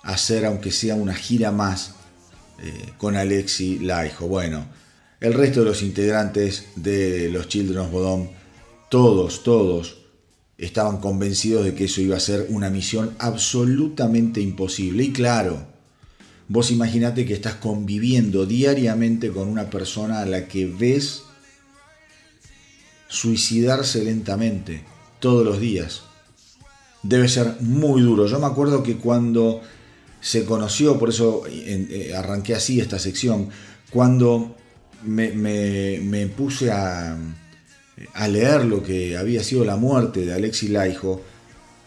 a 0.05 0.13
hacer, 0.13 0.47
aunque 0.47 0.71
sea 0.71 0.95
una 0.95 1.15
gira 1.15 1.51
más, 1.51 1.95
eh, 2.59 2.93
con 2.99 3.17
Alexi 3.17 3.79
Laiho. 3.81 4.29
Bueno, 4.29 4.67
el 5.21 5.35
resto 5.35 5.61
de 5.61 5.67
los 5.67 5.83
integrantes 5.83 6.67
de 6.77 7.31
los 7.31 7.49
Children 7.49 7.79
of 7.79 7.91
Bodom, 7.91 8.29
todos, 8.91 9.43
todos, 9.43 9.99
estaban 10.59 10.99
convencidos 10.99 11.65
de 11.65 11.75
que 11.75 11.85
eso 11.85 12.01
iba 12.01 12.17
a 12.17 12.21
ser 12.21 12.47
una 12.51 12.71
misión 12.71 13.15
absolutamente 13.19 14.41
imposible. 14.41 15.05
Y 15.05 15.13
claro, 15.13 15.67
vos 16.49 16.71
imaginate 16.71 17.25
que 17.25 17.35
estás 17.35 17.55
conviviendo 17.55 18.47
diariamente 18.47 19.31
con 19.31 19.49
una 19.49 19.71
persona 19.71 20.21
a 20.21 20.27
la 20.27 20.47
que 20.47 20.67
ves 20.67 21.23
suicidarse 23.09 24.05
lentamente 24.05 24.85
todos 25.21 25.45
los 25.45 25.61
días. 25.61 26.03
Debe 27.03 27.29
ser 27.29 27.57
muy 27.61 28.03
duro. 28.03 28.27
Yo 28.27 28.39
me 28.39 28.47
acuerdo 28.47 28.83
que 28.83 28.97
cuando 28.97 29.61
se 30.25 30.47
conoció, 30.47 30.99
por 30.99 31.11
eso 31.11 31.43
eh, 31.47 32.15
arranqué 32.17 32.55
así 32.55 32.81
esta 32.81 32.99
sección, 32.99 33.51
cuando 33.91 34.57
me, 35.03 36.27
puse 36.35 36.71
a, 36.71 37.15
a 38.15 38.29
leer 38.29 38.65
lo 38.65 38.83
que 38.83 39.19
había 39.19 39.45
sido 39.45 39.67
la 39.67 39.77
muerte 39.77 40.25
de 40.25 40.33
Alexi 40.33 40.69
Laiho, 40.69 41.21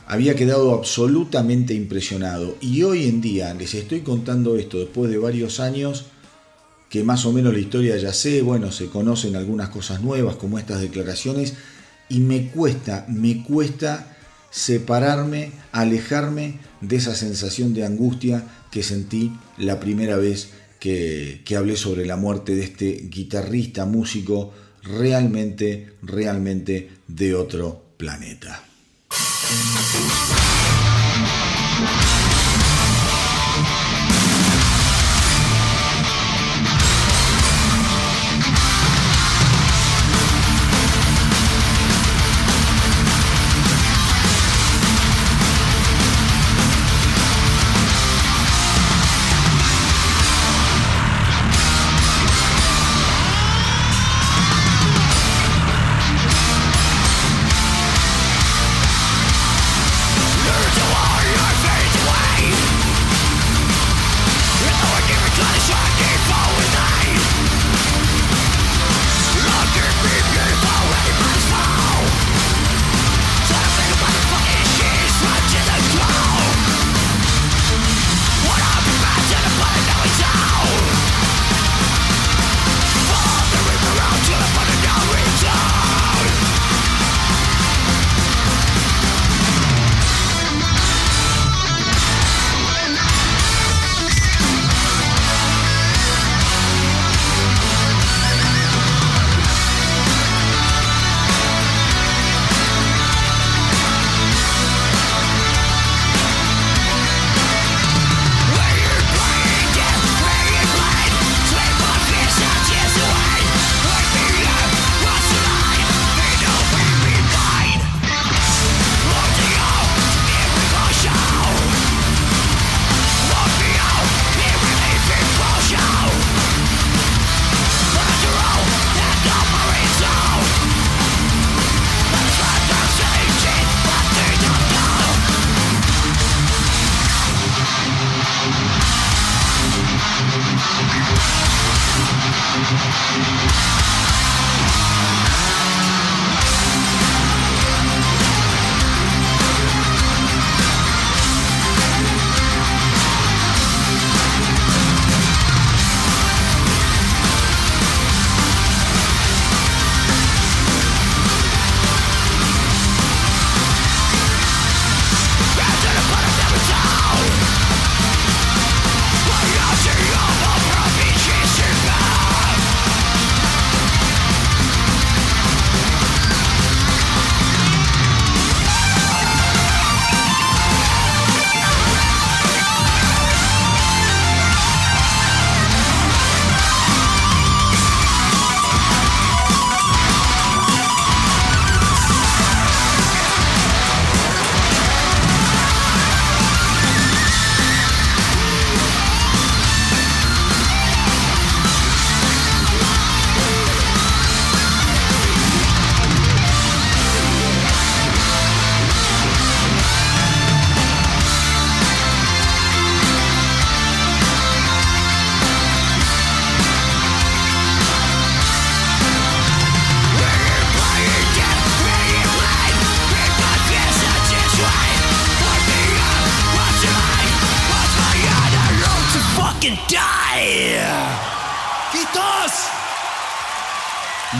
había 0.05 0.35
quedado 0.35 0.76
absolutamente 0.76 1.73
impresionado. 1.73 2.55
Y 2.61 2.84
hoy 2.84 3.07
en 3.07 3.22
día 3.22 3.55
les 3.55 3.73
estoy 3.73 4.01
contando 4.01 4.55
esto 4.55 4.77
después 4.77 5.09
de 5.09 5.18
varios 5.18 5.59
años, 5.59 6.05
que 6.91 7.03
más 7.03 7.26
o 7.26 7.34
menos 7.34 7.53
la 7.53 7.59
historia 7.59 7.97
ya 7.97 8.14
sé, 8.14 8.43
bueno, 8.43 8.72
se 8.72 8.85
conocen 8.85 9.35
algunas 9.35 9.69
cosas 9.69 10.03
nuevas 10.03 10.35
como 10.35 10.59
estas 10.59 10.81
declaraciones, 10.81 11.55
y 12.07 12.19
me 12.19 12.51
cuesta, 12.51 13.03
me 13.09 13.43
cuesta 13.43 14.15
separarme, 14.51 15.53
alejarme 15.72 16.66
de 16.82 16.95
esa 16.95 17.16
sensación 17.16 17.74
de 17.74 17.86
angustia 17.86 18.44
que 18.72 18.84
sentí 18.84 19.32
la 19.58 19.80
primera 19.80 20.18
vez 20.18 20.49
que, 20.80 21.41
que 21.45 21.56
hablé 21.56 21.76
sobre 21.76 22.06
la 22.06 22.18
muerte 22.18 22.56
de 22.56 22.64
este 22.64 23.08
guitarrista, 23.10 23.86
músico, 23.86 24.54
realmente, 24.84 25.94
realmente 26.02 26.90
de 27.08 27.36
otro 27.36 27.84
planeta. 27.98 28.64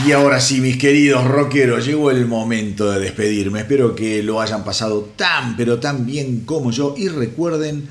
Y 0.08 0.12
ahora 0.12 0.40
sí, 0.40 0.62
mis 0.62 0.78
queridos 0.78 1.26
rockeros, 1.26 1.84
llegó 1.84 2.10
el 2.10 2.24
momento 2.24 2.90
de 2.90 2.98
despedirme. 2.98 3.60
Espero 3.60 3.94
que 3.94 4.22
lo 4.22 4.40
hayan 4.40 4.64
pasado 4.64 5.12
tan, 5.16 5.54
pero 5.54 5.80
tan 5.80 6.06
bien 6.06 6.46
como 6.46 6.70
yo. 6.70 6.94
Y 6.96 7.08
recuerden 7.08 7.86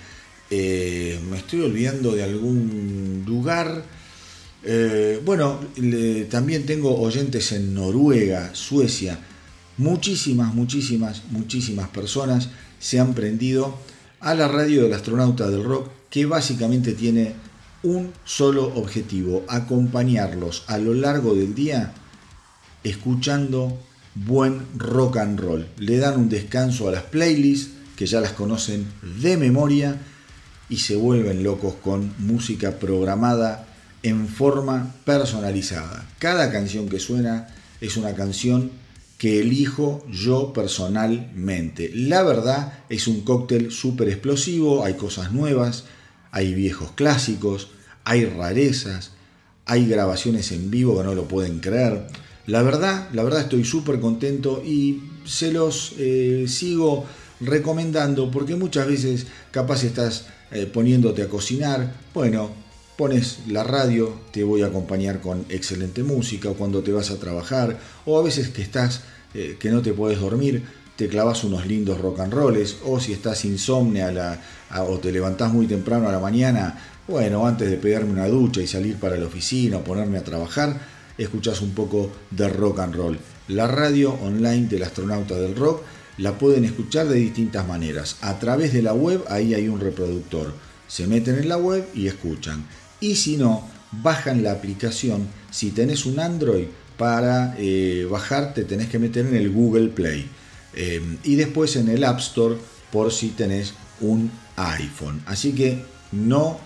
Eh, 0.48 1.20
me 1.30 1.36
estoy 1.36 1.60
olvidando 1.60 2.14
de 2.14 2.22
algún 2.22 3.24
lugar. 3.26 3.84
Eh, 4.64 5.20
bueno, 5.22 5.60
también 6.30 6.64
tengo 6.64 6.98
oyentes 6.98 7.52
en 7.52 7.74
Noruega, 7.74 8.54
Suecia. 8.54 9.18
Muchísimas, 9.76 10.54
muchísimas, 10.54 11.24
muchísimas 11.30 11.90
personas 11.90 12.48
se 12.78 12.98
han 12.98 13.12
prendido 13.12 13.76
a 14.20 14.34
la 14.34 14.48
radio 14.48 14.84
del 14.84 14.94
astronauta 14.94 15.50
del 15.50 15.64
rock 15.64 15.90
que 16.08 16.24
básicamente 16.24 16.94
tiene 16.94 17.34
un 17.82 18.12
solo 18.24 18.66
objetivo, 18.74 19.44
acompañarlos 19.48 20.64
a 20.66 20.78
lo 20.78 20.94
largo 20.94 21.34
del 21.34 21.54
día 21.54 21.94
escuchando 22.84 23.78
buen 24.14 24.66
rock 24.76 25.18
and 25.18 25.38
roll. 25.38 25.66
Le 25.78 25.98
dan 25.98 26.18
un 26.18 26.28
descanso 26.28 26.88
a 26.88 26.92
las 26.92 27.04
playlists 27.04 27.72
que 27.96 28.06
ya 28.06 28.20
las 28.20 28.32
conocen 28.32 28.86
de 29.20 29.36
memoria 29.36 29.96
y 30.68 30.78
se 30.78 30.96
vuelven 30.96 31.42
locos 31.42 31.74
con 31.82 32.14
música 32.18 32.78
programada 32.78 33.66
en 34.02 34.28
forma 34.28 34.94
personalizada. 35.04 36.06
Cada 36.18 36.52
canción 36.52 36.88
que 36.88 37.00
suena 37.00 37.48
es 37.80 37.96
una 37.96 38.14
canción 38.14 38.70
que 39.18 39.40
elijo 39.40 40.04
yo 40.08 40.52
personalmente. 40.52 41.90
La 41.92 42.22
verdad 42.22 42.84
es 42.88 43.08
un 43.08 43.22
cóctel 43.22 43.72
súper 43.72 44.08
explosivo, 44.08 44.84
hay 44.84 44.94
cosas 44.94 45.32
nuevas, 45.32 45.84
hay 46.30 46.54
viejos 46.54 46.92
clásicos, 46.92 47.68
hay 48.04 48.24
rarezas, 48.24 49.12
hay 49.66 49.86
grabaciones 49.86 50.52
en 50.52 50.70
vivo 50.70 50.98
que 50.98 51.04
no 51.04 51.14
lo 51.14 51.28
pueden 51.28 51.60
creer. 51.60 52.06
La 52.46 52.62
verdad, 52.62 53.08
la 53.12 53.22
verdad 53.22 53.42
estoy 53.42 53.64
súper 53.64 54.00
contento 54.00 54.62
y 54.64 55.02
se 55.24 55.52
los 55.52 55.94
eh, 55.98 56.46
sigo 56.48 57.04
recomendando 57.40 58.30
porque 58.30 58.56
muchas 58.56 58.86
veces 58.86 59.26
capaz 59.50 59.84
estás 59.84 60.26
eh, 60.50 60.64
poniéndote 60.64 61.22
a 61.22 61.28
cocinar, 61.28 61.92
bueno, 62.14 62.50
pones 62.96 63.40
la 63.46 63.62
radio, 63.62 64.18
te 64.32 64.42
voy 64.42 64.62
a 64.62 64.66
acompañar 64.66 65.20
con 65.20 65.44
excelente 65.50 66.02
música, 66.02 66.50
o 66.50 66.54
cuando 66.54 66.82
te 66.82 66.90
vas 66.90 67.10
a 67.10 67.20
trabajar, 67.20 67.78
o 68.06 68.18
a 68.18 68.22
veces 68.24 68.48
que 68.48 68.62
estás, 68.62 69.02
eh, 69.34 69.56
que 69.60 69.70
no 69.70 69.82
te 69.82 69.92
puedes 69.92 70.18
dormir, 70.18 70.64
te 70.98 71.06
clavas 71.06 71.44
unos 71.44 71.64
lindos 71.64 72.00
rock 72.00 72.18
and 72.18 72.34
rolls, 72.34 72.78
o 72.84 72.98
si 72.98 73.12
estás 73.12 73.44
insomne 73.44 74.02
a 74.02 74.10
la, 74.10 74.40
o 74.80 74.98
te 74.98 75.12
levantás 75.12 75.52
muy 75.52 75.68
temprano 75.68 76.08
a 76.08 76.12
la 76.12 76.18
mañana, 76.18 76.76
bueno, 77.06 77.46
antes 77.46 77.70
de 77.70 77.76
pegarme 77.76 78.10
una 78.10 78.26
ducha 78.26 78.60
y 78.60 78.66
salir 78.66 78.96
para 78.96 79.16
la 79.16 79.26
oficina 79.26 79.76
o 79.76 79.84
ponerme 79.84 80.18
a 80.18 80.24
trabajar, 80.24 80.76
escuchás 81.16 81.62
un 81.62 81.70
poco 81.70 82.10
de 82.32 82.48
rock 82.48 82.80
and 82.80 82.96
roll. 82.96 83.18
La 83.46 83.68
radio 83.68 84.12
online 84.24 84.66
del 84.66 84.82
astronauta 84.82 85.36
del 85.36 85.54
rock 85.54 85.82
la 86.16 86.36
pueden 86.36 86.64
escuchar 86.64 87.06
de 87.06 87.14
distintas 87.14 87.64
maneras. 87.68 88.16
A 88.20 88.40
través 88.40 88.72
de 88.72 88.82
la 88.82 88.92
web, 88.92 89.22
ahí 89.28 89.54
hay 89.54 89.68
un 89.68 89.78
reproductor. 89.78 90.52
Se 90.88 91.06
meten 91.06 91.38
en 91.38 91.48
la 91.48 91.58
web 91.58 91.86
y 91.94 92.08
escuchan. 92.08 92.66
Y 92.98 93.14
si 93.14 93.36
no, 93.36 93.68
bajan 93.92 94.42
la 94.42 94.50
aplicación. 94.50 95.28
Si 95.52 95.70
tenés 95.70 96.06
un 96.06 96.18
Android, 96.18 96.66
para 96.96 97.54
eh, 97.56 98.04
bajar 98.10 98.52
te 98.52 98.64
tenés 98.64 98.88
que 98.88 98.98
meter 98.98 99.26
en 99.26 99.36
el 99.36 99.50
Google 99.50 99.90
Play. 99.90 100.28
Eh, 100.74 101.00
y 101.24 101.34
después 101.36 101.76
en 101.76 101.88
el 101.88 102.04
App 102.04 102.18
Store 102.20 102.56
por 102.92 103.12
si 103.12 103.28
tenés 103.30 103.74
un 104.00 104.30
iPhone. 104.56 105.22
Así 105.26 105.52
que 105.52 105.82
no 106.12 106.58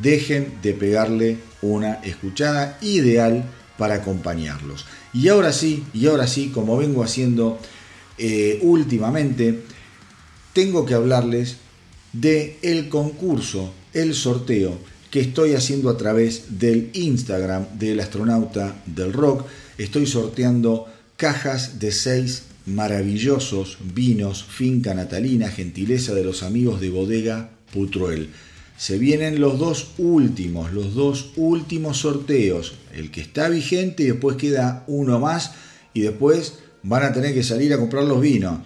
dejen 0.00 0.58
de 0.62 0.72
pegarle 0.74 1.38
una 1.62 1.94
escuchada 1.94 2.78
ideal 2.80 3.44
para 3.78 3.96
acompañarlos. 3.96 4.86
Y 5.12 5.28
ahora 5.28 5.52
sí, 5.52 5.84
y 5.92 6.06
ahora 6.06 6.26
sí, 6.26 6.48
como 6.48 6.76
vengo 6.76 7.02
haciendo 7.02 7.58
eh, 8.18 8.58
últimamente, 8.62 9.62
tengo 10.52 10.86
que 10.86 10.94
hablarles 10.94 11.56
de 12.12 12.58
el 12.62 12.88
concurso, 12.88 13.72
el 13.92 14.14
sorteo 14.14 14.78
que 15.10 15.20
estoy 15.20 15.54
haciendo 15.54 15.90
a 15.90 15.96
través 15.96 16.58
del 16.58 16.90
Instagram 16.94 17.78
del 17.78 18.00
astronauta 18.00 18.82
del 18.86 19.12
rock. 19.12 19.46
Estoy 19.78 20.06
sorteando 20.06 20.86
cajas 21.16 21.78
de 21.78 21.92
seis 21.92 22.42
maravillosos 22.66 23.78
vinos 23.94 24.44
finca 24.44 24.92
natalina, 24.94 25.48
gentileza 25.48 26.14
de 26.14 26.24
los 26.24 26.42
amigos 26.42 26.80
de 26.80 26.90
bodega 26.90 27.50
Putruel. 27.72 28.30
Se 28.76 28.98
vienen 28.98 29.40
los 29.40 29.58
dos 29.58 29.92
últimos, 29.96 30.72
los 30.72 30.94
dos 30.94 31.30
últimos 31.36 31.98
sorteos. 31.98 32.74
El 32.92 33.10
que 33.10 33.22
está 33.22 33.48
vigente 33.48 34.02
y 34.02 34.06
después 34.06 34.36
queda 34.36 34.84
uno 34.86 35.18
más 35.18 35.52
y 35.94 36.02
después 36.02 36.58
van 36.82 37.04
a 37.04 37.12
tener 37.12 37.32
que 37.32 37.42
salir 37.42 37.72
a 37.72 37.78
comprar 37.78 38.04
los 38.04 38.20
vinos. 38.20 38.60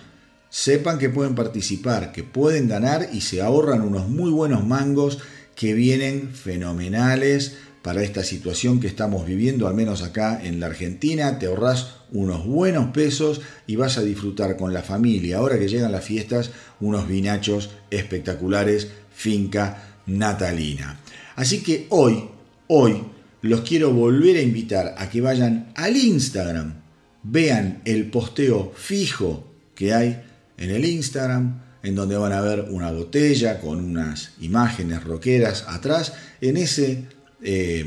Sepan 0.49 0.99
que 0.99 1.11
pueden 1.11 1.37
participar, 1.37 2.11
que 2.11 2.25
pueden 2.25 2.67
ganar 2.69 3.11
y 3.13 3.21
se 3.21 3.41
ahorran 3.41 3.83
unos 3.83 4.09
muy 4.09 4.31
buenos 4.31 4.67
mangos 4.67 5.19
que 5.55 5.75
vienen 5.75 6.31
fenomenales 6.35 7.59
para 7.83 8.03
esta 8.03 8.25
situación 8.25 8.81
que 8.81 8.87
estamos 8.87 9.27
viviendo, 9.27 9.67
al 9.67 9.75
menos 9.75 10.03
acá 10.03 10.41
en 10.43 10.61
la 10.61 10.67
Argentina. 10.67 11.39
Te 11.39 11.47
ahorras 11.47 11.95
unos 12.13 12.47
buenos 12.47 12.93
pesos 12.93 13.41
y 13.67 13.77
vas 13.77 13.97
a 13.97 14.03
disfrutar 14.03 14.57
con 14.57 14.73
la 14.73 14.83
familia, 14.83 15.39
ahora 15.39 15.59
que 15.59 15.69
llegan 15.69 15.93
las 15.93 16.05
fiestas, 16.05 16.51
unos 16.81 17.09
vinachos 17.09 17.71
espectaculares, 17.91 18.89
finca 19.15 19.97
natalina. 20.07 21.01
Así 21.37 21.63
que 21.63 21.87
hoy, 21.91 22.25
hoy, 22.67 23.03
los 23.43 23.63
quiero 23.63 23.93
volver 23.93 24.37
a 24.37 24.43
invitar 24.43 24.95
a 24.99 25.09
que 25.09 25.23
vayan 25.23 25.73
al 25.75 25.97
Instagram, 25.97 26.75
vean 27.23 27.81
el 27.87 28.11
posteo 28.11 28.73
fijo 28.75 29.47
que 29.75 29.95
hay 29.95 30.23
en 30.59 30.71
el 30.71 30.85
Instagram, 30.85 31.63
en 31.83 31.95
donde 31.95 32.19
van 32.19 32.33
a 32.33 32.43
ver 32.43 32.67
una 32.69 32.93
botella 32.93 33.59
con 33.61 33.83
unas 33.83 34.33
imágenes 34.41 35.03
rockeras 35.05 35.65
atrás. 35.69 36.13
En 36.43 36.59
ese 36.59 37.05
eh, 37.43 37.87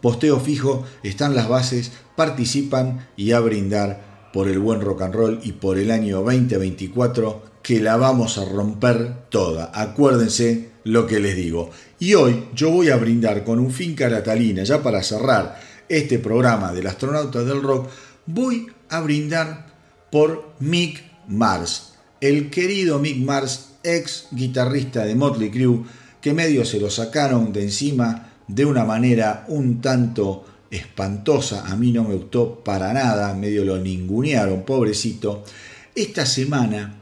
posteo 0.00 0.40
fijo 0.40 0.84
están 1.02 1.34
las 1.34 1.48
bases, 1.48 1.92
participan 2.16 3.08
y 3.16 3.32
a 3.32 3.40
brindar 3.40 4.30
por 4.32 4.48
el 4.48 4.58
buen 4.58 4.80
rock 4.80 5.02
and 5.02 5.14
roll 5.14 5.40
y 5.42 5.52
por 5.52 5.78
el 5.78 5.90
año 5.90 6.22
2024 6.22 7.42
que 7.62 7.80
la 7.80 7.96
vamos 7.96 8.38
a 8.38 8.44
romper 8.44 9.28
toda. 9.30 9.70
Acuérdense 9.74 10.70
lo 10.84 11.06
que 11.06 11.20
les 11.20 11.36
digo. 11.36 11.70
Y 11.98 12.14
hoy 12.14 12.44
yo 12.54 12.70
voy 12.70 12.90
a 12.90 12.96
brindar 12.96 13.44
con 13.44 13.58
un 13.58 13.70
finca 13.72 14.08
natalina, 14.08 14.62
ya 14.62 14.82
para 14.82 15.02
cerrar 15.02 15.60
este 15.88 16.18
programa 16.18 16.72
del 16.72 16.86
astronauta 16.86 17.42
del 17.44 17.62
rock, 17.62 17.88
voy 18.26 18.66
a 18.88 19.00
brindar 19.00 19.66
por 20.10 20.52
Mick 20.60 21.02
Mars, 21.28 21.94
el 22.20 22.50
querido 22.50 22.98
Mick 22.98 23.18
Mars, 23.18 23.70
ex 23.82 24.28
guitarrista 24.30 25.04
de 25.04 25.14
Motley 25.14 25.50
Crue, 25.50 25.84
que 26.20 26.32
medio 26.32 26.64
se 26.64 26.80
lo 26.80 26.90
sacaron 26.90 27.52
de 27.52 27.62
encima 27.62 28.27
de 28.48 28.64
una 28.64 28.84
manera 28.84 29.44
un 29.48 29.80
tanto 29.80 30.44
espantosa, 30.70 31.66
a 31.66 31.76
mí 31.76 31.92
no 31.92 32.04
me 32.04 32.14
gustó 32.14 32.62
para 32.64 32.92
nada, 32.92 33.34
medio 33.34 33.64
lo 33.64 33.78
ningunearon, 33.78 34.64
pobrecito. 34.64 35.44
Esta 35.94 36.26
semana 36.26 36.98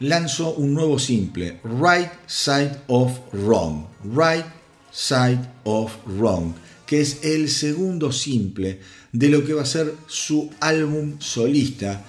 lanzó 0.00 0.54
un 0.54 0.74
nuevo 0.74 0.98
simple, 0.98 1.60
Right 1.64 2.10
Side 2.26 2.82
of 2.88 3.18
Wrong, 3.32 3.86
Right 4.04 4.46
Side 4.90 5.40
of 5.64 5.92
Wrong, 6.06 6.54
que 6.86 7.00
es 7.00 7.24
el 7.24 7.48
segundo 7.48 8.12
simple 8.12 8.80
de 9.12 9.28
lo 9.28 9.44
que 9.44 9.54
va 9.54 9.62
a 9.62 9.66
ser 9.66 9.94
su 10.06 10.50
álbum 10.60 11.18
solista, 11.20 12.04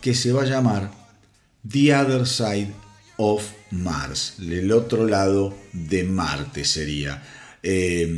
que 0.00 0.14
se 0.14 0.32
va 0.32 0.42
a 0.42 0.46
llamar 0.46 0.90
The 1.68 1.94
Other 1.94 2.26
Side 2.26 2.72
of 3.18 3.44
Mars, 3.70 4.34
el 4.38 4.72
otro 4.72 5.06
lado 5.06 5.54
de 5.72 6.04
Marte 6.04 6.64
sería. 6.64 7.22
Eh, 7.62 8.08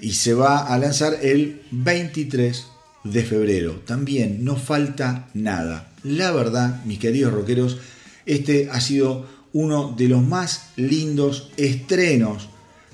y 0.00 0.12
se 0.12 0.34
va 0.34 0.66
a 0.66 0.78
lanzar 0.78 1.18
el 1.22 1.62
23 1.70 2.66
de 3.04 3.22
febrero. 3.22 3.82
También 3.86 4.44
no 4.44 4.56
falta 4.56 5.28
nada. 5.34 5.92
La 6.02 6.32
verdad, 6.32 6.84
mis 6.84 6.98
queridos 6.98 7.32
rockeros, 7.32 7.78
este 8.26 8.68
ha 8.70 8.80
sido 8.80 9.26
uno 9.52 9.94
de 9.96 10.08
los 10.08 10.22
más 10.22 10.70
lindos 10.76 11.50
estrenos 11.56 12.48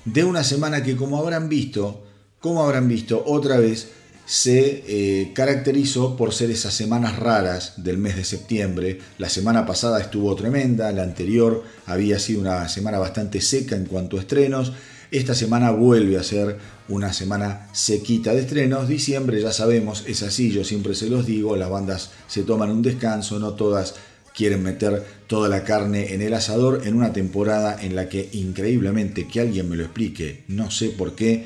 de 0.05 0.23
una 0.23 0.43
semana 0.43 0.83
que 0.83 0.95
como 0.95 1.17
habrán 1.17 1.49
visto, 1.49 2.05
como 2.39 2.63
habrán 2.63 2.87
visto 2.87 3.23
otra 3.25 3.57
vez, 3.57 3.89
se 4.25 4.83
eh, 4.87 5.33
caracterizó 5.33 6.15
por 6.15 6.33
ser 6.33 6.51
esas 6.51 6.73
semanas 6.73 7.17
raras 7.17 7.83
del 7.83 7.97
mes 7.97 8.15
de 8.15 8.23
septiembre. 8.23 8.99
La 9.17 9.27
semana 9.27 9.65
pasada 9.65 9.99
estuvo 9.99 10.33
tremenda, 10.35 10.91
la 10.91 11.03
anterior 11.03 11.63
había 11.85 12.17
sido 12.19 12.41
una 12.41 12.69
semana 12.69 12.99
bastante 12.99 13.41
seca 13.41 13.75
en 13.75 13.85
cuanto 13.85 14.17
a 14.17 14.21
estrenos. 14.21 14.71
Esta 15.11 15.35
semana 15.35 15.71
vuelve 15.71 16.17
a 16.17 16.23
ser 16.23 16.57
una 16.87 17.11
semana 17.11 17.67
sequita 17.73 18.33
de 18.33 18.43
estrenos. 18.43 18.87
Diciembre, 18.87 19.41
ya 19.41 19.51
sabemos, 19.51 20.05
es 20.07 20.23
así, 20.23 20.51
yo 20.51 20.63
siempre 20.63 20.95
se 20.95 21.09
los 21.09 21.25
digo, 21.25 21.57
las 21.57 21.69
bandas 21.69 22.11
se 22.27 22.43
toman 22.43 22.71
un 22.71 22.81
descanso, 22.81 23.37
no 23.37 23.53
todas 23.55 23.95
quieren 24.33 24.63
meter 24.63 25.05
toda 25.27 25.49
la 25.49 25.65
carne 25.65 26.13
en 26.13 26.21
el 26.21 26.33
asador 26.33 26.83
en 26.85 26.95
una 26.95 27.11
temporada 27.11 27.77
en 27.83 27.97
la 27.97 28.07
que 28.07 28.29
increíblemente, 28.31 29.27
que 29.27 29.41
alguien 29.41 29.69
me 29.69 29.75
lo 29.75 29.83
explique, 29.83 30.45
no 30.47 30.71
sé 30.71 30.91
por 30.91 31.13
qué, 31.13 31.43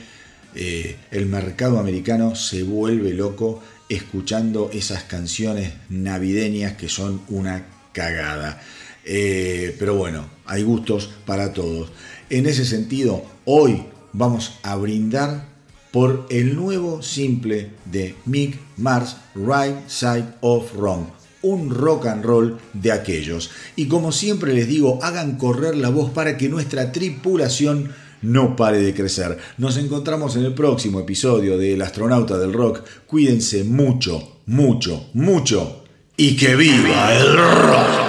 eh, 0.53 0.97
el 1.09 1.25
mercado 1.25 1.79
americano 1.79 2.35
se 2.35 2.61
vuelve 2.61 3.15
loco 3.15 3.63
escuchando 3.89 4.69
esas 4.73 5.05
canciones 5.05 5.73
navideñas 5.89 6.73
que 6.73 6.87
son 6.87 7.21
una 7.29 7.65
cagada. 7.93 8.61
Eh, 9.05 9.75
pero 9.79 9.95
bueno, 9.95 10.29
hay 10.45 10.61
gustos 10.61 11.09
para 11.25 11.51
todos. 11.51 11.91
En 12.29 12.45
ese 12.45 12.65
sentido, 12.65 13.34
hoy 13.45 13.83
vamos 14.13 14.53
a 14.63 14.75
brindar 14.75 15.45
por 15.91 16.25
el 16.29 16.55
nuevo 16.55 17.01
simple 17.01 17.71
de 17.85 18.15
Mick 18.25 18.59
Mars, 18.77 19.17
Right 19.33 19.87
Side 19.87 20.25
of 20.41 20.73
Wrong. 20.75 21.05
Un 21.41 21.69
rock 21.69 22.07
and 22.07 22.25
roll 22.25 22.57
de 22.73 22.91
aquellos. 22.91 23.51
Y 23.75 23.87
como 23.87 24.11
siempre 24.11 24.53
les 24.53 24.67
digo, 24.67 24.99
hagan 25.03 25.37
correr 25.37 25.75
la 25.77 25.89
voz 25.89 26.09
para 26.09 26.37
que 26.37 26.49
nuestra 26.49 26.91
tripulación 26.91 27.93
no 28.23 28.55
pare 28.55 28.79
de 28.79 28.93
crecer. 28.93 29.37
Nos 29.57 29.77
encontramos 29.77 30.35
en 30.35 30.45
el 30.45 30.53
próximo 30.53 30.99
episodio 30.99 31.57
de 31.57 31.75
El 31.75 31.81
astronauta 31.83 32.37
del 32.37 32.51
rock. 32.51 32.81
Cuídense 33.05 33.63
mucho, 33.63 34.41
mucho, 34.47 35.09
mucho. 35.13 35.83
Y 36.17 36.35
que 36.35 36.55
viva 36.55 37.15
el 37.15 37.37
rock. 37.37 38.04